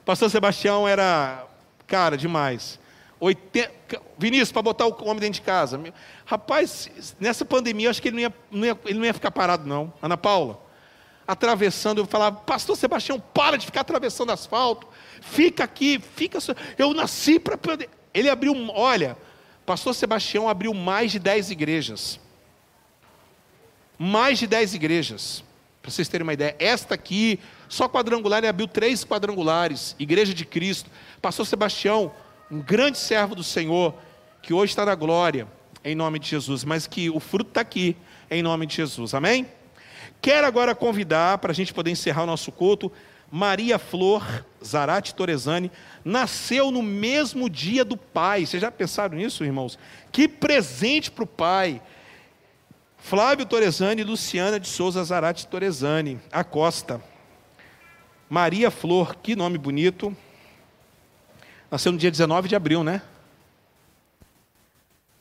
[0.00, 1.44] O pastor Sebastião era,
[1.86, 2.78] cara, demais.
[3.18, 3.70] 80,
[4.16, 5.80] Vinícius, para botar o homem dentro de casa.
[6.24, 9.66] Rapaz, nessa pandemia, acho que ele não, ia, não ia, ele não ia ficar parado,
[9.66, 9.92] não.
[10.00, 10.60] Ana Paula,
[11.32, 14.86] atravessando, eu falava, pastor Sebastião, para de ficar atravessando asfalto.
[15.20, 16.38] Fica aqui, fica.
[16.78, 17.58] Eu nasci para.
[18.12, 19.16] Ele abriu, olha,
[19.64, 22.18] pastor Sebastião abriu mais de 10 igrejas.
[23.98, 25.44] Mais de 10 igrejas.
[25.82, 26.56] Para vocês terem uma ideia.
[26.58, 27.38] Esta aqui,
[27.68, 29.94] só quadrangular, ele abriu três quadrangulares.
[29.98, 30.90] Igreja de Cristo.
[31.20, 32.12] Pastor Sebastião
[32.50, 33.94] um grande servo do Senhor,
[34.42, 35.46] que hoje está na glória,
[35.84, 37.96] em nome de Jesus, mas que o fruto está aqui,
[38.30, 39.46] em nome de Jesus, amém?
[40.20, 42.92] Quero agora convidar, para a gente poder encerrar o nosso culto,
[43.30, 45.70] Maria Flor Zarate Torezani,
[46.04, 48.44] nasceu no mesmo dia do pai.
[48.44, 49.78] Vocês já pensaram nisso, irmãos?
[50.10, 51.80] Que presente para o pai.
[52.98, 57.00] Flávio Torezani e Luciana de Souza Zarate Torezani, Acosta.
[58.28, 60.14] Maria Flor, que nome bonito.
[61.70, 63.00] Nasceu no dia 19 de abril, né?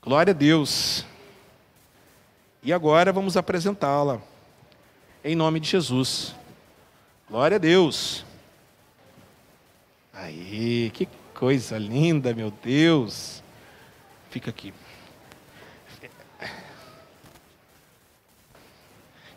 [0.01, 1.05] Glória a Deus.
[2.61, 4.21] E agora vamos apresentá-la.
[5.21, 6.33] Em nome de Jesus.
[7.29, 8.23] Glória a Deus.
[10.13, 13.43] Aí, que coisa linda, meu Deus.
[14.29, 14.73] Fica aqui.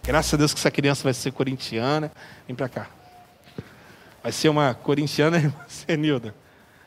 [0.04, 2.12] Graças a Deus que essa criança vai ser corintiana.
[2.46, 2.88] Vem para cá.
[4.22, 6.32] Vai ser uma corintiana, né, Senilda?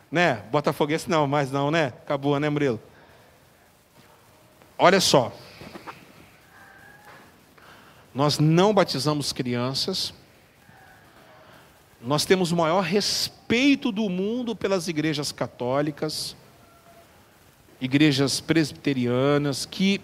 [0.09, 0.35] Né?
[0.51, 1.88] Botafoguense não, mas não, né?
[1.88, 2.81] Acabou, né, Murilo?
[4.77, 5.34] Olha só.
[8.15, 10.13] Nós não batizamos crianças.
[12.01, 16.33] Nós temos o maior respeito do mundo pelas igrejas católicas,
[17.81, 19.99] igrejas presbiterianas, que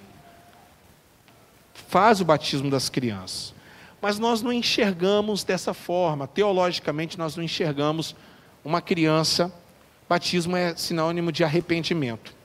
[1.73, 3.53] faz o batismo das crianças.
[4.01, 6.27] Mas nós não enxergamos dessa forma.
[6.27, 8.13] Teologicamente, nós não enxergamos
[8.61, 9.53] uma criança.
[10.09, 12.40] Batismo é sinônimo de arrependimento.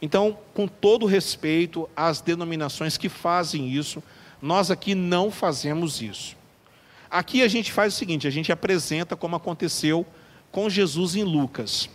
[0.00, 4.02] Então, com todo respeito às denominações que fazem isso,
[4.40, 6.36] nós aqui não fazemos isso.
[7.10, 10.06] Aqui a gente faz o seguinte: a gente apresenta como aconteceu
[10.52, 11.88] com Jesus em Lucas.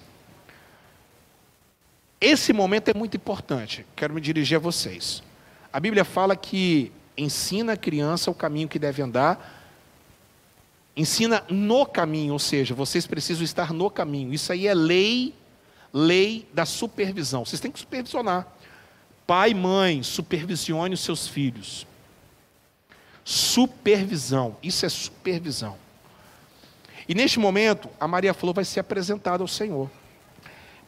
[2.19, 5.23] Esse momento é muito importante, quero me dirigir a vocês.
[5.73, 9.69] A Bíblia fala que ensina a criança o caminho que deve andar,
[10.95, 14.34] ensina no caminho, ou seja, vocês precisam estar no caminho.
[14.34, 15.34] Isso aí é lei,
[15.94, 17.46] lei da supervisão.
[17.46, 18.48] Vocês têm que supervisionar.
[19.26, 21.88] Pai, mãe, supervisione os seus filhos.
[23.24, 25.78] Supervisão, isso é supervisão.
[27.08, 29.90] E neste momento, a Maria Flor vai ser apresentada ao Senhor.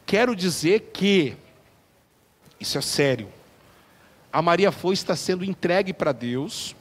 [0.06, 1.36] Quero dizer que,
[2.58, 3.28] isso é sério,
[4.32, 6.74] a Maria Flor está sendo entregue para Deus,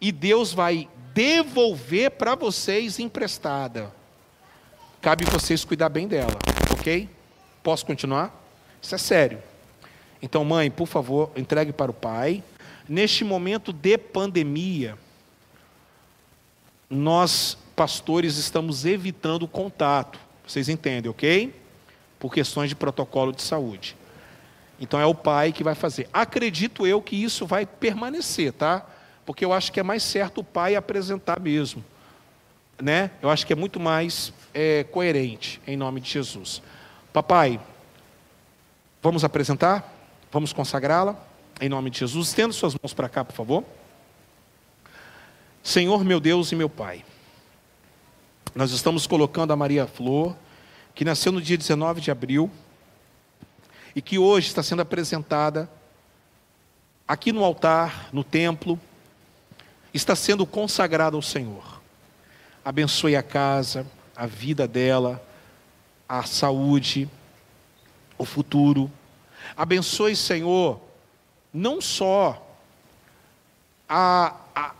[0.00, 3.92] e Deus vai devolver para vocês emprestada.
[5.00, 6.38] Cabe vocês cuidar bem dela,
[6.72, 7.08] ok?
[7.62, 8.34] Posso continuar?
[8.80, 9.42] Isso é sério.
[10.22, 12.42] Então, mãe, por favor, entregue para o pai.
[12.88, 14.96] Neste momento de pandemia,
[16.88, 20.18] nós, pastores, estamos evitando o contato.
[20.46, 21.54] Vocês entendem, ok?
[22.18, 23.96] Por questões de protocolo de saúde.
[24.80, 26.08] Então é o pai que vai fazer.
[26.12, 28.86] Acredito eu que isso vai permanecer, tá?
[29.26, 31.84] Porque eu acho que é mais certo o pai apresentar mesmo.
[32.80, 33.10] Né?
[33.20, 36.62] Eu acho que é muito mais é, coerente, em nome de Jesus.
[37.12, 37.58] Papai,
[39.02, 39.94] vamos apresentar?
[40.30, 41.16] Vamos consagrá-la?
[41.60, 42.28] Em nome de Jesus.
[42.28, 43.64] Estenda suas mãos para cá, por favor.
[45.62, 47.04] Senhor, meu Deus e meu Pai,
[48.54, 50.36] nós estamos colocando a Maria Flor,
[50.94, 52.50] que nasceu no dia 19 de abril,
[53.94, 55.68] e que hoje está sendo apresentada
[57.06, 58.78] aqui no altar, no templo,
[59.94, 61.80] está sendo consagrada ao Senhor.
[62.62, 65.26] Abençoe a casa, a vida dela,
[66.08, 67.08] a saúde,
[68.16, 68.90] o futuro.
[69.56, 70.80] Abençoe, Senhor,
[71.52, 72.44] não só
[73.88, 74.74] a, a,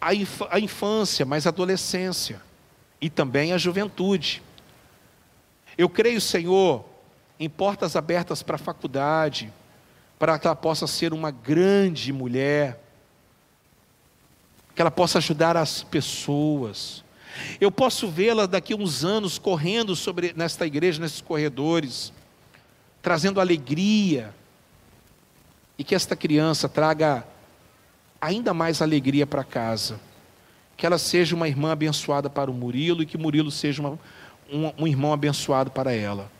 [0.00, 2.40] a, infância, mas a adolescência
[3.00, 4.42] e também a juventude.
[5.76, 6.84] Eu creio, Senhor,
[7.38, 9.52] em portas abertas para a faculdade,
[10.18, 12.80] para que ela possa ser uma grande mulher,
[14.74, 17.04] que ela possa ajudar as pessoas.
[17.60, 22.12] Eu posso vê-la daqui a uns anos correndo sobre nesta igreja, nesses corredores,
[23.02, 24.34] trazendo alegria,
[25.78, 27.24] e que esta criança traga
[28.20, 30.00] ainda mais alegria para casa.
[30.76, 33.98] Que ela seja uma irmã abençoada para o Murilo e que Murilo seja uma,
[34.52, 36.30] um, um irmão abençoado para ela.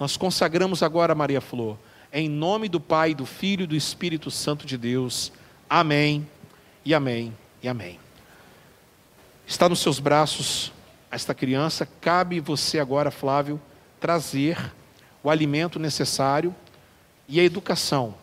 [0.00, 1.76] Nós consagramos agora Maria Flor,
[2.12, 5.32] em nome do Pai, do Filho e do Espírito Santo de Deus.
[5.68, 6.26] Amém,
[6.84, 8.05] e amém, e amém.
[9.46, 10.72] Está nos seus braços
[11.08, 13.62] esta criança, cabe você agora, Flávio,
[14.00, 14.74] trazer
[15.22, 16.52] o alimento necessário
[17.28, 18.16] e a educação.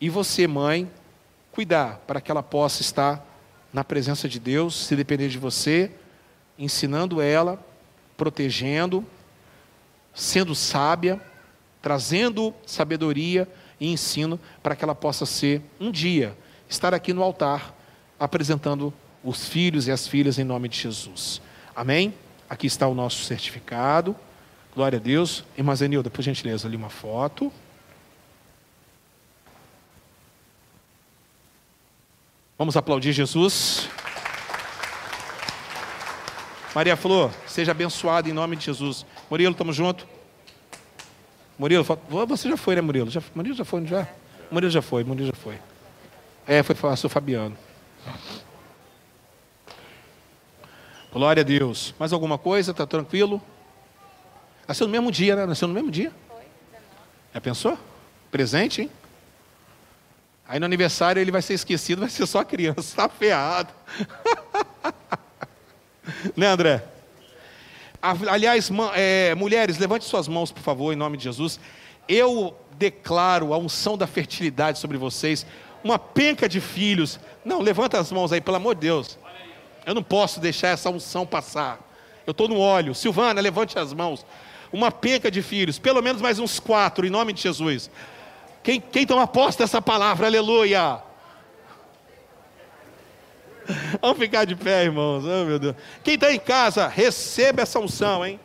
[0.00, 0.90] E você, mãe,
[1.52, 3.24] cuidar para que ela possa estar
[3.72, 5.92] na presença de Deus, se depender de você,
[6.58, 7.64] ensinando ela,
[8.16, 9.06] protegendo,
[10.12, 11.20] sendo sábia,
[11.80, 13.48] trazendo sabedoria
[13.78, 16.36] e ensino para que ela possa ser, um dia,
[16.68, 17.72] estar aqui no altar,
[18.18, 18.92] apresentando
[19.26, 21.42] os filhos e as filhas em nome de Jesus.
[21.74, 22.14] Amém?
[22.48, 24.14] Aqui está o nosso certificado.
[24.72, 25.44] Glória a Deus.
[25.58, 27.52] Irmã Zenilda, por gentileza, ali uma foto.
[32.56, 33.88] Vamos aplaudir Jesus.
[36.72, 39.04] Maria Flor, seja abençoada em nome de Jesus.
[39.28, 40.06] Murilo, estamos junto.
[41.58, 41.84] Murilo,
[42.28, 43.10] você já foi, né, Murilo?
[43.10, 44.06] Já, Murilo já foi, já?
[44.50, 45.58] Murilo já foi, Murilo já foi.
[46.46, 47.56] É, foi o Fabiano.
[51.12, 51.94] Glória a Deus.
[51.98, 52.72] Mais alguma coisa?
[52.72, 53.40] Está tranquilo?
[54.66, 55.46] Nasceu no mesmo dia, né?
[55.46, 56.12] Nasceu no mesmo dia?
[57.32, 57.78] Já pensou?
[58.30, 58.90] Presente, hein?
[60.48, 62.80] Aí no aniversário ele vai ser esquecido, vai ser só criança.
[62.80, 63.72] Está ferrado.
[66.36, 66.84] né, André?
[68.00, 71.58] Aliás, é, mulheres, levante suas mãos, por favor, em nome de Jesus.
[72.08, 75.44] Eu declaro a unção da fertilidade sobre vocês,
[75.82, 77.18] uma penca de filhos.
[77.44, 79.18] Não, levanta as mãos aí, pelo amor de Deus.
[79.86, 81.78] Eu não posso deixar essa unção passar.
[82.26, 82.92] Eu estou no óleo.
[82.92, 84.26] Silvana, levante as mãos.
[84.72, 87.88] Uma penca de filhos, pelo menos mais uns quatro, em nome de Jesus.
[88.64, 91.00] Quem, quem toma posse dessa palavra, aleluia.
[94.02, 95.24] Vamos ficar de pé, irmãos.
[95.24, 95.76] Oh, meu Deus.
[96.02, 98.40] Quem está em casa, receba essa unção, hein?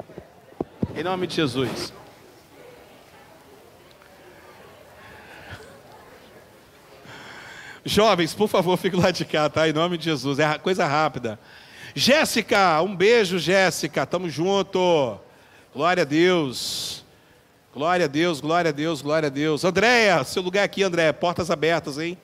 [0.95, 1.91] Em nome de Jesus.
[7.83, 9.67] Jovens, por favor, fique lá de cá, tá?
[9.67, 10.39] Em nome de Jesus.
[10.39, 11.39] É coisa rápida.
[11.95, 14.05] Jéssica, um beijo, Jéssica.
[14.05, 15.19] Tamo junto.
[15.73, 17.03] Glória a Deus.
[17.73, 19.63] Glória a Deus, glória a Deus, glória a Deus.
[19.63, 21.13] Andréia, seu lugar aqui, Andréia.
[21.13, 22.17] Portas abertas, hein?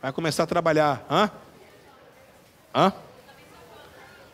[0.00, 1.04] Vai começar a trabalhar.
[1.10, 1.30] Hã?
[2.74, 2.92] Hã?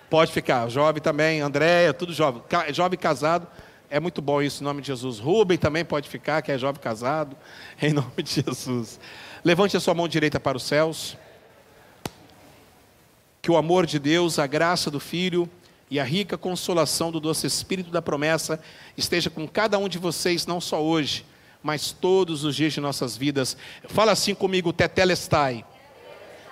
[0.08, 0.68] Pode ficar.
[0.68, 2.42] Jovem também, Andréia, tudo jovem.
[2.72, 3.46] Jovem casado.
[3.90, 5.18] É muito bom isso, em nome de Jesus.
[5.18, 7.36] Rubem também pode ficar, que é jovem casado.
[7.82, 9.00] Em nome de Jesus.
[9.44, 11.16] Levante a sua mão direita para os céus.
[13.40, 15.48] Que o amor de Deus, a graça do Filho
[15.90, 18.60] e a rica consolação do doce Espírito da promessa
[18.96, 21.24] esteja com cada um de vocês, não só hoje,
[21.62, 23.56] mas todos os dias de nossas vidas.
[23.88, 25.64] Fala assim comigo, tetelestai.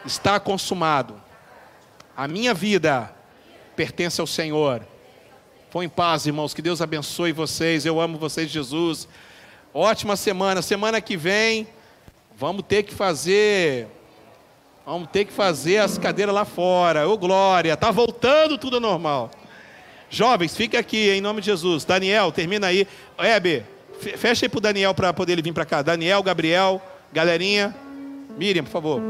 [0.05, 1.21] Está consumado.
[2.17, 3.15] A minha vida
[3.77, 4.85] pertence ao Senhor.
[5.71, 6.55] Foi em paz, irmãos.
[6.55, 7.85] Que Deus abençoe vocês.
[7.85, 9.07] Eu amo vocês, Jesus.
[9.75, 10.63] Ótima semana.
[10.63, 11.69] Semana que vem
[12.39, 13.89] Vamos ter que fazer.
[14.87, 17.09] Vamos ter que fazer as cadeiras lá fora.
[17.09, 19.29] Ô glória, tá voltando tudo normal.
[20.09, 21.85] Jovens, fique aqui em nome de Jesus.
[21.85, 22.87] Daniel, termina aí.
[23.19, 23.65] Hebe,
[24.17, 25.83] fecha aí pro Daniel para poder ele vir para cá.
[25.83, 26.81] Daniel, Gabriel,
[27.13, 27.75] galerinha.
[28.39, 29.03] Miriam, por favor.